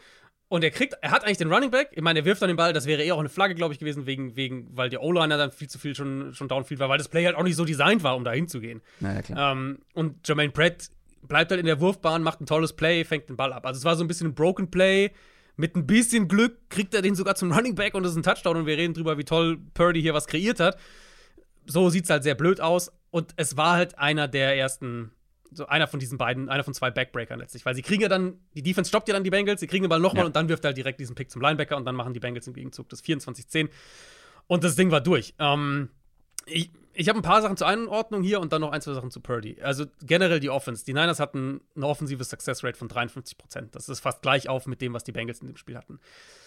Und 0.49 0.63
er 0.63 0.71
kriegt, 0.71 0.95
er 1.01 1.11
hat 1.11 1.25
eigentlich 1.25 1.39
den 1.39 1.53
Running 1.53 1.73
Back. 1.73 1.89
Ich 1.93 2.03
meine, 2.03 2.21
er 2.21 2.25
wirft 2.25 2.41
dann 2.41 2.49
den 2.49 2.57
Ball, 2.57 2.73
das 2.73 2.87
wäre 2.87 3.03
eher 3.03 3.17
auch 3.17 3.21
eine 3.21 3.29
Flagge, 3.29 3.57
glaube 3.57 3.75
ich, 3.75 3.81
gewesen, 3.81 4.07
wegen, 4.07 4.37
wegen, 4.37 4.69
weil 4.77 4.89
der 4.89 5.03
O-Liner 5.03 5.37
dann 5.37 5.51
viel 5.51 5.69
zu 5.69 5.79
viel 5.79 5.97
schon, 5.97 6.35
schon 6.35 6.47
downfield 6.47 6.79
war, 6.79 6.89
weil 6.89 6.99
das 6.99 7.09
Play 7.09 7.25
halt 7.25 7.35
auch 7.37 7.43
nicht 7.43 7.57
so 7.57 7.65
designt 7.65 8.05
war, 8.05 8.17
um 8.17 8.23
da 8.23 8.33
hinzugehen. 8.33 8.81
Klar. 9.25 9.53
Ähm, 9.53 9.81
und 9.95 10.27
Jermaine 10.27 10.53
Pratt 10.53 10.89
bleibt 11.23 11.51
halt 11.51 11.59
in 11.59 11.67
der 11.67 11.81
Wurfbahn, 11.81 12.23
macht 12.23 12.41
ein 12.41 12.47
tolles 12.47 12.75
Play, 12.75 13.05
fängt 13.05 13.29
den 13.29 13.37
Ball 13.37 13.53
ab. 13.53 13.67
Also 13.67 13.79
es 13.79 13.85
war 13.85 13.97
so 13.97 14.05
ein 14.05 14.09
bisschen 14.09 14.29
ein 14.29 14.35
Broken 14.35 14.71
Play. 14.71 15.11
Mit 15.57 15.75
ein 15.75 15.87
bisschen 15.87 16.29
Glück 16.29 16.69
kriegt 16.69 16.95
er 16.95 17.03
den 17.03 17.15
sogar 17.15 17.35
zum 17.35 17.51
Running 17.51 17.75
Back 17.75 17.95
und 17.95 18.03
das 18.03 18.13
ist 18.13 18.19
ein 18.19 18.23
Touchdown 18.23 18.59
und 18.59 18.67
wir 18.67 18.77
reden 18.77 18.95
drüber, 18.95 19.19
wie 19.19 19.25
toll 19.25 19.59
Purdy 19.75 20.03
hier 20.03 20.15
was 20.15 20.27
kreiert 20.27 20.61
hat 20.61 20.77
so 21.67 21.89
sieht 21.91 22.05
es 22.05 22.11
halt 22.11 22.23
sehr 22.23 22.35
blöd 22.35 22.61
aus. 22.61 22.93
Und 23.11 23.33
es 23.37 23.57
war 23.57 23.77
halt 23.77 23.99
einer 23.99 24.29
der 24.29 24.57
ersten, 24.57 25.13
so 25.51 25.67
einer 25.67 25.87
von 25.87 26.01
diesen 26.01 26.19
beiden, 26.19 26.49
einer 26.49 26.65
von 26.65 26.75
zwei 26.75 26.91
Backbreakern 26.91 27.39
letztlich. 27.39 27.65
Weil 27.65 27.75
sie 27.75 27.83
kriegen 27.83 28.03
ja 28.03 28.09
dann, 28.09 28.41
die 28.55 28.63
Defense 28.63 28.89
stoppt 28.89 29.09
ja 29.09 29.15
dann 29.15 29.25
die 29.25 29.31
Bengals, 29.31 29.61
sie 29.61 29.67
kriegen 29.67 29.85
den 29.85 29.89
Ball 29.89 30.01
nochmal 30.01 30.23
ja. 30.23 30.27
und 30.27 30.37
dann 30.37 30.49
wirft 30.49 30.65
er 30.65 30.69
halt 30.69 30.77
direkt 30.77 31.01
diesen 31.01 31.15
Pick 31.15 31.31
zum 31.31 31.41
Linebacker 31.41 31.77
und 31.77 31.85
dann 31.85 31.95
machen 31.95 32.13
die 32.13 32.21
Bengals 32.21 32.47
im 32.47 32.55
Gegenzug 32.55 32.89
das 32.89 33.03
24-10. 33.03 33.69
Und 34.47 34.65
das 34.65 34.77
Ding 34.77 34.91
war 34.91 35.01
durch. 35.01 35.35
Ähm, 35.39 35.91
ich, 36.47 36.71
ich 36.93 37.09
habe 37.09 37.19
ein 37.19 37.23
paar 37.23 37.43
Sachen 37.43 37.57
zur 37.57 37.67
Einordnung 37.67 38.23
hier 38.23 38.41
und 38.41 38.53
dann 38.53 38.61
noch 38.61 38.73
ein, 38.73 38.81
zwei 38.81 38.95
Sachen 38.95 39.11
zu 39.11 39.21
Purdy. 39.21 39.59
Also 39.61 39.85
generell 40.03 40.41
die 40.41 40.51
Offense. 40.51 40.85
Die 40.85 40.95
Niners 40.95 41.21
hatten 41.21 41.61
eine 41.75 41.87
offensive 41.87 42.25
Success 42.25 42.65
Rate 42.65 42.79
von 42.79 42.89
53% 42.89 43.71
Das 43.73 43.89
ist 43.89 44.01
fast 44.01 44.23
gleich 44.23 44.49
auf 44.49 44.67
mit 44.67 44.81
dem, 44.81 44.95
was 44.95 45.05
die 45.05 45.13
Bengals 45.13 45.41
in 45.41 45.49
dem 45.49 45.57
Spiel 45.57 45.77
hatten. 45.77 46.01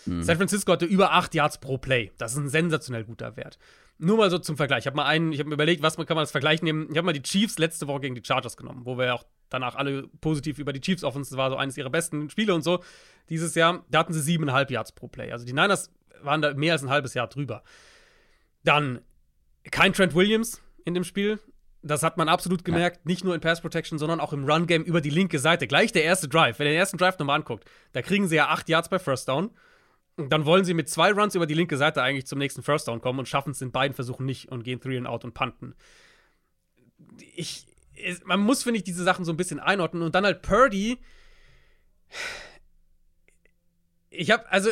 Mhm. 0.05 0.23
San 0.23 0.37
Francisco 0.37 0.71
hatte 0.71 0.85
über 0.85 1.11
8 1.11 1.35
Yards 1.35 1.59
pro 1.59 1.77
Play. 1.77 2.11
Das 2.17 2.31
ist 2.33 2.37
ein 2.39 2.49
sensationell 2.49 3.03
guter 3.03 3.35
Wert. 3.37 3.59
Nur 4.01 4.15
mal 4.15 4.29
so 4.31 4.39
zum 4.39 4.55
Vergleich. 4.55 4.79
Ich 4.79 4.87
habe 4.87 4.95
mal 4.95 5.05
einen, 5.05 5.33
ich 5.33 5.39
habe 5.39 5.49
mir 5.49 5.55
überlegt, 5.55 5.83
was 5.83 5.97
man 5.97 6.07
kann 6.07 6.15
man 6.15 6.21
als 6.21 6.31
Vergleich 6.31 6.61
nehmen. 6.61 6.87
Ich 6.89 6.97
habe 6.97 7.05
mal 7.05 7.13
die 7.13 7.21
Chiefs 7.21 7.59
letzte 7.59 7.85
Woche 7.87 7.99
gegen 7.99 8.15
die 8.15 8.23
Chargers 8.23 8.55
genommen, 8.55 8.85
wo 8.85 8.97
wir 8.97 9.07
ja 9.07 9.13
auch 9.13 9.25
danach 9.49 9.75
alle 9.75 10.07
positiv 10.21 10.57
über 10.57 10.71
die 10.71 10.79
Chiefs 10.79 11.03
Offense, 11.03 11.35
war 11.35 11.49
so 11.49 11.57
eines 11.57 11.75
ihrer 11.75 11.89
besten 11.89 12.29
Spiele 12.29 12.55
und 12.55 12.63
so. 12.63 12.81
Dieses 13.27 13.55
Jahr, 13.55 13.83
da 13.89 13.99
hatten 13.99 14.13
sie 14.13 14.37
7,5 14.37 14.71
Yards 14.71 14.93
pro 14.93 15.09
Play. 15.09 15.33
Also 15.33 15.45
die 15.45 15.51
Niners 15.51 15.91
waren 16.21 16.41
da 16.41 16.53
mehr 16.53 16.73
als 16.73 16.81
ein 16.81 16.89
halbes 16.89 17.13
Jahr 17.13 17.27
drüber. 17.27 17.61
Dann 18.63 19.01
kein 19.69 19.91
Trent 19.91 20.15
Williams 20.15 20.61
in 20.85 20.93
dem 20.93 21.03
Spiel. 21.03 21.39
Das 21.81 22.01
hat 22.01 22.15
man 22.15 22.29
absolut 22.29 22.63
gemerkt, 22.63 22.97
ja. 22.97 23.01
nicht 23.03 23.25
nur 23.25 23.35
in 23.35 23.41
Pass 23.41 23.59
Protection, 23.59 23.99
sondern 23.99 24.21
auch 24.21 24.31
im 24.31 24.49
Run 24.49 24.65
Game 24.65 24.83
über 24.83 25.01
die 25.01 25.09
linke 25.09 25.39
Seite. 25.39 25.67
Gleich 25.67 25.91
der 25.91 26.03
erste 26.03 26.29
Drive. 26.29 26.59
Wenn 26.59 26.67
ihr 26.67 26.73
den 26.73 26.79
ersten 26.79 26.97
Drive 26.97 27.19
nochmal 27.19 27.37
anguckt, 27.37 27.65
da 27.91 28.01
kriegen 28.01 28.27
sie 28.27 28.37
ja 28.37 28.47
8 28.47 28.69
Yards 28.69 28.89
bei 28.89 28.99
First 28.99 29.27
Down. 29.27 29.51
Dann 30.27 30.45
wollen 30.45 30.65
sie 30.65 30.73
mit 30.73 30.89
zwei 30.89 31.11
Runs 31.11 31.35
über 31.35 31.45
die 31.45 31.53
linke 31.53 31.77
Seite 31.77 32.01
eigentlich 32.01 32.27
zum 32.27 32.39
nächsten 32.39 32.63
First 32.63 32.87
Down 32.87 32.99
kommen 32.99 33.19
und 33.19 33.27
schaffen 33.27 33.51
es 33.51 33.61
in 33.61 33.71
beiden 33.71 33.95
Versuchen 33.95 34.25
nicht 34.25 34.49
und 34.49 34.63
gehen 34.63 34.81
Three 34.81 34.97
and 34.97 35.07
Out 35.07 35.23
und 35.23 35.33
punten. 35.33 35.75
Ich, 37.35 37.65
man 38.25 38.41
muss, 38.41 38.63
finde 38.63 38.79
ich, 38.79 38.83
diese 38.83 39.03
Sachen 39.03 39.23
so 39.23 39.31
ein 39.31 39.37
bisschen 39.37 39.59
einordnen. 39.59 40.03
Und 40.03 40.15
dann 40.15 40.25
halt 40.25 40.41
Purdy. 40.41 40.97
Ich 44.09 44.31
habe, 44.31 44.51
also, 44.51 44.71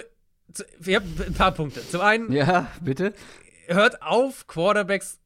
ich 0.84 0.96
habe 0.96 1.06
ein 1.26 1.34
paar 1.34 1.54
Punkte. 1.54 1.88
Zum 1.88 2.02
einen. 2.02 2.32
Ja, 2.32 2.72
bitte 2.82 3.14
hört 3.68 4.02
auf, 4.02 4.48
Quarterbacks 4.48 5.20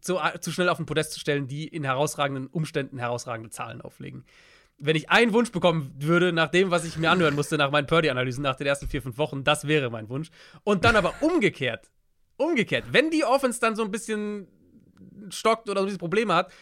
zu, 0.00 0.18
zu 0.40 0.52
schnell 0.52 0.68
auf 0.68 0.76
den 0.76 0.86
Podest 0.86 1.12
zu 1.12 1.20
stellen, 1.20 1.48
die 1.48 1.66
in 1.66 1.84
herausragenden 1.84 2.46
Umständen 2.46 2.98
herausragende 2.98 3.50
Zahlen 3.50 3.80
auflegen. 3.80 4.24
Wenn 4.78 4.96
ich 4.96 5.08
einen 5.10 5.32
Wunsch 5.32 5.50
bekommen 5.52 5.94
würde, 5.98 6.32
nach 6.32 6.48
dem, 6.48 6.70
was 6.70 6.84
ich 6.84 6.98
mir 6.98 7.10
anhören 7.10 7.34
musste, 7.34 7.56
nach 7.56 7.70
meinen 7.70 7.86
Purdy-Analysen, 7.86 8.42
nach 8.42 8.56
den 8.56 8.66
ersten 8.66 8.88
vier, 8.88 9.00
fünf 9.00 9.16
Wochen, 9.16 9.42
das 9.42 9.66
wäre 9.66 9.90
mein 9.90 10.08
Wunsch. 10.08 10.30
Und 10.64 10.84
dann 10.84 10.96
aber 10.96 11.14
umgekehrt, 11.20 11.90
umgekehrt, 12.36 12.84
wenn 12.92 13.10
die 13.10 13.24
Offense 13.24 13.58
dann 13.60 13.74
so 13.74 13.82
ein 13.82 13.90
bisschen 13.90 14.48
stockt 15.30 15.70
oder 15.70 15.80
so 15.80 15.84
ein 15.84 15.86
bisschen 15.86 15.98
Probleme 15.98 16.34
hat, 16.34 16.52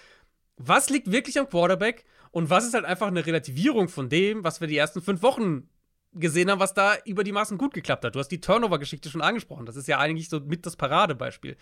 was 0.56 0.90
liegt 0.90 1.10
wirklich 1.10 1.38
am 1.38 1.48
Quarterback 1.48 2.04
und 2.30 2.50
was 2.50 2.64
ist 2.64 2.74
halt 2.74 2.84
einfach 2.84 3.08
eine 3.08 3.26
Relativierung 3.26 3.88
von 3.88 4.08
dem, 4.08 4.44
was 4.44 4.60
wir 4.60 4.68
die 4.68 4.76
ersten 4.76 5.02
fünf 5.02 5.22
Wochen 5.22 5.68
gesehen 6.12 6.50
haben, 6.50 6.60
was 6.60 6.74
da 6.74 6.94
über 7.04 7.24
die 7.24 7.32
Maßen 7.32 7.58
gut 7.58 7.74
geklappt 7.74 8.04
hat. 8.04 8.14
Du 8.14 8.20
hast 8.20 8.28
die 8.28 8.40
Turnover-Geschichte 8.40 9.10
schon 9.10 9.22
angesprochen. 9.22 9.66
Das 9.66 9.76
ist 9.76 9.88
ja 9.88 9.98
eigentlich 9.98 10.28
so 10.28 10.40
mit 10.40 10.64
das 10.64 10.76
Paradebeispiel. 10.76 11.56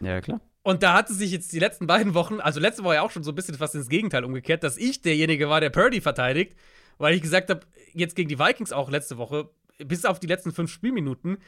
Ja, 0.00 0.20
klar. 0.20 0.40
Und 0.62 0.82
da 0.82 0.94
hatte 0.94 1.14
sich 1.14 1.30
jetzt 1.30 1.52
die 1.52 1.58
letzten 1.58 1.86
beiden 1.86 2.14
Wochen, 2.14 2.40
also 2.40 2.60
letzte 2.60 2.84
Woche 2.84 2.96
ja 2.96 3.02
auch 3.02 3.10
schon 3.10 3.24
so 3.24 3.32
ein 3.32 3.34
bisschen 3.34 3.54
fast 3.54 3.74
ins 3.74 3.88
Gegenteil 3.88 4.24
umgekehrt, 4.24 4.62
dass 4.62 4.76
ich 4.76 5.00
derjenige 5.00 5.48
war, 5.48 5.60
der 5.60 5.70
Purdy 5.70 6.00
verteidigt, 6.00 6.54
weil 6.98 7.14
ich 7.14 7.22
gesagt 7.22 7.48
habe, 7.48 7.60
jetzt 7.94 8.14
gegen 8.14 8.28
die 8.28 8.38
Vikings 8.38 8.72
auch 8.72 8.90
letzte 8.90 9.16
Woche, 9.16 9.48
bis 9.78 10.04
auf 10.04 10.20
die 10.20 10.26
letzten 10.26 10.52
fünf 10.52 10.70
Spielminuten, 10.70 11.38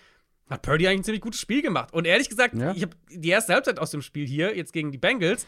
hat 0.48 0.62
Purdy 0.62 0.86
eigentlich 0.86 1.00
ein 1.00 1.04
ziemlich 1.04 1.20
gutes 1.20 1.40
Spiel 1.40 1.62
gemacht. 1.62 1.92
Und 1.92 2.06
ehrlich 2.06 2.28
gesagt, 2.28 2.54
ja. 2.54 2.72
ich 2.74 2.82
habe 2.82 2.96
die 3.10 3.28
erste 3.28 3.52
Halbzeit 3.52 3.78
aus 3.78 3.90
dem 3.90 4.02
Spiel 4.02 4.26
hier, 4.26 4.56
jetzt 4.56 4.72
gegen 4.72 4.92
die 4.92 4.98
Bengals, 4.98 5.46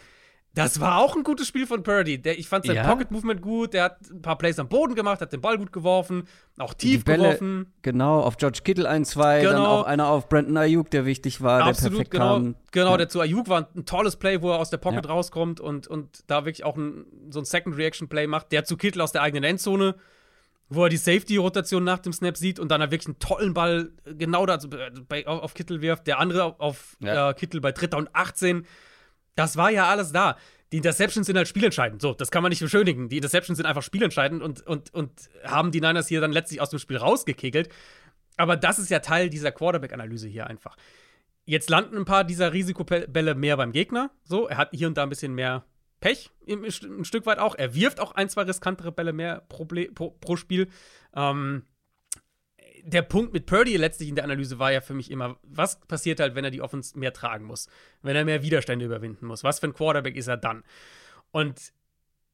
das 0.54 0.78
war 0.78 0.98
auch 0.98 1.16
ein 1.16 1.24
gutes 1.24 1.48
Spiel 1.48 1.66
von 1.66 1.82
Purdy. 1.82 2.22
Der, 2.22 2.38
ich 2.38 2.48
fand 2.48 2.64
sein 2.64 2.76
ja. 2.76 2.86
Pocket 2.86 3.10
Movement 3.10 3.42
gut. 3.42 3.74
Der 3.74 3.84
hat 3.84 3.98
ein 4.10 4.22
paar 4.22 4.38
Plays 4.38 4.58
am 4.58 4.68
Boden 4.68 4.94
gemacht, 4.94 5.20
hat 5.20 5.32
den 5.32 5.40
Ball 5.40 5.58
gut 5.58 5.72
geworfen, 5.72 6.28
auch 6.58 6.74
tief 6.74 7.04
Bälle, 7.04 7.24
geworfen. 7.24 7.72
Genau, 7.82 8.20
auf 8.20 8.36
George 8.36 8.60
Kittle 8.62 8.88
ein, 8.88 9.04
zwei, 9.04 9.40
genau. 9.40 9.52
dann 9.52 9.66
auch 9.66 9.84
einer 9.84 10.08
auf 10.08 10.28
Brandon 10.28 10.56
Ayuk, 10.56 10.90
der 10.90 11.06
wichtig 11.06 11.40
war, 11.40 11.62
Absolut, 11.62 11.82
der 11.82 11.88
perfekt 11.90 12.10
genau. 12.12 12.34
kam. 12.34 12.54
Genau, 12.70 12.90
ja. 12.92 12.96
der 12.98 13.08
zu 13.08 13.20
Ayuk 13.20 13.48
war 13.48 13.68
ein 13.74 13.84
tolles 13.84 14.16
Play, 14.16 14.42
wo 14.42 14.52
er 14.52 14.58
aus 14.58 14.70
der 14.70 14.78
Pocket 14.78 15.04
ja. 15.04 15.10
rauskommt 15.10 15.58
und, 15.60 15.88
und 15.88 16.22
da 16.28 16.44
wirklich 16.44 16.64
auch 16.64 16.76
ein, 16.76 17.04
so 17.30 17.40
ein 17.40 17.44
Second 17.44 17.76
Reaction 17.76 18.08
Play 18.08 18.26
macht. 18.26 18.52
Der 18.52 18.64
zu 18.64 18.76
Kittle 18.76 19.02
aus 19.02 19.12
der 19.12 19.22
eigenen 19.22 19.44
Endzone 19.44 19.96
wo 20.70 20.84
er 20.84 20.88
die 20.88 20.96
Safety-Rotation 20.96 21.84
nach 21.84 21.98
dem 21.98 22.12
Snap 22.12 22.36
sieht 22.36 22.58
und 22.58 22.70
dann 22.70 22.80
er 22.80 22.90
wirklich 22.90 23.08
einen 23.08 23.18
tollen 23.18 23.54
Ball 23.54 23.90
genau 24.04 24.46
da 24.46 24.58
bei, 25.08 25.26
auf 25.26 25.54
Kittel 25.54 25.82
wirft, 25.82 26.06
der 26.06 26.18
andere 26.18 26.58
auf 26.58 26.96
ja. 27.00 27.30
äh, 27.30 27.34
Kittel 27.34 27.60
bei 27.60 27.70
Dritter 27.72 27.98
und 27.98 28.08
18. 28.14 28.66
Das 29.34 29.56
war 29.56 29.70
ja 29.70 29.88
alles 29.88 30.12
da. 30.12 30.36
Die 30.72 30.78
Interceptions 30.78 31.26
sind 31.26 31.36
halt 31.36 31.48
spielentscheidend. 31.48 32.02
So, 32.02 32.14
das 32.14 32.30
kann 32.30 32.42
man 32.42 32.50
nicht 32.50 32.60
beschönigen. 32.60 33.08
Die 33.08 33.16
Interceptions 33.16 33.56
sind 33.56 33.66
einfach 33.66 33.82
spielentscheidend 33.82 34.42
und, 34.42 34.66
und, 34.66 34.92
und 34.92 35.12
haben 35.44 35.70
die 35.70 35.80
Niners 35.80 36.08
hier 36.08 36.20
dann 36.20 36.32
letztlich 36.32 36.60
aus 36.60 36.70
dem 36.70 36.78
Spiel 36.78 36.96
rausgekegelt. 36.96 37.68
Aber 38.36 38.56
das 38.56 38.78
ist 38.78 38.90
ja 38.90 38.98
Teil 38.98 39.30
dieser 39.30 39.52
Quarterback-Analyse 39.52 40.28
hier 40.28 40.46
einfach. 40.46 40.76
Jetzt 41.44 41.70
landen 41.70 41.96
ein 41.98 42.04
paar 42.04 42.24
dieser 42.24 42.52
Risikobälle 42.52 43.34
mehr 43.34 43.56
beim 43.56 43.72
Gegner. 43.72 44.10
So, 44.24 44.48
er 44.48 44.56
hat 44.56 44.70
hier 44.72 44.88
und 44.88 44.96
da 44.96 45.02
ein 45.02 45.10
bisschen 45.10 45.34
mehr 45.34 45.64
Pech, 46.00 46.30
ein 46.46 47.04
Stück 47.04 47.24
weit 47.26 47.38
auch. 47.38 47.54
Er 47.54 47.74
wirft 47.74 48.00
auch 48.00 48.12
ein, 48.12 48.28
zwei 48.28 48.42
riskantere 48.42 48.92
Bälle 48.92 49.12
mehr 49.12 49.42
pro, 49.48 49.64
pro, 49.64 50.10
pro 50.10 50.36
Spiel. 50.36 50.68
Ähm, 51.14 51.64
der 52.84 53.02
Punkt 53.02 53.32
mit 53.32 53.46
Purdy 53.46 53.76
letztlich 53.76 54.08
in 54.08 54.14
der 54.14 54.24
Analyse 54.24 54.58
war 54.58 54.70
ja 54.70 54.80
für 54.80 54.94
mich 54.94 55.10
immer, 55.10 55.38
was 55.42 55.80
passiert 55.80 56.20
halt, 56.20 56.34
wenn 56.34 56.44
er 56.44 56.50
die 56.50 56.60
Offense 56.60 56.98
mehr 56.98 57.12
tragen 57.12 57.46
muss, 57.46 57.68
wenn 58.02 58.14
er 58.14 58.24
mehr 58.24 58.42
Widerstände 58.42 58.84
überwinden 58.84 59.26
muss? 59.26 59.42
Was 59.42 59.58
für 59.58 59.68
ein 59.68 59.74
Quarterback 59.74 60.16
ist 60.16 60.28
er 60.28 60.36
dann? 60.36 60.64
Und 61.30 61.72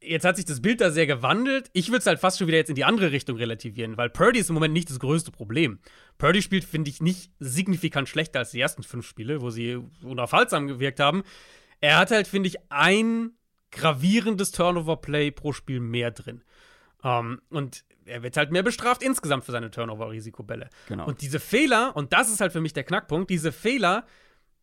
jetzt 0.01 0.25
hat 0.25 0.37
sich 0.37 0.45
das 0.45 0.61
Bild 0.61 0.81
da 0.81 0.91
sehr 0.91 1.07
gewandelt. 1.07 1.71
Ich 1.73 1.89
würde 1.89 1.99
es 1.99 2.07
halt 2.07 2.19
fast 2.19 2.39
schon 2.39 2.49
wieder 2.49 2.59
jetzt 2.59 2.69
in 2.69 2.75
die 2.75 2.85
andere 2.85 3.13
Richtung 3.13 3.37
relativieren, 3.37 3.97
weil 3.97 4.11
Purdy 4.11 4.41
ist 4.41 4.51
im 4.51 4.55
Moment 4.55 4.75
nicht 4.75 4.91
das 4.91 4.99
größte 4.99 5.31
Problem. 5.31 5.79
Purdy 6.19 6.43
spielt, 6.43 6.65
finde 6.65 6.91
ich, 6.91 7.01
nicht 7.01 7.31
signifikant 7.39 8.09
schlechter 8.09 8.41
als 8.41 8.51
die 8.51 8.61
ersten 8.61 8.83
fünf 8.83 9.07
Spiele, 9.07 9.41
wo 9.41 9.51
sie 9.51 9.79
unaufhaltsam 10.03 10.67
gewirkt 10.67 11.01
haben. 11.01 11.23
Er 11.81 11.99
hat 11.99 12.11
halt, 12.11 12.27
finde 12.27 12.49
ich, 12.49 12.59
ein 12.71 13.33
gravierendes 13.71 14.51
Turnover-Play 14.51 15.31
pro 15.31 15.53
Spiel 15.53 15.81
mehr 15.81 16.11
drin. 16.11 16.43
Um, 17.03 17.11
ähm, 17.11 17.43
und 17.49 17.85
er 18.05 18.23
wird 18.23 18.37
halt 18.37 18.51
mehr 18.51 18.63
bestraft 18.63 19.03
insgesamt 19.03 19.45
für 19.45 19.53
seine 19.53 19.71
Turnover-Risikobälle. 19.71 20.71
Genau. 20.89 21.07
Und 21.07 21.23
diese 21.23 21.41
Fehler, 21.41 21.97
und 21.97 22.13
das 22.13 22.31
ist 22.31 22.41
halt 22.41 22.53
für 22.53 22.61
mich 22.61 22.73
der 22.73 22.85
Knackpunkt, 22.85 23.31
diese 23.31 23.53
Fehler 23.53 24.05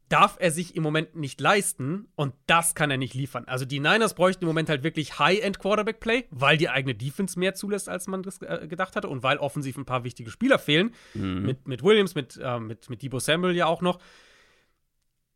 darf 0.09 0.37
er 0.39 0.51
sich 0.51 0.75
im 0.75 0.83
Moment 0.83 1.15
nicht 1.15 1.41
leisten 1.41 2.07
und 2.15 2.33
das 2.45 2.75
kann 2.75 2.89
er 2.89 2.97
nicht 2.97 3.13
liefern. 3.13 3.43
Also 3.45 3.65
die 3.65 3.79
Niners 3.79 4.13
bräuchten 4.13 4.45
im 4.45 4.47
Moment 4.47 4.69
halt 4.69 4.83
wirklich 4.83 5.19
High-End 5.19 5.59
Quarterback-Play, 5.59 6.25
weil 6.29 6.57
die 6.57 6.69
eigene 6.69 6.95
Defense 6.95 7.37
mehr 7.37 7.55
zulässt, 7.55 7.89
als 7.89 8.07
man 8.07 8.23
das 8.23 8.41
äh, 8.41 8.67
gedacht 8.69 8.95
hatte 8.95 9.09
und 9.09 9.23
weil 9.23 9.37
offensiv 9.37 9.77
ein 9.77 9.85
paar 9.85 10.03
wichtige 10.03 10.31
Spieler 10.31 10.59
fehlen. 10.59 10.93
Mhm. 11.13 11.41
Mit, 11.41 11.67
mit 11.67 11.83
Williams, 11.83 12.15
mit, 12.15 12.39
äh, 12.41 12.59
mit, 12.59 12.89
mit 12.89 13.01
Debo 13.01 13.19
Samuel 13.19 13.55
ja 13.55 13.65
auch 13.65 13.81
noch. 13.81 13.99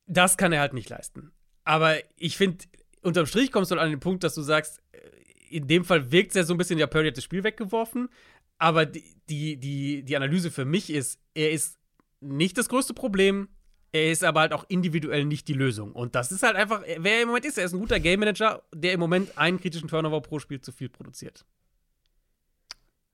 Das 0.08 0.38
kann 0.38 0.54
er 0.54 0.62
halt 0.62 0.74
nicht 0.74 0.90
leisten. 0.90 1.32
Aber 1.66 1.98
ich 2.16 2.38
finde, 2.38 2.64
unterm 3.02 3.26
Strich 3.26 3.52
kommst 3.52 3.72
du 3.72 3.78
an 3.78 3.90
den 3.90 4.00
Punkt, 4.00 4.24
dass 4.24 4.36
du 4.36 4.42
sagst, 4.42 4.82
in 5.52 5.68
dem 5.68 5.86
Fall 5.86 6.12
wirkt 6.12 6.30
es 6.30 6.36
ja 6.36 6.44
so 6.44 6.54
ein 6.54 6.58
bisschen, 6.58 6.80
ja, 6.80 6.88
Purdy 6.88 7.10
hat 7.10 7.18
das 7.18 7.24
Spiel 7.24 7.44
weggeworfen. 7.44 8.10
Aber 8.58 8.86
die, 8.86 9.04
die, 9.28 10.04
die, 10.04 10.16
Analyse 10.16 10.52
für 10.52 10.66
mich 10.66 10.92
ist, 10.92 11.20
er 11.34 11.52
ist 11.52 11.80
nicht 12.20 12.58
das 12.58 12.70
größte 12.70 12.94
Problem. 12.94 13.50
Er 13.92 14.12
ist 14.12 14.24
aber 14.24 14.42
halt 14.42 14.54
auch 14.54 14.66
individuell 14.70 15.26
nicht 15.26 15.48
die 15.48 15.54
Lösung. 15.54 15.92
Und 15.94 16.16
das 16.16 16.32
ist 16.32 16.44
halt 16.44 16.56
einfach, 16.56 16.82
wer 16.82 17.16
er 17.16 17.22
im 17.24 17.28
Moment 17.30 17.46
ist, 17.46 17.58
er 17.58 17.66
ist 17.66 17.74
ein 17.74 17.80
guter 17.80 18.00
Game 18.00 18.20
Manager, 18.20 18.62
der 18.74 18.94
im 18.94 19.00
Moment 19.00 19.38
einen 19.38 19.60
kritischen 19.60 19.90
Turnover 19.90 20.22
pro 20.22 20.40
Spiel 20.40 20.62
zu 20.62 20.72
viel 20.72 20.90
produziert. 20.90 21.44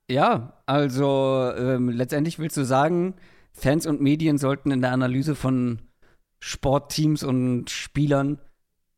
Ja, 0.09 0.61
also 0.65 1.51
ähm, 1.57 1.89
letztendlich 1.89 2.39
willst 2.39 2.57
du 2.57 2.63
sagen, 2.63 3.15
Fans 3.53 3.87
und 3.87 4.01
Medien 4.01 4.37
sollten 4.37 4.71
in 4.71 4.81
der 4.81 4.91
Analyse 4.91 5.35
von 5.35 5.79
Sportteams 6.39 7.23
und 7.23 7.69
Spielern 7.69 8.39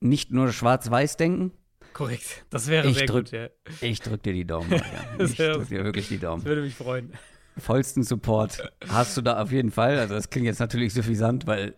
nicht 0.01 0.31
nur 0.31 0.51
schwarz-weiß 0.51 1.17
denken? 1.17 1.51
Korrekt. 1.93 2.45
Das 2.49 2.67
wäre 2.67 2.87
ich 2.87 2.97
sehr 2.97 3.07
drück, 3.07 3.25
gut, 3.25 3.31
ja. 3.31 3.47
Ich 3.81 3.99
drück 4.01 4.23
dir 4.23 4.33
die 4.33 4.45
Daumen. 4.45 4.69
Ich 5.19 5.35
drück 5.35 5.67
dir 5.67 5.83
wirklich 5.83 6.07
die 6.07 6.19
Daumen. 6.19 6.41
Das 6.41 6.49
würde 6.49 6.61
mich 6.61 6.75
freuen. 6.75 7.13
Vollsten 7.57 8.03
Support 8.03 8.71
hast 8.87 9.17
du 9.17 9.21
da 9.21 9.41
auf 9.41 9.51
jeden 9.51 9.71
Fall. 9.71 9.99
Also 9.99 10.13
das 10.13 10.29
klingt 10.29 10.45
jetzt 10.45 10.59
natürlich 10.59 10.93
suffisant, 10.93 11.45
weil 11.45 11.75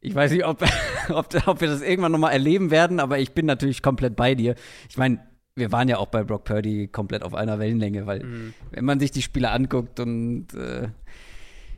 ich 0.00 0.14
weiß 0.14 0.32
nicht, 0.32 0.44
ob, 0.44 0.62
ob, 1.10 1.28
ob 1.46 1.60
wir 1.60 1.68
das 1.68 1.82
irgendwann 1.82 2.12
nochmal 2.12 2.32
erleben 2.32 2.70
werden, 2.70 3.00
aber 3.00 3.18
ich 3.18 3.32
bin 3.32 3.46
natürlich 3.46 3.82
komplett 3.82 4.16
bei 4.16 4.34
dir. 4.34 4.54
Ich 4.88 4.96
meine, 4.96 5.20
wir 5.56 5.72
waren 5.72 5.88
ja 5.88 5.98
auch 5.98 6.08
bei 6.08 6.24
Brock 6.24 6.44
Purdy 6.44 6.88
komplett 6.88 7.22
auf 7.22 7.34
einer 7.34 7.58
Wellenlänge, 7.58 8.06
weil 8.06 8.22
mhm. 8.24 8.54
wenn 8.70 8.84
man 8.84 9.00
sich 9.00 9.10
die 9.10 9.22
Spiele 9.22 9.50
anguckt 9.50 10.00
und 10.00 10.52
äh, 10.54 10.88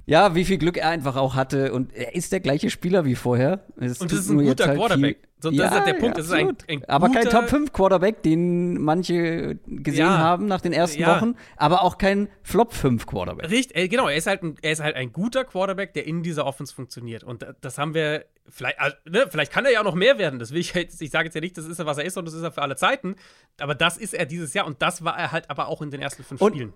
ja, 0.09 0.37
wie 0.37 0.45
viel 0.45 0.57
Glück 0.57 0.77
er 0.77 0.88
einfach 0.88 1.16
auch 1.16 1.35
hatte. 1.35 1.73
Und 1.73 1.92
er 1.92 2.14
ist 2.14 2.31
der 2.31 2.38
gleiche 2.38 2.71
Spieler 2.71 3.05
wie 3.05 3.16
vorher. 3.16 3.66
Es 3.77 4.01
und 4.01 4.12
das 4.12 4.21
ist 4.21 4.31
ein 4.31 4.38
guter 4.38 4.69
halt 4.69 4.79
Quarterback. 4.79 5.19
So, 5.40 5.51
das 5.51 5.59
ja, 5.59 5.64
ist 5.66 5.71
halt 5.73 5.87
der 5.88 5.95
Punkt. 5.95 6.16
Das 6.16 6.27
ist 6.27 6.33
ein, 6.33 6.57
ein 6.69 6.85
aber 6.85 7.11
kein 7.11 7.29
Top 7.29 7.49
5 7.49 7.73
Quarterback, 7.73 8.23
den 8.23 8.81
manche 8.81 9.57
gesehen 9.66 10.07
ja, 10.07 10.16
haben 10.16 10.47
nach 10.47 10.61
den 10.61 10.73
ersten 10.73 11.03
ja. 11.03 11.14
Wochen, 11.16 11.35
aber 11.57 11.83
auch 11.83 11.99
kein 11.99 12.29
Flop 12.42 12.73
5 12.73 13.05
Quarterback. 13.07 13.51
Richtig, 13.51 13.77
äh, 13.77 13.88
genau. 13.88 14.09
Er 14.09 14.16
ist, 14.16 14.29
halt 14.29 14.45
ein, 14.45 14.55
er 14.62 14.73
ist 14.73 14.81
halt 14.81 14.95
ein 14.95 15.12
guter 15.12 15.45
Quarterback, 15.45 15.92
der 15.92 16.07
in 16.07 16.23
dieser 16.23 16.47
Offense 16.47 16.73
funktioniert. 16.73 17.25
Und 17.25 17.45
das 17.61 17.77
haben 17.77 17.92
wir, 17.92 18.27
vielleicht, 18.49 18.79
also, 18.79 18.97
ne, 19.07 19.27
vielleicht 19.29 19.53
kann 19.53 19.64
er 19.64 19.73
ja 19.73 19.81
auch 19.81 19.85
noch 19.85 19.97
mehr 19.97 20.19
werden. 20.19 20.38
Das 20.38 20.53
will 20.53 20.61
ich 20.61 20.73
jetzt, 20.73 21.03
ich 21.03 21.11
sage 21.11 21.27
jetzt 21.27 21.35
ja 21.35 21.40
nicht, 21.40 21.59
das 21.59 21.66
ist 21.66 21.81
er, 21.81 21.87
was 21.87 21.99
er 21.99 22.05
ist, 22.05 22.16
und 22.16 22.27
das 22.27 22.35
ist 22.35 22.42
er 22.42 22.53
für 22.53 22.62
alle 22.62 22.77
Zeiten. 22.77 23.16
Aber 23.61 23.75
das 23.75 23.99
ist 23.99 24.14
er 24.14 24.25
dieses 24.25 24.55
Jahr 24.55 24.66
und 24.66 24.81
das 24.81 25.05
war 25.05 25.19
er 25.19 25.33
halt 25.33 25.51
aber 25.51 25.66
auch 25.66 25.83
in 25.83 25.90
den 25.90 26.01
ersten 26.01 26.23
fünf 26.23 26.40
und 26.40 26.55
Spielen. 26.55 26.73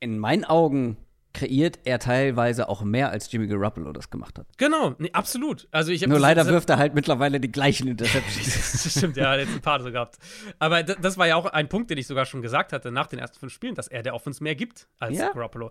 In 0.00 0.18
meinen 0.18 0.44
Augen 0.44 0.96
kreiert 1.38 1.78
er 1.84 2.00
teilweise 2.00 2.68
auch 2.68 2.82
mehr, 2.82 3.10
als 3.10 3.30
Jimmy 3.30 3.46
Garoppolo 3.46 3.92
das 3.92 4.10
gemacht 4.10 4.38
hat. 4.38 4.46
Genau, 4.56 4.96
nee, 4.98 5.10
absolut. 5.12 5.68
Also 5.70 5.92
ich 5.92 6.00
Nur 6.00 6.14
das, 6.14 6.20
leider 6.20 6.42
das, 6.42 6.52
wirft 6.52 6.68
er 6.68 6.78
halt 6.78 6.94
mittlerweile 6.94 7.38
die 7.38 7.52
gleichen 7.52 7.86
Interceptions. 7.86 8.82
das 8.82 8.92
stimmt, 8.92 9.16
ja, 9.16 9.26
er 9.26 9.30
hat 9.30 9.40
jetzt 9.40 9.54
ein 9.54 9.60
paar 9.60 9.80
so 9.80 9.92
gehabt. 9.92 10.18
Aber 10.58 10.82
das 10.82 11.16
war 11.16 11.28
ja 11.28 11.36
auch 11.36 11.46
ein 11.46 11.68
Punkt, 11.68 11.90
den 11.90 11.98
ich 11.98 12.08
sogar 12.08 12.26
schon 12.26 12.42
gesagt 12.42 12.72
hatte 12.72 12.90
nach 12.90 13.06
den 13.06 13.20
ersten 13.20 13.38
fünf 13.38 13.52
Spielen, 13.52 13.76
dass 13.76 13.86
er 13.86 14.02
der 14.02 14.14
Offense 14.14 14.42
mehr 14.42 14.56
gibt 14.56 14.88
als 14.98 15.16
ja. 15.16 15.30
Garoppolo. 15.30 15.70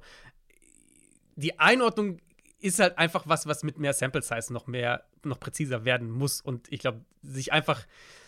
Die 1.36 1.60
Einordnung 1.60 2.19
ist 2.60 2.80
halt 2.80 2.97
einfach 2.97 3.27
was, 3.27 3.45
was 3.45 3.63
mit 3.63 3.77
mehr 3.77 3.91
Sample 3.91 4.21
Size 4.21 4.53
noch 4.53 4.67
mehr, 4.67 5.03
noch 5.23 5.39
präziser 5.39 5.84
werden 5.84 6.10
muss. 6.10 6.39
Und 6.39 6.71
ich 6.71 6.80
glaube, 6.80 7.01
sich 7.21 7.51
einfach 7.51 7.86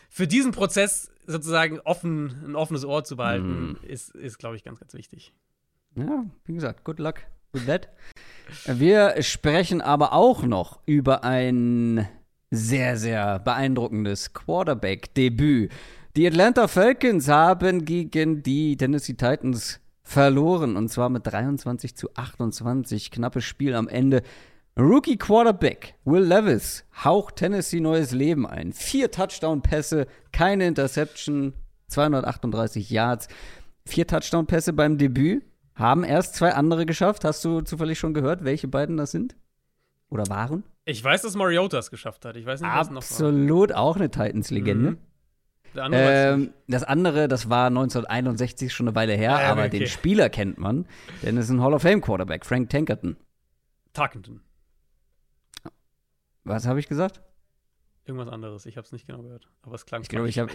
für 0.09 0.27
diesen 0.27 0.51
Prozess 0.51 1.09
sozusagen 1.25 1.79
offen, 1.79 2.43
ein 2.45 2.55
offenes 2.55 2.83
Ohr 2.83 3.05
zu 3.05 3.15
behalten, 3.15 3.71
mm. 3.71 3.85
ist, 3.87 4.13
ist 4.13 4.39
glaube 4.39 4.57
ich, 4.57 4.63
ganz, 4.63 4.79
ganz 4.79 4.93
wichtig. 4.93 5.33
Ja, 5.95 6.25
wie 6.45 6.53
gesagt, 6.53 6.83
good 6.83 6.99
luck 6.99 7.21
with 7.53 7.65
that. 7.65 7.89
Wir 8.65 9.21
sprechen 9.21 9.81
aber 9.81 10.13
auch 10.13 10.43
noch 10.43 10.79
über 10.85 11.23
ein 11.23 12.07
sehr, 12.51 12.97
sehr 12.97 13.39
beeindruckendes 13.39 14.33
Quarterback-Debüt. 14.33 15.71
Die 16.15 16.27
Atlanta 16.27 16.67
Falcons 16.67 17.27
haben 17.27 17.85
gegen 17.85 18.41
die 18.41 18.75
Tennessee 18.75 19.13
Titans 19.13 19.79
verloren 20.03 20.75
und 20.75 20.89
zwar 20.89 21.09
mit 21.09 21.27
23 21.27 21.95
zu 21.95 22.09
28. 22.15 23.11
Knappes 23.11 23.43
Spiel 23.43 23.75
am 23.75 23.87
Ende. 23.87 24.23
Rookie 24.77 25.17
Quarterback 25.17 25.95
Will 26.05 26.23
Levis 26.23 26.85
haucht 27.03 27.35
Tennessee 27.35 27.79
neues 27.79 28.11
Leben 28.11 28.47
ein. 28.47 28.73
Vier 28.73 29.11
Touchdown-Pässe, 29.11 30.07
keine 30.31 30.65
Interception, 30.67 31.53
238 31.87 32.89
Yards. 32.89 33.27
Vier 33.85 34.07
Touchdown-Pässe 34.07 34.73
beim 34.73 34.97
Debüt. 34.97 35.43
Haben 35.79 36.03
erst 36.03 36.35
zwei 36.35 36.53
andere 36.53 36.85
geschafft. 36.85 37.23
Hast 37.23 37.43
du 37.45 37.61
zufällig 37.61 37.97
schon 37.97 38.13
gehört, 38.13 38.43
welche 38.43 38.67
beiden 38.67 38.97
das 38.97 39.11
sind? 39.11 39.37
Oder 40.09 40.27
waren? 40.27 40.65
Ich 40.83 41.01
weiß, 41.01 41.21
dass 41.21 41.35
Mariota 41.35 41.77
es 41.77 41.89
geschafft 41.89 42.25
hat. 42.25 42.35
Ich 42.35 42.45
weiß 42.45 42.59
nicht, 42.59 42.69
was 42.69 42.89
noch 42.89 42.95
war. 42.95 42.97
Absolut 42.97 43.71
auch 43.71 43.95
eine 43.95 44.11
Titans-Legende. 44.11 44.91
Mhm. 44.91 44.97
Andere 45.75 46.33
ähm, 46.33 46.53
das 46.67 46.83
andere, 46.83 47.27
das 47.27 47.49
war 47.49 47.67
1961 47.67 48.73
schon 48.73 48.87
eine 48.87 48.95
Weile 48.95 49.13
her, 49.13 49.35
ah, 49.35 49.41
ja, 49.41 49.51
aber 49.51 49.65
okay. 49.65 49.79
den 49.79 49.87
Spieler 49.87 50.27
kennt 50.29 50.57
man, 50.57 50.87
denn 51.21 51.37
es 51.37 51.45
ist 51.45 51.51
ein 51.51 51.61
Hall 51.61 51.75
of 51.75 51.83
Fame 51.83 52.01
Quarterback, 52.01 52.43
Frank 52.43 52.71
Tankerton. 52.71 53.17
Tarkenton. 53.93 54.41
Was 56.43 56.65
habe 56.65 56.79
ich 56.79 56.87
gesagt? 56.87 57.21
Irgendwas 58.05 58.29
anderes. 58.29 58.65
Ich 58.65 58.77
habe 58.77 58.85
es 58.85 58.91
nicht 58.91 59.05
genau 59.05 59.21
gehört, 59.21 59.47
aber 59.61 59.75
es 59.75 59.85
klang. 59.85 60.01
Ich 60.01 60.09
glaube, 60.09 60.27
ich 60.27 60.39
habe, 60.39 60.51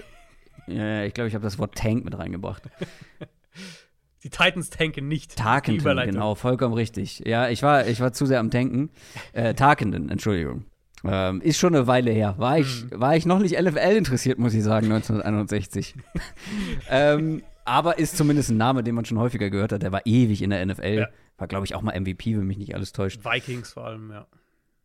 ja, 0.66 1.04
ich 1.04 1.14
glaube, 1.14 1.28
ich 1.28 1.34
habe 1.36 1.44
das 1.44 1.60
Wort 1.60 1.76
Tank 1.76 2.04
mit 2.04 2.18
reingebracht. 2.18 2.64
Die 4.24 4.30
Titans 4.30 4.70
tanken 4.70 5.06
nicht. 5.06 5.36
Tarkenden, 5.36 5.98
genau, 6.06 6.34
vollkommen 6.34 6.72
richtig. 6.74 7.22
Ja, 7.26 7.50
ich 7.50 7.62
war, 7.62 7.86
ich 7.86 8.00
war 8.00 8.14
zu 8.14 8.24
sehr 8.24 8.40
am 8.40 8.50
Tanken. 8.50 8.90
Äh, 9.34 9.52
Tarkenden, 9.54 10.08
Entschuldigung. 10.08 10.64
Ähm, 11.04 11.42
ist 11.42 11.58
schon 11.58 11.74
eine 11.74 11.86
Weile 11.86 12.10
her. 12.10 12.36
War 12.38 12.58
ich, 12.58 12.86
hm. 12.88 13.00
war 13.00 13.14
ich 13.14 13.26
noch 13.26 13.38
nicht 13.38 13.58
LFL 13.58 13.96
interessiert, 13.96 14.38
muss 14.38 14.54
ich 14.54 14.62
sagen, 14.62 14.86
1961. 14.86 15.94
ähm, 16.90 17.42
aber 17.66 17.98
ist 17.98 18.16
zumindest 18.16 18.50
ein 18.50 18.56
Name, 18.56 18.82
den 18.82 18.94
man 18.94 19.04
schon 19.04 19.18
häufiger 19.18 19.50
gehört 19.50 19.72
hat. 19.72 19.82
Der 19.82 19.92
war 19.92 20.06
ewig 20.06 20.40
in 20.40 20.48
der 20.48 20.64
NFL. 20.64 20.98
Ja. 21.00 21.08
War, 21.36 21.46
glaube 21.46 21.66
ich, 21.66 21.74
auch 21.74 21.82
mal 21.82 21.98
MVP, 21.98 22.36
wenn 22.38 22.46
mich 22.46 22.58
nicht 22.58 22.74
alles 22.74 22.92
täuscht. 22.92 23.24
Vikings 23.24 23.74
vor 23.74 23.84
allem, 23.84 24.10
ja. 24.10 24.26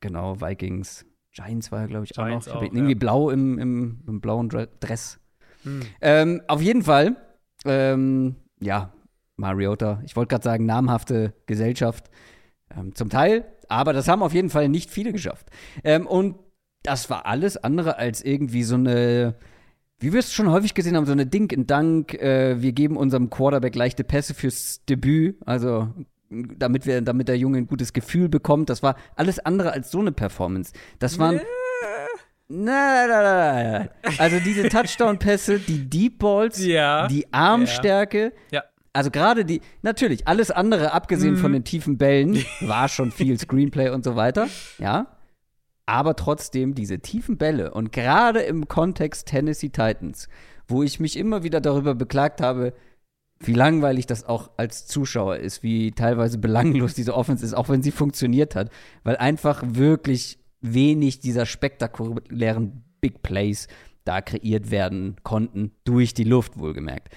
Genau, 0.02 0.42
Vikings. 0.42 1.06
Giants 1.32 1.72
war 1.72 1.82
er, 1.82 1.88
glaube 1.88 2.04
ich, 2.04 2.12
Giants 2.12 2.50
auch 2.50 2.56
noch. 2.56 2.62
Auch, 2.62 2.66
irgendwie 2.66 2.94
ja. 2.94 2.98
blau 2.98 3.30
im, 3.30 3.58
im, 3.58 4.00
im, 4.06 4.20
blauen 4.20 4.50
Dress. 4.50 5.20
Hm. 5.64 5.82
Ähm, 6.02 6.42
auf 6.48 6.62
jeden 6.62 6.84
Fall, 6.84 7.16
ähm, 7.66 8.36
ja, 8.60 8.92
Mariota. 9.40 10.02
Ich 10.06 10.16
wollte 10.16 10.30
gerade 10.30 10.44
sagen, 10.44 10.66
namhafte 10.66 11.34
Gesellschaft. 11.46 12.10
Ähm, 12.78 12.94
zum 12.94 13.10
Teil, 13.10 13.46
aber 13.68 13.94
das 13.94 14.08
haben 14.08 14.22
auf 14.22 14.34
jeden 14.34 14.52
Fall 14.52 14.70
nicht 14.70 14.92
viele 14.92 15.12
geschafft. 15.12 15.48
Ähm, 15.84 16.06
und 16.06 16.36
das 16.84 17.10
war 17.10 17.26
alles 17.26 17.58
andere 17.58 17.98
als 17.98 18.24
irgendwie 18.24 18.62
so 18.62 18.76
eine 18.76 19.36
wie 20.00 20.14
wir 20.14 20.20
es 20.20 20.34
schon 20.34 20.50
häufig 20.50 20.74
gesehen 20.74 20.96
haben, 20.96 21.06
so 21.06 21.12
eine 21.12 21.26
Dink 21.26 21.52
in 21.52 21.68
Dank, 21.68 22.14
äh, 22.14 22.62
wir 22.62 22.72
geben 22.72 22.96
unserem 22.96 23.30
Quarterback 23.30 23.76
leichte 23.76 24.04
Pässe 24.04 24.34
fürs 24.34 24.82
Debüt, 24.88 25.38
also 25.46 25.90
damit 26.30 26.86
wir, 26.86 27.02
damit 27.02 27.28
der 27.28 27.38
Junge 27.38 27.58
ein 27.58 27.68
gutes 27.68 27.92
Gefühl 27.92 28.30
bekommt. 28.30 28.70
Das 28.70 28.82
war 28.84 28.96
alles 29.16 29.40
andere 29.40 29.72
als 29.72 29.92
so 29.92 30.00
eine 30.00 30.12
Performance. 30.12 30.74
Das 31.00 31.20
waren. 31.20 31.42
Nein, 32.52 33.10
nein, 33.10 33.10
nein, 33.10 33.72
nein. 33.72 33.90
Also 34.18 34.40
diese 34.40 34.70
Touchdown-Pässe, 34.70 35.60
die 35.60 35.88
Deep 35.88 36.20
Balls, 36.20 36.64
ja, 36.64 37.08
die 37.08 37.32
Armstärke. 37.32 38.34
Ja. 38.52 38.64
Also 38.94 39.12
gerade 39.12 39.46
die, 39.46 39.62
natürlich, 39.82 40.28
alles 40.28 40.52
andere, 40.52 40.94
abgesehen 40.94 41.36
mhm. 41.36 41.40
von 41.40 41.54
den 41.54 41.64
tiefen 41.64 41.98
Bällen, 41.98 42.44
war 42.62 42.88
schon 42.88 43.12
viel 43.12 43.40
Screenplay 43.40 43.90
und 43.90 44.04
so 44.04 44.16
weiter. 44.16 44.48
Ja. 44.78 45.08
Aber 45.86 46.16
trotzdem 46.16 46.76
diese 46.76 47.00
tiefen 47.00 47.38
Bälle 47.38 47.74
und 47.74 47.92
gerade 47.92 48.42
im 48.42 48.68
Kontext 48.68 49.28
Tennessee 49.28 49.70
Titans, 49.70 50.28
wo 50.68 50.84
ich 50.84 51.00
mich 51.00 51.18
immer 51.18 51.44
wieder 51.44 51.62
darüber 51.62 51.96
beklagt 51.96 52.42
habe, 52.42 52.74
wie 53.40 53.54
langweilig 53.54 54.06
das 54.06 54.26
auch 54.26 54.52
als 54.58 54.86
Zuschauer 54.86 55.38
ist, 55.38 55.64
wie 55.64 55.92
teilweise 55.92 56.38
belanglos 56.38 56.94
diese 56.94 57.16
Offense 57.16 57.46
ist, 57.46 57.54
auch 57.54 57.70
wenn 57.70 57.82
sie 57.82 57.92
funktioniert 57.92 58.56
hat, 58.56 58.70
weil 59.04 59.18
einfach 59.18 59.64
wirklich 59.66 60.40
wenig 60.62 61.22
dieser 61.22 61.46
spektakulären 61.46 62.84
Big 63.02 63.22
Plays 63.22 63.68
da 64.04 64.22
kreiert 64.22 64.72
werden 64.72 65.16
konnten, 65.24 65.72
durch 65.86 66.14
die 66.14 66.24
Luft 66.24 66.60
wohlgemerkt. 66.60 67.14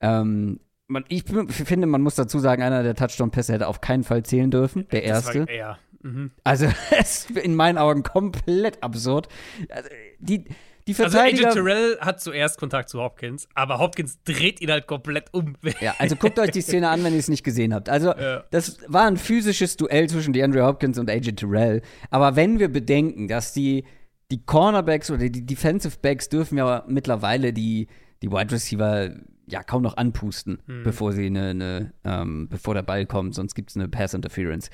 Ähm, 0.00 0.60
man, 0.88 1.04
ich 1.08 1.24
finde, 1.24 1.86
man 1.86 2.02
muss 2.02 2.14
dazu 2.14 2.38
sagen, 2.38 2.62
einer 2.62 2.82
der 2.82 2.94
Touchdown-Pässe 2.94 3.54
hätte 3.54 3.68
auf 3.68 3.80
keinen 3.80 4.04
Fall 4.04 4.22
zählen 4.22 4.50
dürfen, 4.50 4.86
der 4.92 5.02
erste. 5.02 5.46
Ja. 5.52 5.78
Mhm. 6.02 6.30
Also, 6.44 6.66
es 6.98 7.26
ist 7.26 7.30
in 7.30 7.54
meinen 7.54 7.78
Augen 7.78 8.02
komplett 8.02 8.82
absurd. 8.82 9.28
Also, 9.70 9.88
die, 10.18 10.44
die 10.86 10.92
also 10.92 11.10
Verteidiger. 11.10 11.48
Also 11.48 11.60
AJ 11.60 11.64
Terrell 11.64 11.98
hat 12.00 12.20
zuerst 12.20 12.58
Kontakt 12.58 12.88
zu 12.88 13.00
Hopkins, 13.00 13.48
aber 13.54 13.78
Hopkins 13.78 14.22
dreht 14.22 14.60
ihn 14.60 14.70
halt 14.70 14.86
komplett 14.86 15.34
um. 15.34 15.56
Ja, 15.80 15.94
also 15.98 16.14
guckt 16.14 16.38
euch 16.38 16.52
die 16.52 16.60
Szene 16.60 16.88
an, 16.88 17.02
wenn 17.02 17.12
ihr 17.12 17.18
es 17.18 17.28
nicht 17.28 17.42
gesehen 17.42 17.74
habt. 17.74 17.88
Also, 17.88 18.14
ja. 18.14 18.44
das 18.50 18.78
war 18.86 19.06
ein 19.06 19.16
physisches 19.16 19.76
Duell 19.76 20.08
zwischen 20.08 20.32
DeAndre 20.32 20.64
Hopkins 20.64 20.98
und 20.98 21.10
AJ 21.10 21.32
Terrell. 21.32 21.82
Aber 22.10 22.36
wenn 22.36 22.60
wir 22.60 22.68
bedenken, 22.68 23.26
dass 23.26 23.52
die, 23.52 23.84
die 24.30 24.44
Cornerbacks 24.44 25.10
oder 25.10 25.28
die 25.28 25.44
Defensive 25.44 25.96
Backs 26.00 26.28
dürfen 26.28 26.58
ja 26.58 26.84
mittlerweile 26.86 27.52
die, 27.52 27.88
die 28.22 28.30
Wide 28.30 28.52
Receiver 28.52 29.10
ja 29.48 29.62
kaum 29.62 29.82
noch 29.82 29.96
anpusten, 29.96 30.60
hm. 30.66 30.82
bevor 30.82 31.12
sie 31.12 31.26
eine, 31.26 31.50
eine 31.50 31.92
ähm, 32.04 32.48
bevor 32.48 32.74
der 32.74 32.82
Ball 32.82 33.06
kommt, 33.06 33.34
sonst 33.34 33.54
gibt 33.54 33.70
es 33.70 33.76
eine 33.76 33.88
Pass 33.88 34.14
Interference 34.14 34.70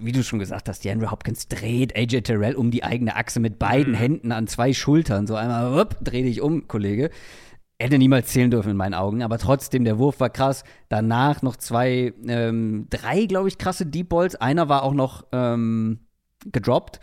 wie 0.00 0.12
du 0.12 0.22
schon 0.22 0.38
gesagt 0.38 0.68
hast, 0.68 0.84
DeAndre 0.84 1.10
Hopkins 1.10 1.48
dreht 1.48 1.94
AJ 1.96 2.22
Terrell 2.22 2.54
um 2.54 2.70
die 2.70 2.84
eigene 2.84 3.16
Achse 3.16 3.38
mit 3.38 3.58
beiden 3.58 3.92
mhm. 3.92 3.98
Händen 3.98 4.32
an 4.32 4.46
zwei 4.46 4.72
Schultern. 4.72 5.26
So 5.26 5.34
einmal, 5.36 5.74
wupp, 5.74 5.98
dreh 6.02 6.22
dich 6.22 6.40
um, 6.40 6.66
Kollege. 6.68 7.10
Hätte 7.78 7.98
niemals 7.98 8.28
zählen 8.28 8.50
dürfen 8.50 8.70
in 8.70 8.76
meinen 8.76 8.94
Augen, 8.94 9.22
aber 9.22 9.36
trotzdem, 9.36 9.84
der 9.84 9.98
Wurf 9.98 10.20
war 10.20 10.30
krass. 10.30 10.64
Danach 10.88 11.42
noch 11.42 11.56
zwei, 11.56 12.14
ähm, 12.26 12.86
drei, 12.88 13.26
glaube 13.26 13.48
ich, 13.48 13.58
krasse 13.58 13.84
Deep 13.84 14.08
Balls. 14.08 14.36
Einer 14.36 14.68
war 14.68 14.84
auch 14.84 14.94
noch 14.94 15.26
ähm, 15.32 15.98
gedroppt. 16.46 17.00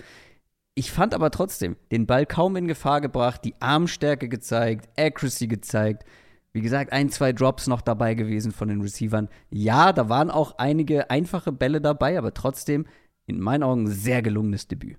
Ich 0.74 0.92
fand 0.92 1.14
aber 1.14 1.30
trotzdem 1.30 1.76
den 1.92 2.08
Ball 2.08 2.26
kaum 2.26 2.56
in 2.56 2.68
Gefahr 2.68 3.02
gebracht, 3.02 3.42
die 3.44 3.54
Armstärke 3.60 4.30
gezeigt, 4.30 4.90
Accuracy 4.98 5.48
gezeigt. 5.48 6.06
Wie 6.54 6.62
gesagt, 6.62 6.92
ein, 6.92 7.10
zwei 7.10 7.32
Drops 7.32 7.68
noch 7.68 7.82
dabei 7.82 8.14
gewesen 8.14 8.52
von 8.52 8.68
den 8.68 8.82
Receivern. 8.82 9.30
Ja, 9.50 9.94
da 9.94 10.10
waren 10.10 10.30
auch 10.30 10.58
einige 10.58 11.10
einfache 11.10 11.52
Bälle 11.52 11.80
dabei, 11.80 12.18
aber 12.18 12.34
trotzdem 12.34 12.86
in 13.26 13.40
meinen 13.40 13.64
Augen 13.64 13.88
sehr 13.88 14.22
gelungenes 14.22 14.68
Debüt. 14.68 14.98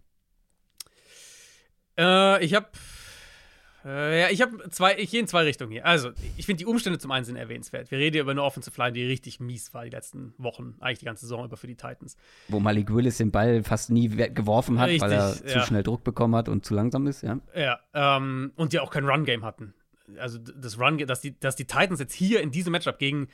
Äh, 1.98 2.42
ich 2.42 2.55
habe 2.55 2.68
äh, 3.84 4.20
ja, 4.20 4.30
ich 4.30 4.40
habe 4.40 4.70
zwei, 4.70 4.96
ich 4.96 5.11
gehe 5.11 5.20
in 5.20 5.26
zwei 5.26 5.42
Richtungen 5.42 5.72
hier. 5.72 5.84
Also, 5.84 6.11
ich 6.36 6.46
finde 6.46 6.59
die 6.59 6.66
Umstände 6.66 6.98
zum 6.98 7.11
einen 7.11 7.24
sind 7.24 7.36
erwähnenswert. 7.36 7.90
Wir 7.90 7.98
reden 7.98 8.14
hier 8.14 8.22
über 8.22 8.30
eine 8.30 8.42
Offensive 8.42 8.80
Line, 8.80 8.92
die 8.92 9.05
richtig 9.05 9.40
mies 9.40 9.74
war 9.74 9.84
die 9.84 9.90
letzten 9.90 10.34
Wochen, 10.38 10.76
eigentlich 10.80 11.00
die 11.00 11.05
ganze 11.05 11.22
Saison 11.22 11.44
über 11.44 11.57
für 11.57 11.66
die 11.66 11.74
Titans. 11.74 12.16
Wo 12.48 12.61
Malik 12.61 12.94
Willis 12.94 13.18
den 13.18 13.32
Ball 13.32 13.62
fast 13.64 13.90
nie 13.90 14.09
geworfen 14.09 14.78
hat, 14.78 14.88
richtig, 14.88 15.03
weil 15.03 15.12
er 15.12 15.34
ja. 15.34 15.46
zu 15.46 15.61
schnell 15.61 15.82
Druck 15.82 16.05
bekommen 16.05 16.36
hat 16.36 16.48
und 16.48 16.64
zu 16.64 16.74
langsam 16.74 17.07
ist, 17.07 17.22
ja. 17.22 17.40
Ja, 17.55 17.80
ähm, 17.92 18.53
und 18.57 18.72
die 18.72 18.78
auch 18.78 18.90
kein 18.90 19.05
Run-Game 19.05 19.44
hatten 19.44 19.74
also 20.18 20.38
das 20.38 20.78
Run, 20.78 20.98
dass 20.98 21.20
die, 21.20 21.38
dass 21.38 21.57
die 21.57 21.66
Titans 21.66 22.00
jetzt 22.00 22.14
hier 22.14 22.40
in 22.40 22.50
diesem 22.50 22.72
Matchup 22.72 22.98
gegen 22.98 23.28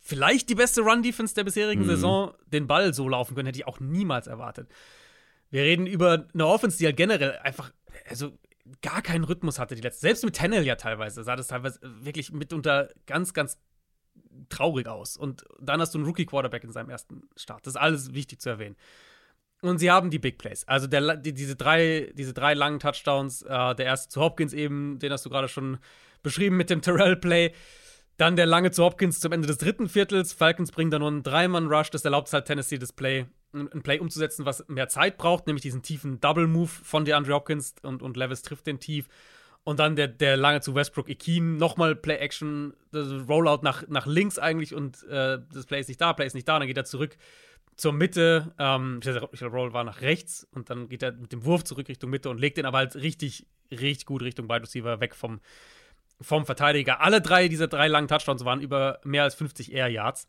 vielleicht 0.00 0.48
die 0.48 0.54
beste 0.54 0.82
Run-Defense 0.82 1.34
der 1.34 1.44
bisherigen 1.44 1.82
mhm. 1.82 1.86
Saison 1.86 2.34
den 2.46 2.66
Ball 2.66 2.92
so 2.92 3.08
laufen 3.08 3.34
können, 3.34 3.46
hätte 3.46 3.58
ich 3.58 3.66
auch 3.66 3.80
niemals 3.80 4.26
erwartet. 4.26 4.68
Wir 5.50 5.62
reden 5.62 5.86
über 5.86 6.26
eine 6.32 6.46
Offense, 6.46 6.78
die 6.78 6.86
halt 6.86 6.96
generell 6.96 7.38
einfach, 7.38 7.72
also 8.08 8.36
gar 8.80 9.02
keinen 9.02 9.24
Rhythmus 9.24 9.58
hatte 9.58 9.74
die 9.74 9.82
letzte. 9.82 10.00
Selbst 10.00 10.24
mit 10.24 10.34
Tennell 10.34 10.64
ja 10.64 10.76
teilweise 10.76 11.22
sah 11.22 11.36
das 11.36 11.48
teilweise 11.48 11.78
wirklich 11.82 12.32
mitunter 12.32 12.88
ganz, 13.06 13.32
ganz 13.34 13.58
traurig 14.48 14.88
aus. 14.88 15.16
Und 15.16 15.44
dann 15.60 15.80
hast 15.80 15.94
du 15.94 15.98
einen 15.98 16.06
Rookie-Quarterback 16.06 16.64
in 16.64 16.72
seinem 16.72 16.90
ersten 16.90 17.28
Start. 17.36 17.66
Das 17.66 17.74
ist 17.74 17.80
alles 17.80 18.14
wichtig 18.14 18.40
zu 18.40 18.48
erwähnen. 18.48 18.76
Und 19.62 19.78
sie 19.78 19.92
haben 19.92 20.10
die 20.10 20.18
Big 20.18 20.38
Plays. 20.38 20.66
Also 20.66 20.88
der, 20.88 21.16
die, 21.16 21.32
diese, 21.32 21.54
drei, 21.54 22.12
diese 22.14 22.34
drei 22.34 22.52
langen 22.54 22.80
Touchdowns, 22.80 23.42
äh, 23.42 23.74
der 23.76 23.86
erste 23.86 24.08
zu 24.08 24.20
Hopkins 24.20 24.52
eben, 24.52 24.98
den 24.98 25.12
hast 25.12 25.24
du 25.24 25.30
gerade 25.30 25.48
schon 25.48 25.78
beschrieben 26.22 26.56
mit 26.56 26.68
dem 26.68 26.82
Terrell-Play. 26.82 27.52
Dann 28.16 28.34
der 28.34 28.46
lange 28.46 28.72
zu 28.72 28.82
Hopkins 28.82 29.20
zum 29.20 29.30
Ende 29.30 29.46
des 29.46 29.58
dritten 29.58 29.88
Viertels. 29.88 30.32
Falcons 30.32 30.72
bringen 30.72 30.90
da 30.90 30.98
nur 30.98 31.08
einen 31.08 31.22
Dreimann-Rush. 31.22 31.90
Das 31.90 32.04
erlaubt 32.04 32.32
halt 32.32 32.44
Tennessee, 32.44 32.76
das 32.76 32.92
Play, 32.92 33.26
ein 33.52 33.82
Play 33.82 34.00
umzusetzen, 34.00 34.44
was 34.44 34.66
mehr 34.68 34.88
Zeit 34.88 35.16
braucht, 35.16 35.46
nämlich 35.46 35.62
diesen 35.62 35.82
tiefen 35.82 36.20
Double-Move 36.20 36.68
von 36.68 37.04
DeAndre 37.04 37.34
Hopkins 37.34 37.76
und, 37.82 38.02
und 38.02 38.16
Levis 38.16 38.42
trifft 38.42 38.66
den 38.66 38.80
tief. 38.80 39.06
Und 39.64 39.78
dann 39.78 39.94
der, 39.94 40.08
der 40.08 40.36
lange 40.36 40.60
zu 40.60 40.74
Westbrook 40.74 41.08
Ikeen, 41.08 41.56
nochmal 41.56 41.94
Play-Action, 41.94 42.74
Rollout 42.92 43.60
nach, 43.62 43.86
nach 43.86 44.06
links 44.06 44.40
eigentlich 44.40 44.74
und 44.74 45.04
äh, 45.04 45.38
das 45.54 45.66
Play 45.66 45.78
ist 45.78 45.86
nicht 45.86 46.00
da, 46.00 46.12
Play 46.12 46.26
ist 46.26 46.34
nicht 46.34 46.48
da, 46.48 46.58
dann 46.58 46.66
geht 46.66 46.76
er 46.76 46.84
zurück 46.84 47.16
zur 47.76 47.92
Mitte. 47.92 48.54
Ähm, 48.58 49.00
der 49.02 49.48
Roll 49.48 49.72
war 49.72 49.84
nach 49.84 50.00
rechts 50.00 50.46
und 50.52 50.70
dann 50.70 50.88
geht 50.88 51.02
er 51.02 51.12
mit 51.12 51.32
dem 51.32 51.44
Wurf 51.44 51.64
zurück 51.64 51.88
Richtung 51.88 52.10
Mitte 52.10 52.30
und 52.30 52.38
legt 52.38 52.56
den 52.56 52.66
aber 52.66 52.78
halt 52.78 52.96
richtig, 52.96 53.46
richtig 53.70 54.06
gut 54.06 54.22
Richtung 54.22 54.48
Wide 54.48 54.62
Receiver 54.62 55.00
weg 55.00 55.14
vom, 55.14 55.40
vom 56.20 56.46
Verteidiger. 56.46 57.00
Alle 57.00 57.20
drei 57.20 57.48
dieser 57.48 57.68
drei 57.68 57.88
langen 57.88 58.08
Touchdowns 58.08 58.44
waren 58.44 58.60
über 58.60 59.00
mehr 59.04 59.24
als 59.24 59.34
50 59.34 59.72
Air 59.72 59.88
Yards. 59.88 60.26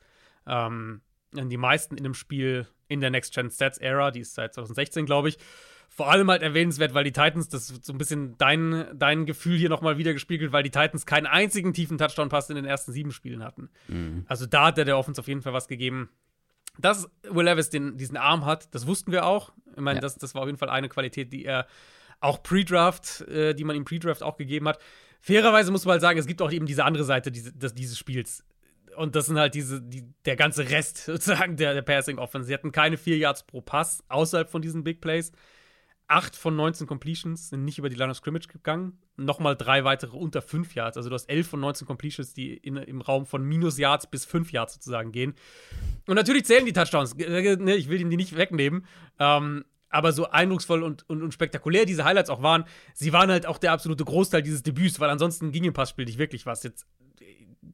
Ähm, 0.48 1.02
die 1.32 1.58
meisten 1.58 1.98
in 1.98 2.04
dem 2.04 2.14
Spiel 2.14 2.68
in 2.88 3.02
der 3.02 3.10
Next 3.10 3.34
Gen 3.34 3.50
Stats 3.50 3.78
Era, 3.80 4.12
die 4.12 4.22
ist 4.22 4.36
seit 4.36 4.54
2016, 4.54 5.06
glaube 5.06 5.30
ich. 5.30 5.38
Vor 5.90 6.10
allem 6.10 6.30
halt 6.30 6.42
erwähnenswert, 6.42 6.96
weil 6.96 7.04
die 7.04 7.12
Titans, 7.12 7.50
das 7.50 7.70
ist 7.70 7.86
so 7.86 7.94
ein 7.94 8.00
bisschen 8.00 8.36
dein, 8.40 8.88
dein 8.96 9.28
Gefühl 9.28 9.58
hier 9.58 9.70
nochmal 9.70 10.00
wieder 10.00 10.14
gespiegelt, 10.14 10.52
weil 10.52 10.64
die 10.64 10.72
Titans 10.72 11.06
keinen 11.06 11.28
einzigen 11.28 11.74
tiefen 11.74 12.00
Touchdown-Pass 12.00 12.50
in 12.50 12.56
den 12.56 12.66
ersten 12.66 12.92
sieben 12.92 13.12
Spielen 13.12 13.44
hatten. 13.44 13.70
Mhm. 13.88 14.26
Also 14.28 14.48
da 14.48 14.68
hat 14.68 14.78
der, 14.78 14.86
der 14.86 14.98
Offense 14.98 15.22
auf 15.22 15.28
jeden 15.28 15.44
Fall 15.44 15.54
was 15.54 15.68
gegeben. 15.68 16.10
Dass 16.80 17.10
Will 17.24 17.46
Levis 17.46 17.70
den, 17.70 17.98
diesen 17.98 18.18
Arm 18.18 18.46
hat, 18.46 18.74
das 18.74 18.88
wussten 18.88 19.12
wir 19.12 19.26
auch. 19.26 19.54
Ich 19.76 19.82
meine, 19.82 19.98
ja. 19.98 20.02
das, 20.02 20.16
das 20.16 20.34
war 20.34 20.42
auf 20.42 20.48
jeden 20.48 20.58
Fall 20.58 20.70
eine 20.70 20.90
Qualität, 20.90 21.32
die 21.32 21.46
er 21.46 21.68
auch 22.20 22.42
Pre-Draft, 22.42 23.22
äh, 23.28 23.54
die 23.54 23.64
man 23.64 23.76
ihm 23.76 23.86
Pre-Draft 23.86 24.24
auch 24.24 24.38
gegeben 24.38 24.68
hat. 24.68 24.80
Fairerweise 25.22 25.72
muss 25.72 25.86
man 25.86 25.94
halt 25.94 26.02
sagen, 26.02 26.20
es 26.20 26.26
gibt 26.26 26.42
auch 26.42 26.52
eben 26.52 26.66
diese 26.66 26.84
andere 26.84 27.04
Seite 27.04 27.32
diese, 27.32 27.54
dieses 27.54 27.98
Spiels. 27.98 28.44
Und 28.96 29.16
das 29.16 29.28
sind 29.28 29.40
halt 29.40 29.56
diese, 29.56 29.82
die, 29.82 30.04
der 30.26 30.36
ganze 30.36 30.70
Rest 30.70 30.98
sozusagen 31.06 31.58
der, 31.58 31.74
der 31.74 31.82
Passing 31.82 32.18
Offense. 32.18 32.48
Sie 32.48 32.54
hatten 32.54 32.72
keine 32.72 32.98
vier 32.98 33.18
Yards 33.18 33.44
pro 33.44 33.62
Pass 33.62 34.04
außerhalb 34.08 34.50
von 34.50 34.62
diesen 34.62 34.84
Big 34.84 35.02
Plays. 35.02 35.32
Acht 36.08 36.36
von 36.36 36.56
19 36.56 36.86
Completions 36.86 37.50
sind 37.50 37.64
nicht 37.64 37.80
über 37.80 37.90
die 37.90 37.96
Line 37.96 38.12
of 38.12 38.18
Scrimmage 38.18 38.48
gegangen. 38.48 38.98
Nochmal 39.16 39.56
drei 39.56 39.84
weitere 39.84 40.18
unter 40.18 40.42
fünf 40.42 40.76
Yards. 40.76 40.98
Also 40.98 41.10
du 41.10 41.16
hast 41.16 41.30
elf 41.30 41.48
von 41.48 41.60
19 41.60 41.88
Completions, 41.88 42.34
die 42.34 42.56
in, 42.56 42.78
im 42.78 43.02
Raum 43.02 43.26
von 43.26 43.44
minus 43.44 43.78
Yards 43.78 44.08
bis 44.08 44.26
fünf 44.26 44.52
Yards 44.52 44.74
sozusagen 44.74 45.12
gehen. 45.12 45.34
Und 46.06 46.16
natürlich 46.16 46.46
zählen 46.46 46.66
die 46.66 46.74
Touchdowns. 46.74 47.16
Ne, 47.16 47.76
ich 47.76 47.90
will 47.90 47.98
die 47.98 48.06
nicht 48.06 48.36
wegnehmen. 48.36 48.86
Ähm, 49.20 49.64
aber 49.90 50.12
so 50.12 50.30
eindrucksvoll 50.30 50.84
und, 50.84 51.08
und, 51.08 51.22
und, 51.22 51.34
spektakulär 51.34 51.86
diese 51.86 52.04
Highlights 52.04 52.32
auch 52.32 52.42
waren, 52.42 52.66
sie 52.96 53.14
waren 53.14 53.30
halt 53.30 53.46
auch 53.46 53.60
der 53.60 53.72
absolute 53.72 54.04
Großteil 54.04 54.42
dieses 54.42 54.64
Debüts, 54.64 55.00
weil 55.00 55.10
ansonsten 55.12 55.52
ging 55.52 55.64
im 55.64 55.74
Passspiel 55.74 56.06
nicht 56.06 56.18
wirklich 56.18 56.48
was. 56.48 56.64
Jetzt 56.64 56.88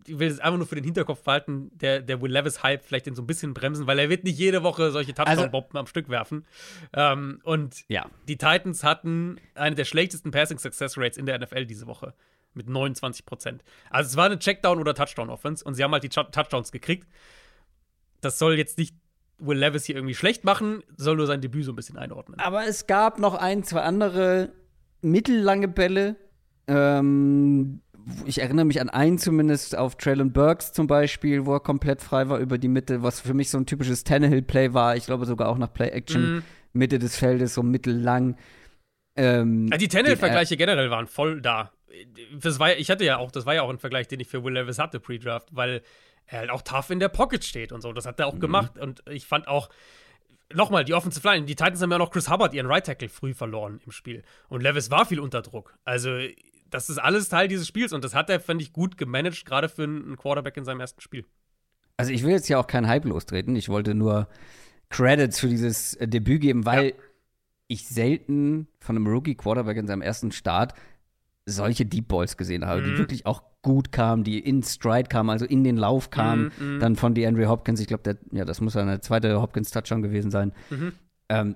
ich 0.08 0.20
will 0.20 0.28
es 0.28 0.40
einfach 0.40 0.58
nur 0.58 0.68
für 0.68 0.76
den 0.76 0.84
Hinterkopf 0.84 1.24
behalten, 1.24 1.72
der, 1.74 2.02
der 2.02 2.22
Will 2.22 2.32
Levis-Hype 2.32 2.84
vielleicht 2.84 3.06
den 3.06 3.16
so 3.16 3.22
ein 3.22 3.28
bisschen 3.28 3.54
bremsen, 3.54 3.88
weil 3.88 4.00
er 4.00 4.10
wird 4.10 4.24
nicht 4.24 4.38
jede 4.38 4.64
Woche 4.64 4.92
solche 4.92 5.14
Touchdown-Bomben 5.14 5.70
also, 5.72 5.80
am 5.80 5.88
Stück 5.88 6.10
werfen. 6.10 6.46
Ähm, 6.94 7.40
und 7.44 7.84
ja. 7.88 8.10
die 8.28 8.38
Titans 8.38 8.84
hatten 8.84 9.40
eine 9.56 9.76
der 9.76 9.86
schlechtesten 9.86 10.32
Passing-Success-Rates 10.32 11.18
in 11.18 11.26
der 11.26 11.40
NFL 11.40 11.66
diese 11.66 11.88
Woche 11.88 12.14
mit 12.54 12.68
29 12.68 13.26
Prozent. 13.26 13.64
Also 13.90 14.10
es 14.10 14.18
war 14.18 14.26
eine 14.26 14.38
Checkdown- 14.38 14.80
oder 14.80 14.94
Touchdown-Offense 14.94 15.64
und 15.64 15.76
sie 15.76 15.84
haben 15.84 15.92
halt 15.92 16.04
die 16.04 16.10
Touchdowns 16.10 16.72
gekriegt. 16.72 17.08
Das 18.22 18.40
soll 18.40 18.58
jetzt 18.58 18.78
nicht 18.78 18.96
Will 19.38 19.58
Levis 19.58 19.86
hier 19.86 19.96
irgendwie 19.96 20.16
schlecht 20.16 20.44
machen, 20.44 20.84
soll 20.98 21.16
nur 21.16 21.26
sein 21.26 21.42
Debüt 21.42 21.64
so 21.64 21.72
ein 21.72 21.76
bisschen 21.76 21.98
einordnen. 21.98 22.40
Aber 22.40 22.66
es 22.68 22.88
gab 22.88 23.20
noch 23.20 23.36
ein, 23.36 23.64
zwei 23.64 23.82
andere 23.82 24.52
mittellange 25.02 25.70
Bälle, 25.70 26.18
ähm, 26.68 27.82
ich 28.26 28.42
erinnere 28.42 28.66
mich 28.66 28.82
an 28.82 28.90
einen 28.90 29.18
zumindest 29.18 29.78
auf 29.78 29.96
Traylon 29.96 30.32
Burks 30.32 30.74
zum 30.74 30.88
Beispiel, 30.88 31.46
wo 31.46 31.54
er 31.54 31.60
komplett 31.60 32.02
frei 32.02 32.30
war 32.30 32.40
über 32.40 32.58
die 32.58 32.68
Mitte, 32.68 33.04
was 33.04 33.20
für 33.20 33.34
mich 33.34 33.50
so 33.50 33.58
ein 33.58 33.66
typisches 33.66 34.04
Tannehill-Play 34.04 34.74
war. 34.74 34.96
Ich 34.96 35.06
glaube 35.06 35.26
sogar 35.26 35.50
auch 35.50 35.58
nach 35.58 35.74
Play-Action, 35.74 36.38
mm. 36.38 36.44
Mitte 36.74 37.00
des 37.00 37.16
Feldes, 37.18 37.54
so 37.54 37.64
mittellang. 37.64 38.38
Ähm, 39.16 39.70
die 39.80 39.88
Tannehill-Vergleiche 39.88 40.58
generell 40.58 40.90
waren 40.90 41.08
voll 41.08 41.42
da. 41.42 41.72
das 42.34 42.60
war, 42.60 42.76
ich 42.78 42.90
hatte 42.90 43.04
ja 43.04 43.18
auch, 43.18 43.32
das 43.32 43.46
war 43.46 43.56
ja 43.56 43.64
auch 43.64 43.70
ein 43.70 43.80
Vergleich, 43.80 44.08
den 44.08 44.20
ich 44.20 44.28
für 44.28 44.44
Will 44.44 44.54
Levis 44.54 44.80
hatte, 44.80 45.00
Pre-Draft, 45.00 45.50
weil 45.52 45.82
er 46.26 46.40
halt 46.40 46.50
auch 46.52 46.62
tough 46.62 46.90
in 46.90 47.00
der 47.00 47.10
Pocket 47.10 47.44
steht 47.44 47.72
und 47.72 47.82
so. 47.82 47.92
Das 47.92 48.06
hat 48.06 48.20
er 48.20 48.28
auch 48.28 48.36
mhm. 48.36 48.40
gemacht. 48.40 48.78
Und 48.78 49.04
ich 49.10 49.26
fand 49.26 49.48
auch, 49.48 49.70
nochmal, 50.54 50.84
die 50.84 50.94
Offensive 50.94 51.28
Line, 51.28 51.46
die 51.46 51.56
Titans 51.56 51.82
haben 51.82 51.92
ja 51.92 51.98
noch 51.98 52.12
Chris 52.12 52.30
Hubbard, 52.30 52.54
ihren 52.54 52.68
Right 52.68 52.86
Tackle, 52.86 53.10
früh 53.10 53.34
verloren 53.34 53.80
im 53.86 53.92
Spiel. 53.92 54.24
Und 54.48 54.62
Levis 54.62 54.92
war 54.92 55.06
viel 55.06 55.20
unter 55.20 55.42
Druck. 55.42 55.78
Also, 55.86 56.18
das 56.70 56.90
ist 56.90 56.98
alles 56.98 57.30
Teil 57.30 57.48
dieses 57.48 57.68
Spiels 57.68 57.94
und 57.94 58.04
das 58.04 58.16
hat 58.16 58.30
er, 58.30 58.40
fand 58.40 58.62
ich, 58.62 58.74
gut 58.74 58.98
gemanagt, 58.98 59.46
gerade 59.46 59.70
für 59.70 59.84
einen 59.84 60.18
Quarterback 60.18 60.58
in 60.58 60.66
seinem 60.66 60.80
ersten 60.80 61.02
Spiel. 61.02 61.26
Also, 61.98 62.12
ich 62.12 62.24
will 62.24 62.32
jetzt 62.32 62.48
ja 62.48 62.58
auch 62.58 62.68
keinen 62.68 62.88
Hype 62.88 63.06
lostreten. 63.06 63.56
Ich 63.56 63.68
wollte 63.70 63.94
nur 63.94 64.30
Credits 64.90 65.40
für 65.40 65.48
dieses 65.48 65.96
äh, 65.96 66.08
Debüt 66.08 66.42
geben, 66.42 66.66
weil 66.66 66.88
ja. 66.88 66.94
ich 67.68 67.88
selten 67.88 68.68
von 68.80 68.96
einem 68.96 69.08
Rookie-Quarterback 69.08 69.78
in 69.78 69.88
seinem 69.88 70.02
ersten 70.02 70.32
Start 70.32 70.74
solche 71.46 71.86
Deep 71.86 72.08
Balls 72.08 72.38
gesehen 72.38 72.66
habe, 72.66 72.82
mhm. 72.82 72.86
die 72.86 72.98
wirklich 72.98 73.26
auch 73.26 73.44
gut 73.62 73.92
kamen, 73.92 74.24
die 74.24 74.40
in 74.40 74.64
Stride 74.64 75.10
kamen, 75.10 75.30
also 75.30 75.46
in 75.46 75.64
den 75.64 75.78
Lauf 75.78 76.10
kamen, 76.10 76.52
mhm, 76.58 76.76
mhm. 76.76 76.80
dann 76.80 76.96
von 76.96 77.14
DeAndre 77.14 77.48
Hopkins, 77.50 77.80
ich 77.80 77.88
glaube, 77.88 78.18
ja, 78.32 78.46
das 78.46 78.62
muss 78.62 78.78
eine 78.78 79.02
zweite 79.02 79.42
Hopkins-Touchdown 79.42 80.02
gewesen 80.02 80.32
sein. 80.32 80.54
Mhm. 80.70 80.94
Ähm, 81.30 81.56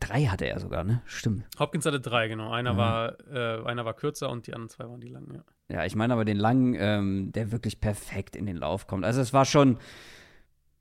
drei 0.00 0.24
hatte 0.24 0.46
er 0.46 0.58
sogar, 0.60 0.84
ne? 0.84 1.02
Stimmt. 1.06 1.44
Hopkins 1.58 1.86
hatte 1.86 2.00
drei, 2.00 2.28
genau. 2.28 2.50
Einer, 2.50 2.74
mhm. 2.74 2.76
war, 2.76 3.16
äh, 3.30 3.64
einer 3.64 3.84
war 3.84 3.94
kürzer 3.94 4.30
und 4.30 4.46
die 4.46 4.54
anderen 4.54 4.68
zwei 4.68 4.84
waren 4.84 5.00
die 5.00 5.08
langen, 5.08 5.34
ja. 5.34 5.42
Ja, 5.68 5.84
ich 5.84 5.96
meine 5.96 6.12
aber 6.12 6.24
den 6.24 6.36
langen, 6.36 6.76
ähm, 6.78 7.32
der 7.32 7.50
wirklich 7.50 7.80
perfekt 7.80 8.36
in 8.36 8.46
den 8.46 8.56
Lauf 8.56 8.86
kommt. 8.86 9.04
Also 9.04 9.20
es 9.20 9.32
war 9.32 9.44
schon, 9.44 9.78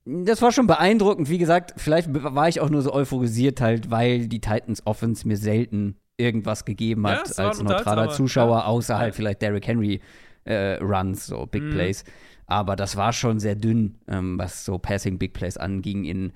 das 0.06 0.42
war 0.42 0.52
schon 0.52 0.68
beeindruckend. 0.68 1.30
Wie 1.30 1.40
gesagt, 1.40 1.74
vielleicht 1.78 2.10
war 2.12 2.48
ich 2.48 2.62
auch 2.62 2.70
nur 2.70 2.84
so 2.84 2.94
euphorisiert 2.94 3.62
halt, 3.62 3.90
weil 3.90 4.28
die 4.28 4.42
Titans 4.42 4.86
Offense 4.86 5.28
mir 5.28 5.38
selten 5.38 5.98
irgendwas 6.18 6.66
gegeben 6.66 7.08
hat 7.08 7.36
ja, 7.38 7.48
als 7.48 7.62
neutraler 7.62 8.10
Zuschauer, 8.10 8.60
ja. 8.60 8.66
außer 8.66 8.98
halt 8.98 9.16
vielleicht 9.16 9.42
Derrick 9.42 9.68
Henry 9.68 10.02
äh, 10.46 10.76
Runs, 10.76 11.26
so 11.26 11.46
Big 11.46 11.64
mhm. 11.64 11.72
Plays. 11.72 12.04
Aber 12.48 12.76
das 12.76 12.96
war 12.96 13.12
schon 13.12 13.40
sehr 13.40 13.56
dünn, 13.56 13.96
ähm, 14.08 14.38
was 14.38 14.66
so 14.66 14.78
Passing 14.78 15.18
Big 15.18 15.34
Plays 15.34 15.58
anging 15.58 16.06
in, 16.06 16.32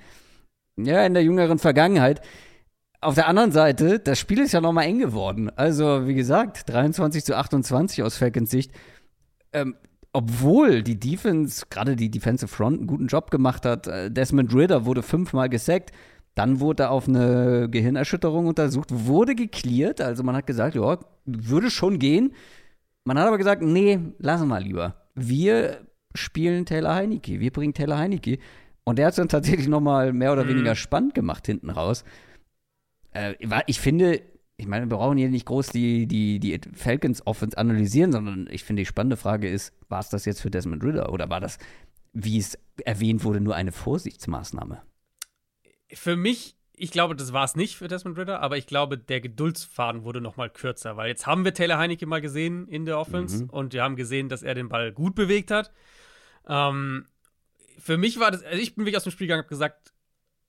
ja, 0.77 1.05
in 1.05 1.13
der 1.13 1.23
jüngeren 1.23 1.59
Vergangenheit. 1.59 2.21
Auf 3.01 3.15
der 3.15 3.27
anderen 3.27 3.51
Seite, 3.51 3.99
das 3.99 4.19
Spiel 4.19 4.39
ist 4.39 4.51
ja 4.51 4.59
nochmal 4.59 4.85
eng 4.85 4.99
geworden. 4.99 5.49
Also, 5.55 6.05
wie 6.07 6.15
gesagt, 6.15 6.69
23 6.69 7.23
zu 7.23 7.35
28 7.35 8.03
aus 8.03 8.17
Falcons 8.17 8.51
Sicht. 8.51 8.71
Ähm, 9.53 9.75
obwohl 10.11 10.83
die 10.83 10.99
Defense, 10.99 11.65
gerade 11.69 11.95
die 11.95 12.11
Defensive 12.11 12.49
Front, 12.49 12.79
einen 12.79 12.87
guten 12.87 13.07
Job 13.07 13.31
gemacht 13.31 13.65
hat. 13.65 13.87
Äh, 13.87 14.11
Desmond 14.11 14.53
Ritter 14.53 14.85
wurde 14.85 15.01
fünfmal 15.01 15.49
gesackt. 15.49 15.91
Dann 16.35 16.59
wurde 16.59 16.83
er 16.83 16.91
auf 16.91 17.07
eine 17.07 17.69
Gehirnerschütterung 17.69 18.47
untersucht, 18.47 18.89
wurde 18.91 19.35
geklärt. 19.35 20.01
Also 20.01 20.23
man 20.23 20.35
hat 20.35 20.47
gesagt, 20.47 20.75
ja, 20.75 20.97
würde 21.25 21.69
schon 21.69 21.99
gehen. 21.99 22.33
Man 23.05 23.17
hat 23.17 23.27
aber 23.27 23.37
gesagt, 23.37 23.61
nee, 23.61 23.99
lassen 24.19 24.47
wir 24.47 24.59
lieber. 24.59 24.95
Wir 25.15 25.81
spielen 26.15 26.65
Taylor 26.65 26.95
Heineke. 26.95 27.39
Wir 27.39 27.51
bringen 27.51 27.73
Taylor 27.73 27.97
Heineke. 27.97 28.39
Und 28.83 28.97
der 28.97 29.07
hat 29.07 29.13
es 29.13 29.17
dann 29.17 29.29
tatsächlich 29.29 29.67
noch 29.67 29.81
mal 29.81 30.11
mehr 30.13 30.33
oder 30.33 30.43
mhm. 30.43 30.49
weniger 30.49 30.75
spannend 30.75 31.13
gemacht 31.13 31.45
hinten 31.45 31.69
raus. 31.69 32.03
Äh, 33.13 33.35
ich 33.67 33.79
finde, 33.79 34.21
ich 34.57 34.67
meine, 34.67 34.89
wir 34.89 34.97
brauchen 34.97 35.17
hier 35.17 35.29
nicht 35.29 35.45
groß 35.45 35.67
die, 35.69 36.07
die, 36.07 36.39
die 36.39 36.59
Falcons 36.73 37.25
Offense 37.25 37.57
analysieren, 37.57 38.11
sondern 38.11 38.47
ich 38.51 38.63
finde, 38.63 38.81
die 38.81 38.85
spannende 38.85 39.17
Frage 39.17 39.49
ist, 39.49 39.73
war 39.87 39.99
es 39.99 40.09
das 40.09 40.25
jetzt 40.25 40.41
für 40.41 40.51
Desmond 40.51 40.83
Ritter 40.83 41.11
oder 41.11 41.29
war 41.29 41.39
das, 41.39 41.57
wie 42.13 42.37
es 42.37 42.57
erwähnt 42.83 43.23
wurde, 43.23 43.41
nur 43.41 43.55
eine 43.55 43.71
Vorsichtsmaßnahme? 43.71 44.81
für 45.93 46.15
mich, 46.15 46.55
ich 46.73 46.91
glaube, 46.91 47.15
das 47.15 47.33
war 47.33 47.43
es 47.43 47.55
nicht 47.55 47.75
für 47.75 47.87
Desmond 47.87 48.17
Ritter, 48.17 48.41
aber 48.41 48.57
ich 48.57 48.67
glaube, 48.67 48.97
der 48.97 49.21
Geduldsfaden 49.21 50.03
wurde 50.03 50.21
noch 50.21 50.37
mal 50.37 50.49
kürzer, 50.49 50.97
weil 50.97 51.09
jetzt 51.09 51.27
haben 51.27 51.43
wir 51.43 51.53
Taylor 51.53 51.77
Heinecke 51.77 52.05
mal 52.05 52.21
gesehen 52.21 52.67
in 52.67 52.85
der 52.85 52.99
Offense 52.99 53.43
mhm. 53.43 53.49
und 53.49 53.73
wir 53.73 53.83
haben 53.83 53.95
gesehen, 53.95 54.29
dass 54.29 54.43
er 54.43 54.55
den 54.55 54.69
Ball 54.69 54.91
gut 54.91 55.15
bewegt 55.15 55.51
hat. 55.51 55.71
Ähm, 56.47 57.07
für 57.79 57.97
mich 57.97 58.19
war 58.19 58.31
das, 58.31 58.43
also 58.43 58.61
ich 58.61 58.75
bin 58.75 58.85
wirklich 58.85 58.97
aus 58.97 59.03
dem 59.03 59.11
Spiel 59.11 59.27
gegangen 59.27 59.41
und 59.41 59.45
habe 59.45 59.55
gesagt, 59.55 59.93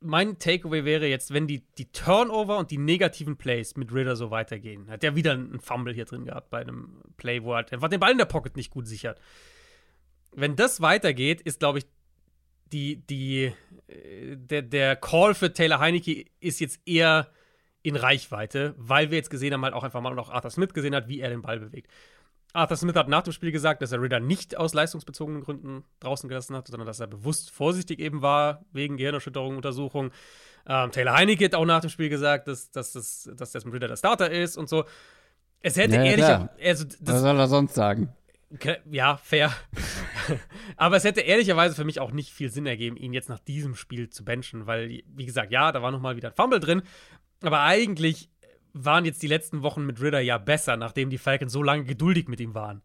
mein 0.01 0.38
Takeaway 0.38 0.84
wäre 0.84 1.07
jetzt, 1.07 1.32
wenn 1.32 1.46
die, 1.46 1.62
die 1.76 1.92
Turnover 1.92 2.59
und 2.59 2.70
die 2.70 2.78
negativen 2.78 3.36
Plays 3.36 3.76
mit 3.76 3.92
Ritter 3.92 4.16
so 4.16 4.30
weitergehen. 4.30 4.88
Hat 4.90 5.05
er 5.05 5.14
wieder 5.14 5.32
einen 5.32 5.61
Fumble 5.61 5.92
hier 5.92 6.07
drin 6.07 6.24
gehabt 6.24 6.51
bei 6.51 6.61
einem 6.61 7.03
Play, 7.16 7.42
wo 7.42 7.53
er 7.53 7.70
einfach 7.70 7.88
den 7.88 8.01
Ball 8.01 8.12
in 8.12 8.18
der 8.18 8.24
Pocket 8.24 8.57
nicht 8.57 8.70
gut 8.70 8.88
sichert. 8.88 9.20
Wenn 10.32 10.57
das 10.57 10.80
weitergeht, 10.80 11.40
ist, 11.42 11.61
glaube 11.61 11.78
ich, 11.78 11.86
die, 12.72 12.96
die, 13.07 13.53
äh, 13.88 14.36
der, 14.36 14.62
der 14.62 14.96
Call 14.96 15.34
für 15.34 15.53
Taylor 15.53 15.80
Heinecke 15.80 16.24
ist 16.40 16.61
jetzt 16.61 16.80
eher 16.86 17.28
in 17.82 17.96
Reichweite, 17.96 18.74
weil 18.78 19.11
wir 19.11 19.18
jetzt 19.18 19.30
gesehen 19.30 19.53
haben, 19.53 19.64
halt 19.64 19.74
auch 19.74 19.84
einfach 19.84 20.01
mal 20.01 20.14
noch 20.14 20.30
Arthur 20.30 20.51
Smith 20.51 20.72
gesehen 20.72 20.94
hat, 20.94 21.09
wie 21.09 21.20
er 21.20 21.30
den 21.30 21.42
Ball 21.42 21.59
bewegt. 21.59 21.90
Arthur 22.53 22.76
Smith 22.76 22.96
hat 22.96 23.09
nach 23.09 23.22
dem 23.22 23.32
Spiel 23.32 23.53
gesagt, 23.53 23.80
dass 23.82 23.92
er 23.92 24.03
Ritter 24.03 24.20
nicht 24.20 24.57
aus 24.57 24.74
leistungsbezogenen 24.74 25.42
Gründen 25.42 25.84
draußen 26.01 26.28
gelassen 26.28 26.57
hat, 26.57 26.66
sondern 26.66 26.86
dass 26.86 27.01
er 27.01 27.07
bewusst 27.07 27.51
vorsichtig 27.51 28.01
eben 28.01 28.22
war, 28.22 28.64
wegen 28.72 28.96
Gehirnerschütterung, 28.96 29.57
Untersuchung. 29.57 30.11
Ähm, 30.66 30.90
Taylor 30.90 31.14
Heinecke 31.14 31.44
hat 31.44 31.55
auch 31.55 31.64
nach 31.64 31.80
dem 31.80 31.90
Spiel 31.90 32.09
gesagt, 32.09 32.48
dass, 32.48 32.70
dass, 32.70 32.92
dass, 32.92 33.30
dass 33.34 33.53
Desmond 33.53 33.74
Ritter 33.76 33.88
der 33.88 33.96
Starter 33.96 34.30
ist 34.30 34.57
und 34.57 34.68
so. 34.68 34.84
Es 35.61 35.76
hätte 35.76 35.96
ja, 35.96 36.05
ehrlich. 36.05 36.48
Also, 36.64 36.86
Was 37.01 37.20
soll 37.20 37.38
er 37.38 37.46
sonst 37.46 37.74
sagen? 37.74 38.12
Ja, 38.90 39.16
fair. 39.16 39.53
Aber 40.76 40.96
es 40.96 41.05
hätte 41.05 41.20
ehrlicherweise 41.20 41.76
für 41.76 41.84
mich 41.84 42.01
auch 42.01 42.11
nicht 42.11 42.32
viel 42.32 42.51
Sinn 42.51 42.66
ergeben, 42.66 42.96
ihn 42.96 43.12
jetzt 43.12 43.28
nach 43.28 43.38
diesem 43.38 43.76
Spiel 43.76 44.11
zu 44.11 44.24
benchen, 44.24 44.66
weil, 44.66 45.03
wie 45.07 45.26
gesagt, 45.26 45.53
ja, 45.53 45.70
da 45.70 45.82
war 45.82 45.92
nochmal 45.92 46.16
wieder 46.16 46.30
ein 46.30 46.34
Fumble 46.34 46.59
drin. 46.59 46.82
Aber 47.42 47.61
eigentlich 47.61 48.28
waren 48.73 49.05
jetzt 49.05 49.23
die 49.23 49.27
letzten 49.27 49.62
Wochen 49.62 49.85
mit 49.85 50.01
Ritter 50.01 50.21
ja 50.21 50.39
besser, 50.39 50.77
nachdem 50.77 51.11
die 51.11 51.18
Falcons 51.18 51.53
so 51.53 51.62
lange 51.62 51.85
geduldig 51.85 52.29
mit 52.29 52.41
ihm 52.41 52.55
waren. 52.55 52.83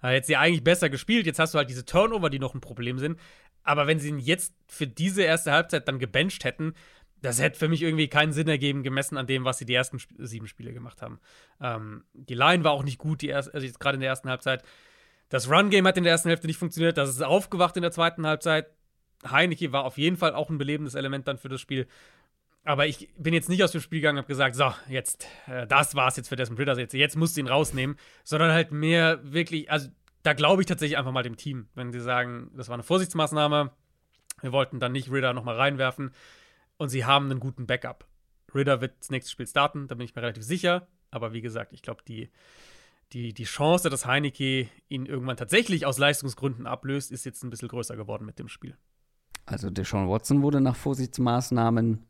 Er 0.00 0.16
hat 0.16 0.26
sie 0.26 0.36
eigentlich 0.36 0.64
besser 0.64 0.90
gespielt. 0.90 1.26
Jetzt 1.26 1.38
hast 1.38 1.54
du 1.54 1.58
halt 1.58 1.70
diese 1.70 1.84
Turnover, 1.84 2.30
die 2.30 2.38
noch 2.38 2.54
ein 2.54 2.60
Problem 2.60 2.98
sind. 2.98 3.18
Aber 3.64 3.86
wenn 3.86 3.98
sie 3.98 4.08
ihn 4.08 4.18
jetzt 4.18 4.54
für 4.68 4.86
diese 4.86 5.22
erste 5.22 5.52
Halbzeit 5.52 5.88
dann 5.88 5.98
gebencht 5.98 6.44
hätten, 6.44 6.74
das 7.20 7.40
hätte 7.40 7.58
für 7.58 7.68
mich 7.68 7.82
irgendwie 7.82 8.08
keinen 8.08 8.32
Sinn 8.32 8.48
ergeben, 8.48 8.82
gemessen 8.82 9.16
an 9.16 9.26
dem, 9.26 9.44
was 9.44 9.58
sie 9.58 9.66
die 9.66 9.74
ersten 9.74 9.96
Sp 9.98 10.14
sieben 10.18 10.46
Spiele 10.46 10.72
gemacht 10.72 11.02
haben. 11.02 11.18
Ähm, 11.60 12.04
die 12.12 12.34
Line 12.34 12.62
war 12.62 12.72
auch 12.72 12.84
nicht 12.84 12.98
gut, 12.98 13.22
die 13.22 13.34
also 13.34 13.50
jetzt 13.58 13.80
gerade 13.80 13.96
in 13.96 14.00
der 14.00 14.10
ersten 14.10 14.30
Halbzeit. 14.30 14.62
Das 15.28 15.50
Run-Game 15.50 15.86
hat 15.86 15.96
in 15.96 16.04
der 16.04 16.12
ersten 16.12 16.28
Hälfte 16.28 16.46
nicht 16.46 16.58
funktioniert, 16.58 16.96
das 16.96 17.10
ist 17.10 17.22
aufgewacht 17.22 17.76
in 17.76 17.82
der 17.82 17.90
zweiten 17.90 18.26
Halbzeit. 18.26 18.68
Heineke 19.28 19.72
war 19.72 19.84
auf 19.84 19.98
jeden 19.98 20.16
Fall 20.16 20.32
auch 20.34 20.48
ein 20.48 20.58
belebendes 20.58 20.94
Element 20.94 21.26
dann 21.26 21.38
für 21.38 21.48
das 21.48 21.60
Spiel. 21.60 21.88
Aber 22.68 22.86
ich 22.86 23.08
bin 23.16 23.32
jetzt 23.32 23.48
nicht 23.48 23.64
aus 23.64 23.72
dem 23.72 23.80
Spiel 23.80 24.00
gegangen 24.00 24.18
und 24.18 24.24
habe 24.24 24.28
gesagt, 24.28 24.54
so, 24.54 24.70
jetzt, 24.90 25.26
äh, 25.46 25.66
das 25.66 25.94
war's 25.94 26.18
jetzt 26.18 26.28
für 26.28 26.36
Desmond 26.36 26.60
Ritter, 26.60 26.78
jetzt, 26.78 26.92
jetzt 26.92 27.16
musst 27.16 27.34
du 27.34 27.40
ihn 27.40 27.46
rausnehmen, 27.46 27.96
sondern 28.24 28.52
halt 28.52 28.72
mehr 28.72 29.20
wirklich, 29.22 29.70
also 29.70 29.88
da 30.22 30.34
glaube 30.34 30.60
ich 30.60 30.66
tatsächlich 30.66 30.98
einfach 30.98 31.12
mal 31.12 31.22
dem 31.22 31.38
Team, 31.38 31.68
wenn 31.74 31.92
sie 31.92 32.00
sagen, 32.02 32.50
das 32.54 32.68
war 32.68 32.74
eine 32.74 32.82
Vorsichtsmaßnahme, 32.82 33.72
wir 34.42 34.52
wollten 34.52 34.80
dann 34.80 34.92
nicht 34.92 35.10
Ritter 35.10 35.32
nochmal 35.32 35.56
reinwerfen 35.56 36.10
und 36.76 36.90
sie 36.90 37.06
haben 37.06 37.30
einen 37.30 37.40
guten 37.40 37.66
Backup. 37.66 38.06
Ritter 38.54 38.82
wird 38.82 39.00
das 39.00 39.08
nächste 39.08 39.32
Spiel 39.32 39.46
starten, 39.46 39.88
da 39.88 39.94
bin 39.94 40.04
ich 40.04 40.14
mir 40.14 40.20
relativ 40.20 40.44
sicher, 40.44 40.88
aber 41.10 41.32
wie 41.32 41.40
gesagt, 41.40 41.72
ich 41.72 41.80
glaube, 41.80 42.02
die, 42.06 42.28
die, 43.14 43.32
die 43.32 43.44
Chance, 43.44 43.88
dass 43.88 44.04
Heineke 44.04 44.68
ihn 44.90 45.06
irgendwann 45.06 45.38
tatsächlich 45.38 45.86
aus 45.86 45.96
Leistungsgründen 45.96 46.66
ablöst, 46.66 47.12
ist 47.12 47.24
jetzt 47.24 47.42
ein 47.44 47.48
bisschen 47.48 47.68
größer 47.68 47.96
geworden 47.96 48.26
mit 48.26 48.38
dem 48.38 48.48
Spiel. 48.48 48.76
Also 49.46 49.70
Deshaun 49.70 50.10
Watson 50.10 50.42
wurde 50.42 50.60
nach 50.60 50.76
Vorsichtsmaßnahmen 50.76 52.07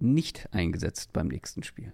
nicht 0.00 0.48
eingesetzt 0.52 1.12
beim 1.12 1.28
nächsten 1.28 1.62
Spiel. 1.62 1.92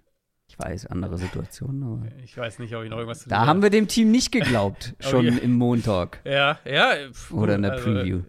Ich 0.49 0.59
weiß, 0.59 0.87
andere 0.87 1.19
Situationen, 1.19 1.83
aber. 1.83 2.07
Ich 2.23 2.37
weiß 2.37 2.61
nicht, 2.61 2.75
ob 2.77 2.85
ich 2.85 2.91
noch 2.91 2.99
irgendwas 2.99 3.21
zu 3.21 3.29
Da 3.29 3.47
haben 3.47 3.63
wir 3.63 3.71
dem 3.71 3.89
Team 3.89 4.11
nicht 4.11 4.31
geglaubt, 4.31 4.95
schon 5.01 5.27
oh, 5.27 5.39
im 5.43 5.55
Montag. 5.55 6.21
Ja, 6.25 6.61
ja. 6.65 7.11
Pf, 7.13 7.33
Oder 7.33 7.57
in 7.57 7.63
der 7.63 7.73
also, 7.73 7.85
Preview. 7.85 8.23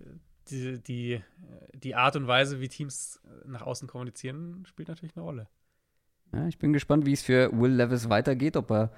Die, 0.49 0.81
die, 0.81 1.23
die 1.73 1.95
Art 1.95 2.15
und 2.15 2.27
Weise, 2.27 2.59
wie 2.59 2.69
Teams 2.69 3.21
nach 3.45 3.61
außen 3.61 3.87
kommunizieren, 3.87 4.65
spielt 4.65 4.87
natürlich 4.89 5.15
eine 5.15 5.23
Rolle. 5.23 5.47
Ja, 6.33 6.47
ich 6.47 6.57
bin 6.57 6.73
gespannt, 6.73 7.05
wie 7.05 7.13
es 7.13 7.21
für 7.21 7.51
Will 7.53 7.71
Levis 7.71 8.09
weitergeht, 8.09 8.57
ob 8.57 8.71
er 8.71 8.91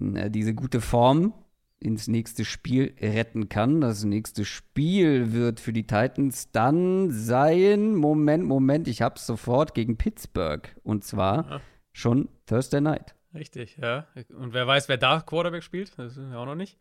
äh, 0.00 0.30
diese 0.30 0.54
gute 0.54 0.80
Form 0.80 1.34
ins 1.78 2.08
nächste 2.08 2.44
Spiel 2.44 2.94
retten 3.00 3.48
kann. 3.48 3.80
Das 3.80 4.04
nächste 4.04 4.44
Spiel 4.44 5.32
wird 5.32 5.60
für 5.60 5.72
die 5.72 5.86
Titans 5.86 6.50
dann 6.50 7.10
sein, 7.10 7.94
Moment, 7.94 8.44
Moment, 8.44 8.88
ich 8.88 9.02
hab's 9.02 9.26
sofort, 9.26 9.74
gegen 9.74 9.96
Pittsburgh. 9.96 10.74
Und 10.82 11.04
zwar 11.04 11.50
ja. 11.50 11.60
schon 11.92 12.28
Thursday 12.46 12.80
Night. 12.80 13.14
Richtig, 13.34 13.76
ja. 13.76 14.06
Und 14.34 14.54
wer 14.54 14.66
weiß, 14.66 14.88
wer 14.88 14.96
da 14.96 15.20
Quarterback 15.20 15.62
spielt, 15.62 15.90
das 15.98 16.16
wissen 16.16 16.30
wir 16.30 16.38
auch 16.38 16.46
noch 16.46 16.54
nicht. 16.54 16.78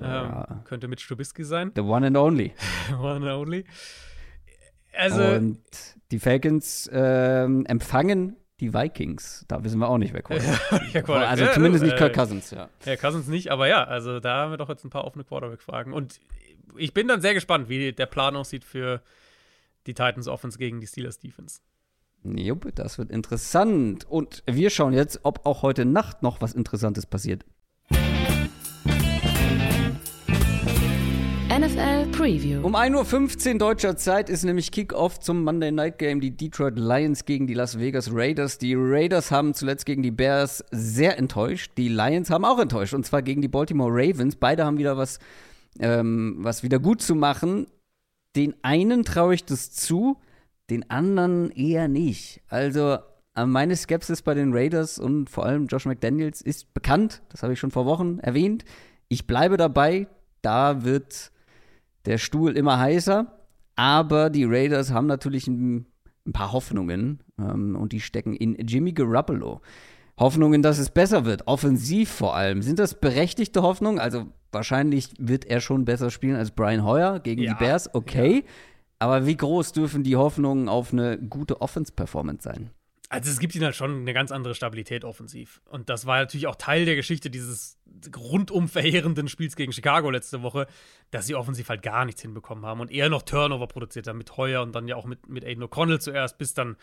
Ähm, 0.00 0.44
könnte 0.64 0.88
mit 0.88 1.00
Strubisky 1.00 1.44
sein. 1.44 1.72
The 1.74 1.82
one 1.82 2.06
and 2.06 2.16
only. 2.16 2.54
one 2.98 3.16
and 3.16 3.24
only. 3.26 3.64
Also, 4.96 5.22
und 5.22 5.60
die 6.10 6.18
Falcons 6.18 6.88
ähm, 6.92 7.66
empfangen 7.66 8.36
die 8.62 8.72
Vikings. 8.72 9.44
Da 9.48 9.62
wissen 9.64 9.80
wir 9.80 9.88
auch 9.88 9.98
nicht, 9.98 10.14
wer 10.14 10.22
Quarterback 10.22 11.08
ja, 11.08 11.14
Also 11.14 11.46
zumindest 11.52 11.84
nicht 11.84 11.96
Kirk 11.96 12.14
Cousins, 12.14 12.52
ja. 12.52 12.68
Ja, 12.86 12.96
Cousins 12.96 13.26
nicht, 13.26 13.50
aber 13.50 13.66
ja, 13.66 13.82
also 13.84 14.20
da 14.20 14.36
haben 14.36 14.52
wir 14.52 14.56
doch 14.56 14.68
jetzt 14.68 14.84
ein 14.84 14.90
paar 14.90 15.04
offene 15.04 15.24
Quarterback-Fragen. 15.24 15.92
Und 15.92 16.20
ich 16.78 16.94
bin 16.94 17.08
dann 17.08 17.20
sehr 17.20 17.34
gespannt, 17.34 17.68
wie 17.68 17.92
der 17.92 18.06
Plan 18.06 18.36
aussieht 18.36 18.64
für 18.64 19.02
die 19.86 19.94
Titans 19.94 20.28
Offense 20.28 20.58
gegen 20.58 20.80
die 20.80 20.86
Steelers 20.86 21.18
Defense. 21.18 21.60
Jupp, 22.22 22.72
das 22.76 22.98
wird 22.98 23.10
interessant. 23.10 24.08
Und 24.08 24.44
wir 24.46 24.70
schauen 24.70 24.92
jetzt, 24.92 25.20
ob 25.24 25.44
auch 25.44 25.62
heute 25.62 25.84
Nacht 25.84 26.22
noch 26.22 26.40
was 26.40 26.54
Interessantes 26.54 27.04
passiert. 27.04 27.44
Preview. 32.22 32.64
Um 32.64 32.76
1.15 32.76 33.54
Uhr 33.54 33.58
deutscher 33.58 33.96
Zeit 33.96 34.30
ist 34.30 34.44
nämlich 34.44 34.70
Kickoff 34.70 35.18
zum 35.18 35.42
Monday 35.42 35.72
Night 35.72 35.98
Game 35.98 36.20
die 36.20 36.30
Detroit 36.30 36.78
Lions 36.78 37.24
gegen 37.24 37.48
die 37.48 37.54
Las 37.54 37.80
Vegas 37.80 38.10
Raiders. 38.12 38.58
Die 38.58 38.76
Raiders 38.76 39.32
haben 39.32 39.54
zuletzt 39.54 39.86
gegen 39.86 40.04
die 40.04 40.12
Bears 40.12 40.64
sehr 40.70 41.18
enttäuscht. 41.18 41.72
Die 41.76 41.88
Lions 41.88 42.30
haben 42.30 42.44
auch 42.44 42.60
enttäuscht 42.60 42.94
und 42.94 43.04
zwar 43.04 43.22
gegen 43.22 43.42
die 43.42 43.48
Baltimore 43.48 43.90
Ravens. 43.92 44.36
Beide 44.36 44.64
haben 44.64 44.78
wieder 44.78 44.96
was, 44.96 45.18
ähm, 45.80 46.36
was 46.38 46.62
wieder 46.62 46.78
gut 46.78 47.02
zu 47.02 47.16
machen. 47.16 47.66
Den 48.36 48.54
einen 48.62 49.02
traue 49.02 49.34
ich 49.34 49.44
das 49.44 49.72
zu, 49.72 50.16
den 50.70 50.88
anderen 50.90 51.50
eher 51.50 51.88
nicht. 51.88 52.40
Also 52.46 52.98
äh, 53.34 53.46
meine 53.46 53.74
Skepsis 53.74 54.22
bei 54.22 54.34
den 54.34 54.52
Raiders 54.52 55.00
und 55.00 55.28
vor 55.28 55.44
allem 55.44 55.66
Josh 55.66 55.86
McDaniels 55.86 56.40
ist 56.40 56.72
bekannt. 56.72 57.20
Das 57.30 57.42
habe 57.42 57.54
ich 57.54 57.58
schon 57.58 57.72
vor 57.72 57.84
Wochen 57.84 58.20
erwähnt. 58.20 58.64
Ich 59.08 59.26
bleibe 59.26 59.56
dabei. 59.56 60.06
Da 60.40 60.84
wird 60.84 61.32
der 62.06 62.18
Stuhl 62.18 62.56
immer 62.56 62.78
heißer. 62.78 63.38
Aber 63.74 64.30
die 64.30 64.44
Raiders 64.44 64.92
haben 64.92 65.06
natürlich 65.06 65.46
ein, 65.46 65.86
ein 66.26 66.32
paar 66.32 66.52
Hoffnungen 66.52 67.22
ähm, 67.38 67.76
und 67.76 67.92
die 67.92 68.00
stecken 68.00 68.34
in 68.34 68.54
Jimmy 68.66 68.92
Garoppolo. 68.92 69.60
Hoffnungen, 70.18 70.62
dass 70.62 70.78
es 70.78 70.90
besser 70.90 71.24
wird, 71.24 71.46
offensiv 71.46 72.10
vor 72.10 72.36
allem. 72.36 72.62
Sind 72.62 72.78
das 72.78 73.00
berechtigte 73.00 73.62
Hoffnungen? 73.62 73.98
Also 73.98 74.26
wahrscheinlich 74.52 75.08
wird 75.18 75.46
er 75.46 75.60
schon 75.60 75.84
besser 75.84 76.10
spielen 76.10 76.36
als 76.36 76.50
Brian 76.50 76.84
Hoyer 76.84 77.18
gegen 77.20 77.42
ja, 77.42 77.52
die 77.52 77.58
Bears, 77.58 77.94
okay. 77.94 78.36
Ja. 78.36 78.52
Aber 78.98 79.26
wie 79.26 79.36
groß 79.36 79.72
dürfen 79.72 80.04
die 80.04 80.16
Hoffnungen 80.16 80.68
auf 80.68 80.92
eine 80.92 81.18
gute 81.18 81.60
Offense-Performance 81.60 82.44
sein? 82.44 82.70
Also 83.12 83.30
es 83.30 83.40
gibt 83.40 83.54
ihnen 83.54 83.66
halt 83.66 83.76
schon 83.76 84.00
eine 84.00 84.14
ganz 84.14 84.32
andere 84.32 84.54
Stabilität 84.54 85.04
offensiv. 85.04 85.60
Und 85.68 85.90
das 85.90 86.06
war 86.06 86.18
natürlich 86.20 86.46
auch 86.46 86.56
Teil 86.56 86.86
der 86.86 86.96
Geschichte 86.96 87.28
dieses 87.28 87.76
rundum 88.16 88.70
verheerenden 88.70 89.28
Spiels 89.28 89.54
gegen 89.54 89.70
Chicago 89.70 90.08
letzte 90.08 90.40
Woche, 90.40 90.66
dass 91.10 91.26
sie 91.26 91.34
offensiv 91.34 91.68
halt 91.68 91.82
gar 91.82 92.06
nichts 92.06 92.22
hinbekommen 92.22 92.64
haben 92.64 92.80
und 92.80 92.90
eher 92.90 93.10
noch 93.10 93.20
Turnover 93.20 93.66
produziert 93.66 94.06
haben 94.06 94.16
mit 94.16 94.34
Heuer 94.38 94.62
und 94.62 94.74
dann 94.74 94.88
ja 94.88 94.96
auch 94.96 95.04
mit, 95.04 95.28
mit 95.28 95.44
Aiden 95.44 95.62
O'Connell 95.62 95.98
zuerst, 95.98 96.38
bis 96.38 96.54
dann, 96.54 96.76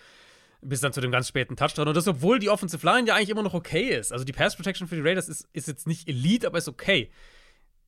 bis 0.62 0.82
dann 0.82 0.94
zu 0.94 1.02
dem 1.02 1.10
ganz 1.10 1.28
späten 1.28 1.56
Touchdown. 1.56 1.88
Und 1.88 1.98
das, 1.98 2.08
obwohl 2.08 2.38
die 2.38 2.50
Offensive 2.50 2.86
Line 2.86 3.08
ja 3.08 3.16
eigentlich 3.16 3.32
immer 3.32 3.42
noch 3.42 3.56
okay 3.56 3.90
ist. 3.90 4.14
Also 4.14 4.24
die 4.24 4.32
Pass 4.32 4.56
Protection 4.56 4.88
für 4.88 4.98
die 4.98 5.02
Raiders 5.02 5.30
ist, 5.30 5.50
ist 5.54 5.68
jetzt 5.68 5.88
nicht 5.88 6.08
Elite, 6.08 6.46
aber 6.46 6.60
ist 6.60 6.70
okay. 6.70 7.10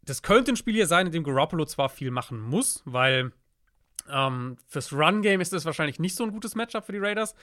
Das 0.01 0.23
könnte 0.23 0.53
ein 0.53 0.57
Spiel 0.57 0.73
hier 0.73 0.87
sein, 0.87 1.05
in 1.05 1.11
dem 1.11 1.23
Garoppolo 1.23 1.65
zwar 1.65 1.89
viel 1.89 2.09
machen 2.09 2.41
muss, 2.41 2.81
weil 2.85 3.33
ähm, 4.09 4.57
fürs 4.67 4.93
Run-Game 4.93 5.41
ist 5.41 5.53
das 5.53 5.65
wahrscheinlich 5.65 5.99
nicht 5.99 6.15
so 6.15 6.23
ein 6.23 6.31
gutes 6.31 6.55
Matchup 6.55 6.85
für 6.85 6.91
die 6.91 6.97
Raiders. 6.97 7.35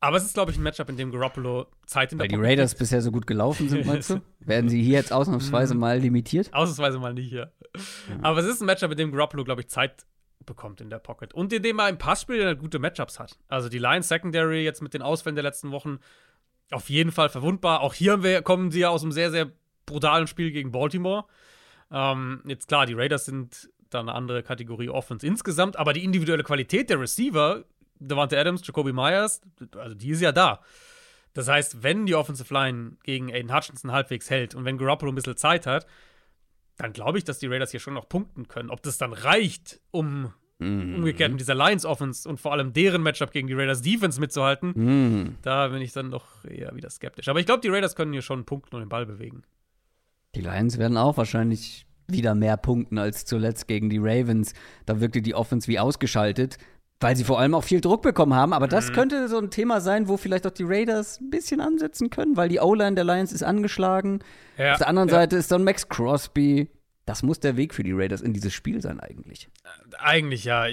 Aber 0.00 0.16
es 0.16 0.24
ist, 0.24 0.34
glaube 0.34 0.50
ich, 0.50 0.56
ein 0.56 0.62
Matchup, 0.62 0.88
in 0.88 0.96
dem 0.96 1.10
Garoppolo 1.10 1.66
Zeit 1.86 2.12
in 2.12 2.18
der 2.18 2.24
Weil 2.24 2.28
die 2.28 2.42
Raiders 2.42 2.70
kriegt. 2.70 2.78
bisher 2.80 3.02
so 3.02 3.12
gut 3.12 3.26
gelaufen 3.26 3.68
sind, 3.68 3.86
meinst 3.86 4.10
du? 4.10 4.20
Werden 4.40 4.70
sie 4.70 4.82
hier 4.82 4.94
jetzt 4.94 5.12
ausnahmsweise 5.12 5.74
mal 5.74 5.98
limitiert? 5.98 6.52
Ausnahmsweise 6.54 6.98
mal 6.98 7.12
nicht, 7.12 7.32
ja. 7.32 7.46
Mhm. 8.08 8.24
Aber 8.24 8.40
es 8.40 8.46
ist 8.46 8.62
ein 8.62 8.66
Matchup, 8.66 8.90
in 8.90 8.96
dem 8.96 9.12
Garoppolo, 9.12 9.44
glaube 9.44 9.60
ich, 9.60 9.68
Zeit 9.68 10.06
bekommt 10.46 10.80
in 10.80 10.88
der 10.88 10.98
Pocket. 10.98 11.34
Und 11.34 11.52
in 11.52 11.62
dem 11.62 11.78
er 11.78 11.90
im 11.90 11.98
Passspiel 11.98 12.56
gute 12.56 12.78
Matchups 12.78 13.18
hat. 13.18 13.38
Also 13.48 13.68
die 13.68 13.78
Lions 13.78 14.08
Secondary 14.08 14.64
jetzt 14.64 14.80
mit 14.82 14.94
den 14.94 15.02
Ausfällen 15.02 15.36
der 15.36 15.44
letzten 15.44 15.70
Wochen 15.70 15.98
auf 16.70 16.88
jeden 16.88 17.12
Fall 17.12 17.28
verwundbar. 17.28 17.80
Auch 17.80 17.92
hier 17.92 18.22
wir, 18.22 18.40
kommen 18.40 18.70
sie 18.70 18.80
ja 18.80 18.88
aus 18.88 19.02
einem 19.02 19.12
sehr, 19.12 19.30
sehr 19.30 19.50
brutalen 19.84 20.26
Spiel 20.26 20.50
gegen 20.50 20.72
Baltimore. 20.72 21.24
Ähm, 21.90 22.42
jetzt 22.46 22.68
klar, 22.68 22.86
die 22.86 22.94
Raiders 22.94 23.26
sind 23.26 23.70
da 23.90 24.00
eine 24.00 24.14
andere 24.14 24.42
Kategorie 24.42 24.88
Offense 24.88 25.26
insgesamt, 25.26 25.76
aber 25.76 25.92
die 25.92 26.04
individuelle 26.04 26.44
Qualität 26.44 26.90
der 26.90 27.00
Receiver 27.00 27.64
Devante 28.00 28.38
Adams, 28.38 28.66
Jacoby 28.66 28.92
Myers, 28.92 29.40
also 29.76 29.94
die 29.94 30.10
ist 30.10 30.20
ja 30.20 30.32
da. 30.32 30.60
Das 31.32 31.48
heißt, 31.48 31.82
wenn 31.82 32.06
die 32.06 32.14
Offensive 32.14 32.52
Line 32.52 32.96
gegen 33.04 33.32
Aiden 33.32 33.54
Hutchinson 33.54 33.92
halbwegs 33.92 34.30
hält 34.30 34.54
und 34.54 34.64
wenn 34.64 34.78
Garoppolo 34.78 35.12
ein 35.12 35.14
bisschen 35.14 35.36
Zeit 35.36 35.66
hat, 35.66 35.86
dann 36.76 36.92
glaube 36.92 37.18
ich, 37.18 37.24
dass 37.24 37.38
die 37.38 37.46
Raiders 37.46 37.70
hier 37.70 37.80
schon 37.80 37.94
noch 37.94 38.08
punkten 38.08 38.48
können. 38.48 38.70
Ob 38.70 38.82
das 38.82 38.98
dann 38.98 39.12
reicht, 39.12 39.80
um 39.90 40.32
mm. 40.58 40.96
umgekehrt 40.96 41.30
mit 41.30 41.40
dieser 41.40 41.54
Lions 41.54 41.84
Offense 41.84 42.28
und 42.28 42.40
vor 42.40 42.52
allem 42.52 42.72
deren 42.72 43.02
Matchup 43.02 43.32
gegen 43.32 43.46
die 43.46 43.54
Raiders 43.54 43.82
Defense 43.82 44.18
mitzuhalten, 44.18 44.70
mm. 44.70 45.36
da 45.42 45.68
bin 45.68 45.82
ich 45.82 45.92
dann 45.92 46.10
doch 46.10 46.44
eher 46.44 46.74
wieder 46.74 46.90
skeptisch. 46.90 47.28
Aber 47.28 47.38
ich 47.38 47.46
glaube, 47.46 47.60
die 47.60 47.68
Raiders 47.68 47.94
können 47.94 48.12
hier 48.12 48.22
schon 48.22 48.44
punkten 48.44 48.74
und 48.74 48.82
den 48.82 48.88
Ball 48.88 49.06
bewegen. 49.06 49.42
Die 50.34 50.40
Lions 50.40 50.78
werden 50.78 50.96
auch 50.96 51.16
wahrscheinlich 51.16 51.86
wieder 52.08 52.34
mehr 52.34 52.56
punkten 52.56 52.98
als 52.98 53.24
zuletzt 53.24 53.68
gegen 53.68 53.90
die 53.90 53.98
Ravens. 53.98 54.54
Da 54.86 55.00
wirkte 55.00 55.22
die 55.22 55.34
Offense 55.34 55.68
wie 55.68 55.78
ausgeschaltet. 55.78 56.58
Weil 57.00 57.16
sie 57.16 57.24
vor 57.24 57.40
allem 57.40 57.54
auch 57.54 57.64
viel 57.64 57.80
Druck 57.80 58.02
bekommen 58.02 58.34
haben. 58.34 58.52
Aber 58.52 58.68
das 58.68 58.90
mhm. 58.90 58.94
könnte 58.94 59.28
so 59.28 59.38
ein 59.38 59.50
Thema 59.50 59.80
sein, 59.80 60.06
wo 60.08 60.16
vielleicht 60.16 60.46
auch 60.46 60.50
die 60.50 60.64
Raiders 60.64 61.20
ein 61.20 61.30
bisschen 61.30 61.60
ansetzen 61.60 62.10
können, 62.10 62.36
weil 62.36 62.48
die 62.50 62.60
O-Line 62.60 62.94
der 62.94 63.04
Lions 63.04 63.32
ist 63.32 63.42
angeschlagen. 63.42 64.20
Ja, 64.58 64.72
Auf 64.72 64.78
der 64.78 64.88
anderen 64.88 65.08
ja. 65.08 65.14
Seite 65.14 65.36
ist 65.36 65.50
dann 65.50 65.64
Max 65.64 65.88
Crosby. 65.88 66.68
Das 67.06 67.22
muss 67.22 67.40
der 67.40 67.56
Weg 67.56 67.74
für 67.74 67.82
die 67.82 67.92
Raiders 67.92 68.20
in 68.20 68.32
dieses 68.32 68.52
Spiel 68.52 68.80
sein, 68.82 69.00
eigentlich. 69.00 69.48
Eigentlich 69.98 70.44
ja. 70.44 70.66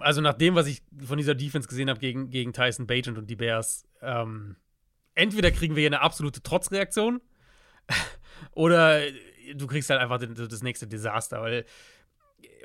Also 0.00 0.20
nach 0.20 0.34
dem, 0.34 0.54
was 0.54 0.66
ich 0.66 0.82
von 1.02 1.16
dieser 1.16 1.34
Defense 1.34 1.68
gesehen 1.68 1.88
habe 1.88 2.00
gegen, 2.00 2.28
gegen 2.30 2.52
Tyson 2.52 2.86
Bagent 2.86 3.16
und 3.16 3.30
die 3.30 3.36
Bears, 3.36 3.86
ähm, 4.02 4.56
entweder 5.14 5.50
kriegen 5.50 5.76
wir 5.76 5.80
hier 5.80 5.88
eine 5.88 6.00
absolute 6.00 6.42
Trotzreaktion 6.42 7.20
oder 8.52 9.00
du 9.54 9.66
kriegst 9.66 9.88
halt 9.90 10.00
einfach 10.00 10.18
das 10.18 10.62
nächste 10.62 10.86
Desaster, 10.86 11.40
weil 11.40 11.64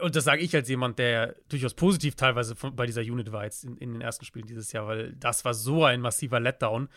und 0.02 0.16
das 0.16 0.24
sage 0.24 0.42
ich 0.42 0.56
als 0.56 0.70
jemand, 0.70 1.00
der 1.00 1.36
durchaus 1.50 1.74
positiv 1.74 2.16
teilweise 2.16 2.56
von, 2.56 2.76
bei 2.76 2.86
dieser 2.86 3.02
Unit 3.02 3.32
war 3.32 3.44
jetzt 3.46 3.64
in, 3.64 3.78
in, 3.78 3.94
den 3.94 4.02
ersten 4.02 4.26
Spielen 4.26 4.46
dieses 4.46 4.72
Jahr, 4.72 4.88
weil 4.88 5.14
das 5.14 5.46
war 5.46 5.54
so 5.54 5.86
ein 5.86 6.02
massiver 6.02 6.40
Letdown. 6.40 6.90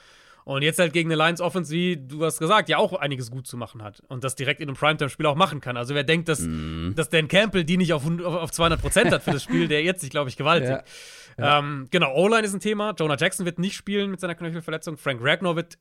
Und 0.44 0.62
jetzt 0.62 0.78
halt 0.78 0.92
gegen 0.92 1.10
eine 1.10 1.20
Lions 1.20 1.40
Offense, 1.40 1.72
wie 1.72 1.96
du 1.96 2.24
hast 2.24 2.38
gesagt, 2.38 2.68
ja 2.68 2.78
auch 2.78 2.92
einiges 2.92 3.32
gut 3.32 3.48
zu 3.48 3.56
machen 3.56 3.82
hat. 3.82 4.00
Und 4.06 4.22
das 4.22 4.36
direkt 4.36 4.60
in 4.60 4.68
einem 4.68 4.76
Primetime-Spiel 4.76 5.26
auch 5.26 5.34
machen 5.34 5.60
kann. 5.60 5.76
Also 5.76 5.94
wer 5.96 6.04
denkt, 6.04 6.28
dass, 6.28 6.40
mm. 6.40 6.94
dass 6.94 7.08
Dan 7.08 7.26
Campbell 7.26 7.64
die 7.64 7.76
nicht 7.76 7.92
auf, 7.92 8.04
auf 8.24 8.52
200 8.52 8.80
Prozent 8.80 9.10
hat 9.10 9.24
für 9.24 9.32
das 9.32 9.42
Spiel, 9.42 9.66
der 9.66 9.82
jetzt 9.82 10.02
sich, 10.02 10.10
glaube 10.10 10.30
ich, 10.30 10.36
gewaltig. 10.36 10.70
Ja. 10.70 10.84
Ja. 11.38 11.58
Ähm, 11.58 11.86
genau, 11.90 12.14
O-Line 12.14 12.46
ist 12.46 12.54
ein 12.54 12.60
Thema. 12.60 12.94
Jonah 12.98 13.18
Jackson 13.18 13.44
wird 13.44 13.58
nicht 13.58 13.76
spielen 13.76 14.10
mit 14.10 14.20
seiner 14.20 14.34
Knöchelverletzung. 14.34 14.96
Frank 14.96 15.20
Ragnar 15.22 15.54
wird 15.54 15.76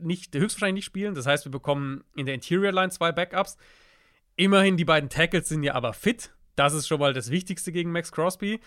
nicht, 0.00 0.34
höchstwahrscheinlich 0.34 0.82
nicht 0.82 0.86
spielen. 0.86 1.14
Das 1.14 1.24
heißt, 1.24 1.44
wir 1.44 1.52
bekommen 1.52 2.02
in 2.16 2.26
der 2.26 2.34
Interior 2.34 2.72
Line 2.72 2.90
zwei 2.90 3.12
Backups. 3.12 3.56
Immerhin, 4.38 4.76
die 4.76 4.84
beiden 4.84 5.10
Tackles 5.10 5.48
sind 5.48 5.64
ja 5.64 5.74
aber 5.74 5.92
fit. 5.92 6.30
Das 6.54 6.72
ist 6.72 6.86
schon 6.86 7.00
mal 7.00 7.12
das 7.12 7.30
Wichtigste 7.30 7.72
gegen 7.72 7.90
Max 7.90 8.12
Crosby. 8.12 8.60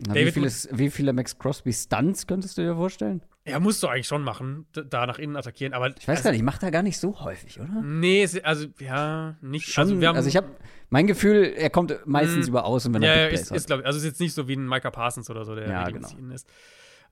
Na, 0.00 0.14
wie, 0.14 0.30
viele, 0.32 0.50
wie, 0.72 0.90
viele 0.90 1.12
Max 1.12 1.38
Crosby 1.38 1.72
Stunts 1.72 2.26
könntest 2.26 2.58
du 2.58 2.62
dir 2.62 2.74
vorstellen? 2.74 3.22
Ja, 3.46 3.60
musst 3.60 3.82
du 3.84 3.86
eigentlich 3.86 4.08
schon 4.08 4.22
machen, 4.22 4.66
da 4.72 5.06
nach 5.06 5.20
innen 5.20 5.36
attackieren. 5.36 5.74
Aber 5.74 5.88
ich 5.96 6.08
weiß 6.08 6.18
also, 6.18 6.24
gar 6.24 6.32
nicht, 6.32 6.42
macht 6.42 6.64
er 6.64 6.72
gar 6.72 6.82
nicht 6.82 6.98
so 6.98 7.20
häufig, 7.20 7.60
oder? 7.60 7.82
Nee, 7.82 8.28
also 8.42 8.66
ja, 8.80 9.36
nicht. 9.40 9.68
Schon, 9.68 9.82
also, 9.82 10.00
wir 10.00 10.08
haben, 10.08 10.16
also 10.16 10.28
ich 10.28 10.36
habe 10.36 10.48
mein 10.90 11.06
Gefühl, 11.06 11.54
er 11.56 11.70
kommt 11.70 11.96
meistens 12.04 12.46
mh, 12.46 12.48
über 12.48 12.64
außen, 12.64 12.92
wenn 12.92 13.04
er 13.04 13.16
ja, 13.16 13.30
Big 13.30 13.34
ist, 13.38 13.52
ist 13.52 13.68
glaub, 13.68 13.86
Also 13.86 13.98
ist 13.98 14.04
jetzt 14.04 14.20
nicht 14.20 14.34
so 14.34 14.48
wie 14.48 14.56
ein 14.56 14.68
Micah 14.68 14.90
Parsons 14.90 15.30
oder 15.30 15.44
so, 15.44 15.54
der 15.54 15.68
ja, 15.68 15.88
genau. 15.88 16.08
ist. 16.34 16.48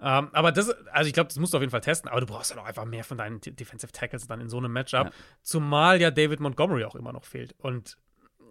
Ähm, 0.01 0.29
aber 0.33 0.53
das, 0.53 0.71
also 0.93 1.09
ich 1.09 1.15
glaube, 1.15 1.29
das 1.29 1.39
musst 1.39 1.53
du 1.53 1.59
auf 1.59 1.63
jeden 1.63 1.71
Fall 1.71 1.81
testen. 1.81 2.11
Aber 2.11 2.21
du 2.21 2.27
brauchst 2.27 2.51
ja 2.51 2.57
halt 2.57 2.65
auch 2.65 2.69
einfach 2.69 2.85
mehr 2.85 3.05
von 3.05 3.19
deinen 3.19 3.41
Defensive 3.41 3.93
Tackles 3.93 4.27
dann 4.27 4.41
in 4.41 4.49
so 4.49 4.59
einem 4.59 4.73
Matchup. 4.73 5.07
Ja. 5.07 5.13
Zumal 5.43 6.01
ja 6.01 6.11
David 6.11 6.41
Montgomery 6.41 6.85
auch 6.85 6.95
immer 6.95 7.13
noch 7.13 7.25
fehlt. 7.25 7.55
Und 7.59 7.97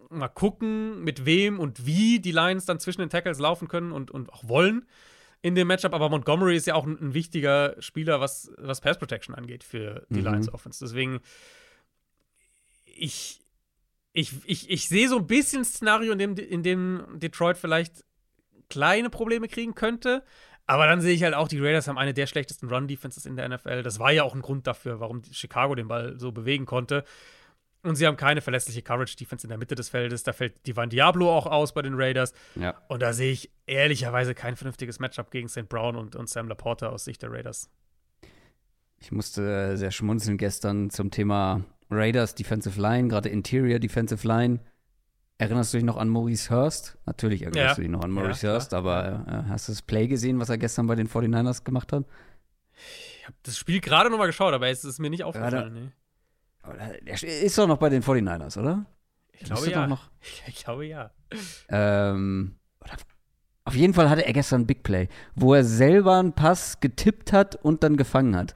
mal 0.10 0.28
gucken, 0.28 1.04
mit 1.04 1.26
wem 1.26 1.60
und 1.60 1.86
wie 1.86 2.20
die 2.20 2.32
Lions 2.32 2.66
dann 2.66 2.80
zwischen 2.80 3.02
den 3.02 3.10
Tackles 3.10 3.39
laufen 3.39 3.68
können 3.68 3.91
und, 3.91 4.12
und 4.12 4.32
auch 4.32 4.48
wollen 4.48 4.86
in 5.41 5.56
dem 5.56 5.68
Matchup. 5.68 5.94
Aber 5.94 6.10
Montgomery 6.10 6.56
ist 6.56 6.68
ja 6.68 6.76
auch 6.76 6.86
ein, 6.86 6.98
ein 7.00 7.14
wichtiger 7.14 7.76
Spieler, 7.80 8.20
was, 8.20 8.52
was 8.58 8.82
Pass 8.82 8.98
Protection 8.98 9.36
angeht 9.36 9.64
für 9.64 10.06
die 10.10 10.20
mhm. 10.20 10.26
Lions 10.26 10.54
Offense. 10.54 10.84
Deswegen, 10.84 11.20
ich, 12.86 13.41
ich, 14.14 14.34
ich, 14.46 14.70
ich 14.70 14.88
sehe 14.88 15.10
so 15.10 15.18
ein 15.18 15.28
bisschen 15.28 15.62
ein 15.62 15.66
Szenario, 15.66 16.14
in 16.14 16.20
dem, 16.20 16.36
in 16.36 16.64
dem 16.64 17.04
Detroit 17.16 17.58
vielleicht 17.58 18.06
kleine 18.70 19.10
Probleme 19.10 19.48
kriegen 19.48 19.76
könnte. 19.76 20.24
Aber 20.66 20.88
dann 20.88 21.01
sehe 21.01 21.14
ich 21.14 21.24
halt 21.24 21.34
auch, 21.34 21.47
die 21.47 21.59
Raiders 21.59 21.88
haben 21.88 21.97
eine 21.97 22.14
der 22.14 22.26
schlechtesten 22.26 22.70
Run-Defenses 22.70 23.26
in 23.26 23.36
der 23.36 23.49
NFL. 23.49 23.84
Das 23.84 23.99
war 23.99 24.11
ja 24.11 24.24
auch 24.24 24.34
ein 24.34 24.41
Grund 24.41 24.66
dafür, 24.66 24.99
warum 24.99 25.22
Chicago 25.32 25.76
den 25.76 25.88
Ball 25.88 26.18
so 26.18 26.32
bewegen 26.32 26.66
konnte. 26.66 27.03
Und 27.84 27.97
sie 27.97 28.07
haben 28.07 28.16
keine 28.16 28.39
verlässliche 28.39 28.82
Coverage-Defense 28.82 29.45
in 29.45 29.49
der 29.49 29.57
Mitte 29.57 29.76
des 29.76 29.89
Feldes. 29.89 30.24
Da 30.24 30.32
fällt 30.32 30.66
Divan 30.66 30.89
Diablo 30.89 31.30
auch 31.36 31.47
aus 31.47 31.74
bei 31.74 31.82
den 31.82 31.95
Raiders. 31.95 32.34
Ja. 32.55 32.76
Und 32.88 33.01
da 33.01 33.11
sehe 33.11 33.34
ich 33.34 33.51
ehrlicherweise 33.66 34.34
kein 34.34 34.55
vernünftiges 34.55 34.99
Matchup 34.99 35.32
gegen 35.32 35.49
St. 35.49 35.68
Brown 35.68 35.97
und, 35.97 36.16
und 36.16 36.30
Sam 36.30 36.47
Laporta 36.47 36.88
aus 36.88 37.03
Sicht 37.03 37.22
der 37.24 37.32
Raiders. 37.32 37.70
Ich 39.01 39.11
musste 39.11 39.76
sehr 39.76 39.91
schmunzeln 39.91 40.38
gestern 40.38 40.89
zum 40.91 41.11
Thema 41.11 41.66
Raiders 41.89 42.36
Defensive 42.36 42.80
Line, 42.80 43.09
gerade 43.09 43.28
Interior 43.28 43.80
Defensive 43.80 44.26
Line. 44.26 44.61
Erinnerst 45.44 45.74
du 45.74 45.78
dich 45.78 45.86
noch 45.86 45.98
an 45.98 46.10
Maurice 46.10 46.50
Hurst? 46.50 46.98
Natürlich 47.06 47.41
erinnerst 47.44 47.70
ja. 47.70 47.76
du 47.76 47.82
dich 47.82 47.89
noch 47.89 48.04
an 48.04 48.12
Maurice 48.12 48.48
ja, 48.48 48.54
Hurst, 48.54 48.74
aber 48.74 49.26
äh, 49.28 49.50
hast 49.50 49.68
du 49.68 49.72
das 49.72 49.82
Play 49.82 50.08
gesehen, 50.08 50.39
was 50.39 50.50
er 50.50 50.58
gestern 50.58 50.88
bei 50.88 50.96
den 50.96 51.08
49ers 51.08 51.64
gemacht 51.64 51.91
hat? 51.94 52.06
Ich 53.20 53.26
habe 53.26 53.36
das 53.44 53.58
Spiel 53.58 53.80
gerade 53.80 54.10
noch 54.10 54.18
mal 54.18 54.26
geschaut, 54.26 54.54
aber 54.54 54.68
es 54.70 54.84
ist 54.84 55.00
mir 55.00 55.10
nicht 55.10 55.24
aufgefallen. 55.24 55.74
Nee. 55.74 55.91
Er 57.06 57.24
ist 57.24 57.58
doch 57.58 57.68
noch 57.68 57.78
bei 57.78 57.89
den 57.89 58.04
49ers, 58.04 58.60
oder? 58.60 58.86
Ich 59.34 59.44
glaube 59.44 59.70
ja. 59.70 59.88
Noch, 59.88 60.10
ich 60.48 60.64
glaube 60.64 60.86
ja. 60.86 61.12
Ähm, 61.70 62.56
auf 63.66 63.76
jeden 63.76 63.94
Fall 63.94 64.10
hatte 64.10 64.26
er 64.26 64.34
gestern 64.34 64.62
ein 64.62 64.68
Big 64.68 64.84
Play, 64.84 65.08
wo 65.36 65.54
er 65.54 65.64
selber 65.64 66.20
einen 66.20 66.34
Pass 66.34 66.80
getippt 66.80 67.34
hat 67.34 67.56
und 67.56 67.84
dann 67.84 67.98
gefangen 67.98 68.36
hat. 68.36 68.56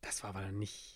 Das 0.00 0.22
war 0.22 0.30
aber 0.30 0.50
nicht. 0.52 0.93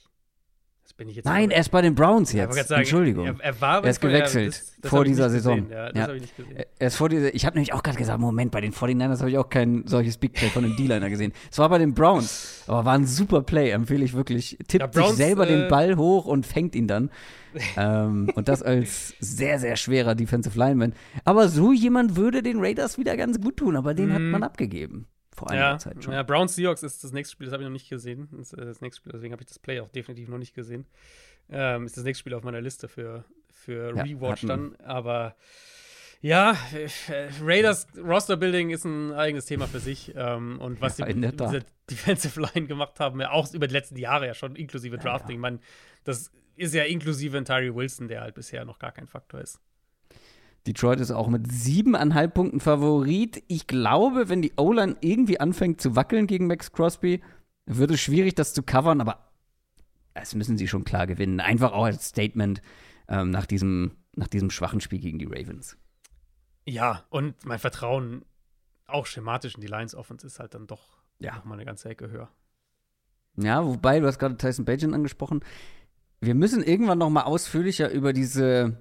Bin 0.99 1.09
ich 1.09 1.17
jetzt. 1.17 1.25
Nein, 1.25 1.51
er 1.51 1.61
ist 1.61 1.71
bei 1.71 1.81
den 1.81 1.95
Browns 1.95 2.33
jetzt. 2.33 2.55
Sagen, 2.69 2.83
Entschuldigung. 2.83 3.27
Er, 3.27 3.41
er, 3.41 3.61
war 3.61 3.83
er 3.83 3.91
ist 3.91 4.01
gewechselt 4.01 4.49
das, 4.49 4.75
das 4.83 4.91
vor 4.91 5.05
dieser 5.05 5.31
Saison. 5.31 5.71
Ja, 5.71 5.91
das 5.91 6.09
ja. 6.09 6.15
ich. 6.15 6.35
Er 6.79 6.87
ist 6.89 6.97
vor 6.97 7.09
dieser, 7.09 7.35
ich 7.35 7.47
habe 7.47 7.57
nämlich 7.57 7.73
auch 7.73 7.83
gerade 7.83 7.97
gesagt, 7.97 8.21
Moment, 8.21 8.51
bei 8.51 8.61
den 8.61 8.73
49ers 8.73 9.21
habe 9.21 9.31
ich 9.31 9.39
auch 9.39 9.49
kein 9.49 9.87
solches 9.87 10.19
Big 10.19 10.35
Play 10.35 10.49
von 10.49 10.65
einem 10.65 10.77
D-Liner 10.77 11.09
gesehen. 11.09 11.33
Es 11.51 11.59
war 11.59 11.69
bei 11.71 11.79
den 11.79 11.95
Browns, 11.95 12.65
aber 12.67 12.85
war 12.85 12.95
ein 12.95 13.07
super 13.07 13.43
Play, 13.43 13.71
empfehle 13.71 14.05
ich 14.05 14.13
wirklich. 14.13 14.59
Tippt 14.69 14.83
ja, 14.83 14.87
Browns, 14.89 15.17
sich 15.17 15.27
selber 15.27 15.49
äh, 15.49 15.57
den 15.57 15.69
Ball 15.69 15.97
hoch 15.97 16.27
und 16.27 16.45
fängt 16.45 16.75
ihn 16.75 16.89
dann. 16.89 17.11
ähm, 17.77 18.31
und 18.35 18.49
das 18.49 18.63
als 18.63 19.15
sehr, 19.21 19.59
sehr 19.59 19.77
schwerer 19.77 20.15
Defensive 20.15 20.59
Lineman. 20.59 20.93
Aber 21.25 21.49
so 21.49 21.73
jemand 21.73 22.17
würde 22.17 22.43
den 22.43 22.59
Raiders 22.59 22.99
wieder 22.99 23.17
ganz 23.17 23.41
gut 23.41 23.57
tun, 23.57 23.75
aber 23.75 23.95
den 23.95 24.11
mm. 24.11 24.13
hat 24.13 24.21
mhm. 24.21 24.31
man 24.31 24.43
abgegeben 24.43 25.07
vor 25.39 25.51
einiger 25.51 25.71
ja, 25.71 25.79
Zeit 25.79 26.03
schon. 26.03 26.13
Ja, 26.13 26.23
Browns 26.23 26.55
Seahawks 26.55 26.83
ist 26.83 27.03
das 27.05 27.13
nächste 27.13 27.33
Spiel, 27.33 27.47
das 27.47 27.53
habe 27.53 27.63
ich 27.63 27.67
noch 27.67 27.73
nicht 27.73 27.89
gesehen. 27.89 28.29
Das, 28.33 28.53
äh, 28.53 28.65
das 28.65 28.81
nächste 28.81 29.01
Spiel, 29.01 29.13
deswegen 29.13 29.33
habe 29.33 29.43
ich 29.43 29.49
das 29.49 29.59
Play 29.59 29.81
auch 29.81 29.89
definitiv 29.89 30.29
noch 30.29 30.39
nicht 30.39 30.55
gesehen. 30.55 30.87
Ähm, 31.51 31.87
ist 31.87 31.97
das 31.97 32.05
nächste 32.05 32.21
Spiel 32.21 32.35
auf 32.35 32.43
meiner 32.43 32.61
Liste 32.61 32.89
für, 32.89 33.25
für 33.51 33.95
ja, 33.97 34.03
Rewatch 34.03 34.47
dann. 34.47 34.77
Aber 34.77 35.35
ja, 36.21 36.57
äh, 37.09 37.29
Raiders 37.41 37.87
Roster 37.97 38.37
Building 38.37 38.71
ist 38.71 38.85
ein 38.85 39.13
eigenes 39.13 39.47
Thema 39.47 39.67
für 39.67 39.81
sich. 39.81 40.13
Ähm, 40.17 40.61
und 40.61 40.81
was 40.81 40.99
ja, 40.99 41.07
die 41.07 41.15
mit 41.15 41.41
dieser 41.41 41.61
Defensive 41.91 42.41
Line 42.41 42.67
gemacht 42.67 43.01
haben, 43.01 43.21
ja 43.21 43.31
auch 43.31 43.53
über 43.55 43.67
die 43.67 43.75
letzten 43.75 43.97
Jahre 43.97 44.27
ja 44.27 44.35
schon, 44.35 44.57
inklusive 44.57 44.99
Drafting. 44.99 45.37
Ja, 45.37 45.41
Man, 45.41 45.61
das 46.05 46.31
ist 46.57 46.75
ja 46.75 46.85
inklusive 46.85 47.43
Tyree 47.45 47.75
Wilson, 47.75 48.09
der 48.09 48.23
halt 48.23 48.35
bisher 48.35 48.65
noch 48.65 48.79
gar 48.79 48.93
kein 48.93 49.07
Faktor 49.07 49.41
ist. 49.41 49.61
Detroit 50.69 51.01
ist 51.01 51.11
auch 51.11 51.29
mit 51.29 51.51
siebeneinhalb 51.51 52.35
Punkten 52.35 52.61
Favorit. 52.61 53.43
Ich 53.49 53.67
glaube, 53.67 54.29
wenn 54.29 54.43
die 54.43 54.53
O-Line 54.57 54.97
irgendwie 55.01 55.41
anfängt 55.41 55.81
zu 55.81 55.97
wackeln 55.97 56.27
gegen 56.27 56.47
Max 56.47 56.73
Crosby, 56.73 57.23
wird 57.65 57.91
es 57.91 58.01
schwierig, 58.01 58.35
das 58.35 58.53
zu 58.53 58.63
covern, 58.63 59.01
aber 59.01 59.31
das 60.13 60.35
müssen 60.35 60.59
sie 60.59 60.69
schon 60.69 60.85
klar 60.85 61.07
gewinnen. 61.07 61.41
Einfach 61.41 61.73
auch 61.73 61.85
als 61.85 62.09
Statement 62.09 62.61
ähm, 63.09 63.31
nach, 63.31 63.47
diesem, 63.47 63.93
nach 64.15 64.29
diesem 64.29 64.51
schwachen 64.51 64.83
Spiel 64.83 64.99
gegen 64.99 65.19
die 65.19 65.25
Ravens. 65.25 65.79
Ja, 66.67 67.05
und 67.09 67.47
mein 67.47 67.59
Vertrauen 67.59 68.27
auch 68.87 69.07
schematisch 69.07 69.55
in 69.55 69.63
die 69.63 69.69
Lions 69.69 69.95
Offense 69.95 70.27
ist 70.27 70.39
halt 70.39 70.53
dann 70.53 70.67
doch 70.67 70.99
ja. 71.19 71.37
noch 71.37 71.47
mal 71.47 71.55
eine 71.55 71.65
ganze 71.65 71.89
Ecke 71.89 72.11
höher. 72.11 72.29
Ja, 73.37 73.65
wobei, 73.65 74.01
du 74.01 74.07
hast 74.07 74.19
gerade 74.19 74.37
Tyson 74.37 74.67
Bajan 74.67 74.93
angesprochen. 74.93 75.41
Wir 76.21 76.35
müssen 76.35 76.63
irgendwann 76.63 76.99
noch 76.99 77.11
mal 77.11 77.23
ausführlicher 77.23 77.91
über 77.91 78.13
diese 78.13 78.77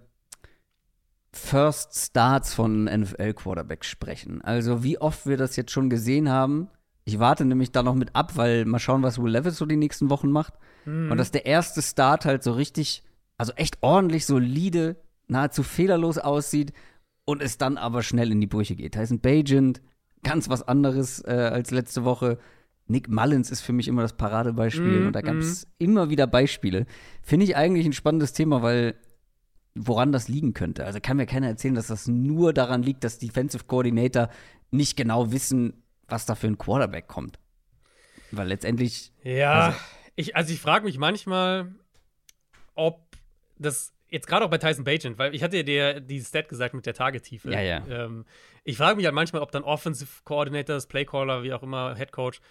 First 1.38 1.96
Starts 1.96 2.54
von 2.54 2.86
NFL-Quarterbacks 2.86 3.88
sprechen. 3.88 4.42
Also 4.42 4.84
wie 4.84 5.00
oft 5.00 5.26
wir 5.26 5.38
das 5.38 5.56
jetzt 5.56 5.72
schon 5.72 5.90
gesehen 5.90 6.30
haben. 6.30 6.70
Ich 7.06 7.20
warte 7.20 7.46
nämlich 7.46 7.72
da 7.72 7.84
noch 7.84 7.96
mit 7.96 8.16
ab, 8.16 8.36
weil 8.36 8.66
mal 8.66 8.80
schauen, 8.80 9.04
was 9.04 9.22
Will 9.22 9.32
Levis 9.32 9.58
so 9.58 9.66
die 9.66 9.78
nächsten 9.78 10.10
Wochen 10.10 10.30
macht. 10.30 10.56
Mhm. 10.86 11.12
Und 11.12 11.18
dass 11.18 11.32
der 11.32 11.46
erste 11.46 11.82
Start 11.82 12.26
halt 12.26 12.44
so 12.44 12.52
richtig, 12.52 13.04
also 13.38 13.54
echt 13.54 13.78
ordentlich, 13.82 14.26
solide, 14.26 14.98
nahezu 15.28 15.64
fehlerlos 15.64 16.18
aussieht 16.18 16.74
und 17.24 17.42
es 17.42 17.58
dann 17.58 17.78
aber 17.78 18.04
schnell 18.04 18.32
in 18.32 18.42
die 18.42 18.48
Brüche 18.48 18.76
geht. 18.76 18.94
Tyson 18.94 19.20
Bajent, 19.20 19.82
ganz 20.24 20.50
was 20.50 20.68
anderes 20.68 21.24
äh, 21.26 21.32
als 21.32 21.72
letzte 21.72 22.04
Woche. 22.04 22.40
Nick 22.88 23.10
Mullins 23.10 23.52
ist 23.52 23.62
für 23.62 23.74
mich 23.74 23.88
immer 23.88 24.02
das 24.02 24.14
Paradebeispiel 24.14 25.02
mm, 25.02 25.08
und 25.08 25.14
da 25.14 25.22
gab 25.22 25.36
es 25.36 25.66
mm. 25.66 25.70
immer 25.78 26.10
wieder 26.10 26.26
Beispiele. 26.26 26.86
Finde 27.22 27.46
ich 27.46 27.58
eigentlich 27.58 27.86
ein 27.86 27.94
spannendes 27.94 28.32
Thema, 28.32 28.62
weil 28.62 28.96
woran 29.78 30.12
das 30.12 30.28
liegen 30.28 30.54
könnte. 30.54 30.86
Also 30.86 31.00
kann 31.02 31.18
mir 31.18 31.26
keiner 31.26 31.48
erzählen, 31.48 31.76
dass 31.76 31.88
das 31.88 32.08
nur 32.08 32.54
daran 32.54 32.84
liegt, 32.84 33.04
dass 33.04 33.18
Defensive 33.18 33.66
Coordinator 33.66 34.30
nicht 34.72 34.98
genau 34.98 35.32
wissen, 35.32 35.84
was 36.08 36.26
da 36.26 36.36
für 36.36 36.48
ein 36.48 36.58
Quarterback 36.58 37.08
kommt. 37.08 37.40
Weil 38.32 38.48
letztendlich. 38.48 39.12
Ja, 39.24 39.68
also 39.68 39.78
ich, 40.16 40.36
also 40.36 40.54
ich 40.54 40.60
frage 40.60 40.86
mich 40.86 40.98
manchmal, 40.98 41.74
ob 42.76 43.06
das 43.58 43.94
jetzt 44.10 44.28
gerade 44.28 44.46
auch 44.46 44.50
bei 44.50 44.58
Tyson 44.58 44.84
Bagent, 44.84 45.18
weil 45.18 45.36
ich 45.36 45.44
hatte 45.44 45.64
dir 45.64 46.00
die 46.00 46.22
Stat 46.22 46.50
gesagt 46.50 46.74
mit 46.74 46.86
der 46.86 46.94
Tagetiefe. 46.94 47.52
Ja, 47.52 47.62
ja. 47.62 47.86
Ähm, 47.88 48.26
ich 48.64 48.78
frage 48.78 48.96
mich 48.96 49.06
halt 49.06 49.16
manchmal, 49.16 49.42
ob 49.42 49.52
dann 49.52 49.64
Offensive 49.64 50.22
Coordinators, 50.24 50.88
Playcaller, 50.88 51.44
wie 51.44 51.54
auch 51.54 51.64
immer, 51.64 51.96
Head 51.96 52.12
Coach, 52.12 52.42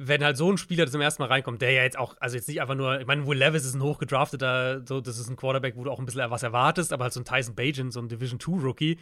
wenn 0.00 0.22
halt 0.22 0.36
so 0.36 0.48
ein 0.48 0.58
Spieler 0.58 0.86
zum 0.86 1.00
ersten 1.00 1.20
Mal 1.20 1.28
reinkommt, 1.28 1.60
der 1.60 1.72
ja 1.72 1.82
jetzt 1.82 1.98
auch, 1.98 2.14
also 2.20 2.36
jetzt 2.36 2.46
nicht 2.46 2.60
einfach 2.60 2.76
nur, 2.76 3.00
ich 3.00 3.06
meine, 3.08 3.26
Will 3.26 3.36
Levis 3.36 3.64
ist 3.64 3.74
ein 3.74 3.82
hochgedrafteter, 3.82 4.86
so, 4.86 5.00
das 5.00 5.18
ist 5.18 5.28
ein 5.28 5.34
Quarterback, 5.34 5.74
wo 5.76 5.82
du 5.82 5.90
auch 5.90 5.98
ein 5.98 6.06
bisschen 6.06 6.30
was 6.30 6.44
erwartest, 6.44 6.92
aber 6.92 7.02
halt 7.02 7.12
so 7.12 7.20
ein 7.20 7.24
Tyson 7.24 7.56
Bajan, 7.56 7.90
so 7.90 7.98
ein 7.98 8.08
Division 8.08 8.38
2 8.38 8.62
Rookie, 8.62 8.96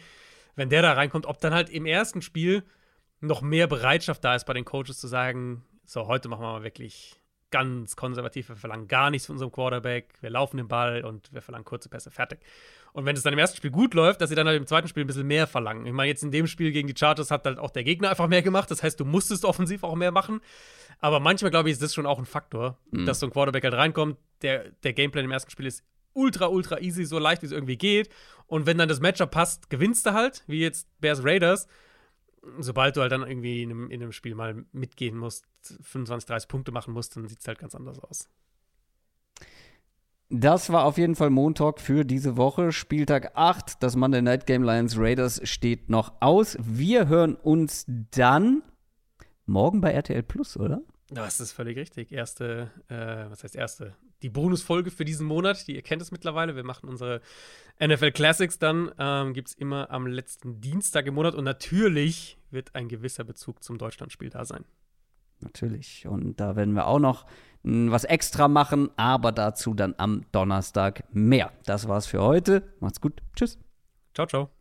wenn 0.55 0.69
der 0.69 0.81
da 0.81 0.93
reinkommt, 0.93 1.27
ob 1.27 1.39
dann 1.39 1.53
halt 1.53 1.69
im 1.69 1.85
ersten 1.85 2.23
Spiel 2.23 2.63
noch 3.19 3.43
mehr 3.43 3.67
Bereitschaft 3.67 4.23
da 4.23 4.33
ist 4.33 4.45
bei 4.45 4.53
den 4.53 4.65
Coaches 4.65 4.99
zu 4.99 5.05
sagen, 5.05 5.63
so, 5.85 6.07
heute 6.07 6.29
machen 6.29 6.41
wir 6.41 6.53
mal 6.53 6.63
wirklich 6.63 7.15
ganz 7.51 7.95
konservativ, 7.95 8.49
wir 8.49 8.55
verlangen 8.55 8.87
gar 8.87 9.11
nichts 9.11 9.27
von 9.27 9.35
unserem 9.35 9.51
Quarterback, 9.51 10.15
wir 10.21 10.31
laufen 10.31 10.57
den 10.57 10.67
Ball 10.67 11.05
und 11.05 11.31
wir 11.31 11.43
verlangen 11.43 11.63
kurze 11.63 11.89
Pässe, 11.89 12.09
fertig. 12.09 12.39
Und 12.97 13.05
wenn 13.05 13.15
es 13.15 13.21
dann 13.21 13.31
im 13.31 13.37
ersten 13.37 13.57
Spiel 13.57 13.69
gut 13.69 13.93
läuft, 13.93 14.21
dass 14.21 14.29
sie 14.29 14.35
dann 14.35 14.47
halt 14.47 14.57
im 14.57 14.65
zweiten 14.65 14.87
Spiel 14.87 15.03
ein 15.03 15.07
bisschen 15.07 15.27
mehr 15.27 15.45
verlangen. 15.45 15.85
Ich 15.85 15.93
meine, 15.93 16.09
jetzt 16.09 16.23
in 16.23 16.31
dem 16.31 16.47
Spiel 16.47 16.71
gegen 16.71 16.87
die 16.87 16.95
Chargers 16.97 17.29
hat 17.29 17.45
halt 17.45 17.59
auch 17.59 17.69
der 17.69 17.83
Gegner 17.83 18.09
einfach 18.09 18.27
mehr 18.27 18.41
gemacht, 18.41 18.71
das 18.71 18.81
heißt, 18.81 18.99
du 18.99 19.05
musstest 19.05 19.45
offensiv 19.45 19.83
auch 19.83 19.93
mehr 19.93 20.09
machen. 20.09 20.41
Aber 20.99 21.19
manchmal, 21.19 21.51
glaube 21.51 21.69
ich, 21.69 21.73
ist 21.73 21.83
das 21.83 21.93
schon 21.93 22.07
auch 22.07 22.17
ein 22.17 22.25
Faktor, 22.25 22.79
mhm. 22.89 23.05
dass 23.05 23.19
so 23.19 23.27
ein 23.27 23.31
Quarterback 23.31 23.63
halt 23.65 23.75
reinkommt. 23.75 24.17
Der, 24.41 24.71
der 24.81 24.93
Gameplan 24.93 25.25
im 25.25 25.31
ersten 25.31 25.51
Spiel 25.51 25.67
ist 25.67 25.83
ultra, 26.13 26.47
ultra 26.47 26.79
easy, 26.79 27.05
so 27.05 27.19
leicht, 27.19 27.43
wie 27.43 27.45
es 27.45 27.51
irgendwie 27.51 27.77
geht. 27.77 28.09
Und 28.47 28.65
wenn 28.65 28.79
dann 28.79 28.89
das 28.89 28.99
Matchup 28.99 29.29
passt, 29.29 29.69
gewinnst 29.69 30.07
du 30.07 30.13
halt, 30.13 30.43
wie 30.47 30.61
jetzt 30.61 30.87
Bears 30.99 31.23
Raiders. 31.23 31.67
Sobald 32.57 32.97
du 32.97 33.01
halt 33.01 33.11
dann 33.11 33.21
irgendwie 33.21 33.61
in 33.61 33.69
einem, 33.69 33.91
in 33.91 34.01
einem 34.01 34.11
Spiel 34.11 34.33
mal 34.33 34.65
mitgehen 34.71 35.15
musst, 35.15 35.45
25, 35.61 36.25
30 36.25 36.49
Punkte 36.49 36.71
machen 36.71 36.95
musst, 36.95 37.15
dann 37.15 37.27
sieht 37.27 37.41
es 37.41 37.47
halt 37.47 37.59
ganz 37.59 37.75
anders 37.75 37.99
aus. 37.99 38.27
Das 40.29 40.73
war 40.73 40.83
auf 40.83 40.97
jeden 40.97 41.15
Fall 41.15 41.29
Montag 41.29 41.79
für 41.79 42.03
diese 42.03 42.35
Woche. 42.35 42.73
Spieltag 42.73 43.31
8, 43.35 43.81
das 43.81 43.95
Monday 43.95 44.21
Night 44.21 44.45
Game 44.45 44.61
Lions 44.61 44.97
Raiders 44.97 45.39
steht 45.43 45.89
noch 45.89 46.15
aus. 46.19 46.57
Wir 46.59 47.07
hören 47.07 47.35
uns 47.35 47.85
dann 47.87 48.61
morgen 49.45 49.79
bei 49.79 49.91
RTL 49.91 50.23
Plus, 50.23 50.57
oder? 50.57 50.81
Das 51.09 51.39
ist 51.39 51.53
völlig 51.53 51.77
richtig. 51.77 52.11
Erste, 52.11 52.71
äh, 52.89 53.29
was 53.29 53.45
heißt 53.45 53.55
erste? 53.55 53.95
Die 54.21 54.29
Bonusfolge 54.29 54.91
für 54.91 55.05
diesen 55.05 55.25
Monat, 55.25 55.65
die 55.65 55.75
ihr 55.75 55.81
kennt 55.81 56.01
es 56.01 56.11
mittlerweile. 56.11 56.57
Wir 56.57 56.65
machen 56.65 56.89
unsere 56.89 57.21
NFL 57.79 58.11
Classics 58.11 58.59
dann. 58.59 58.91
Ähm, 58.99 59.33
Gibt 59.33 59.47
es 59.47 59.53
immer 59.53 59.91
am 59.91 60.07
letzten 60.07 60.59
Dienstag 60.59 61.05
im 61.05 61.13
Monat. 61.13 61.35
Und 61.35 61.45
natürlich 61.45 62.37
wird 62.51 62.75
ein 62.75 62.89
gewisser 62.89 63.23
Bezug 63.23 63.63
zum 63.63 63.77
Deutschlandspiel 63.77 64.29
da 64.29 64.43
sein. 64.43 64.65
Natürlich. 65.39 66.07
Und 66.07 66.39
da 66.39 66.55
werden 66.55 66.73
wir 66.73 66.87
auch 66.87 66.99
noch 66.99 67.25
was 67.63 68.05
extra 68.05 68.47
machen, 68.47 68.89
aber 68.95 69.31
dazu 69.31 69.73
dann 69.73 69.93
am 69.97 70.23
Donnerstag 70.31 71.03
mehr. 71.11 71.51
Das 71.65 71.87
war's 71.87 72.07
für 72.07 72.21
heute. 72.21 72.63
Macht's 72.79 73.01
gut. 73.01 73.21
Tschüss. 73.35 73.59
Ciao, 74.13 74.25
ciao. 74.25 74.56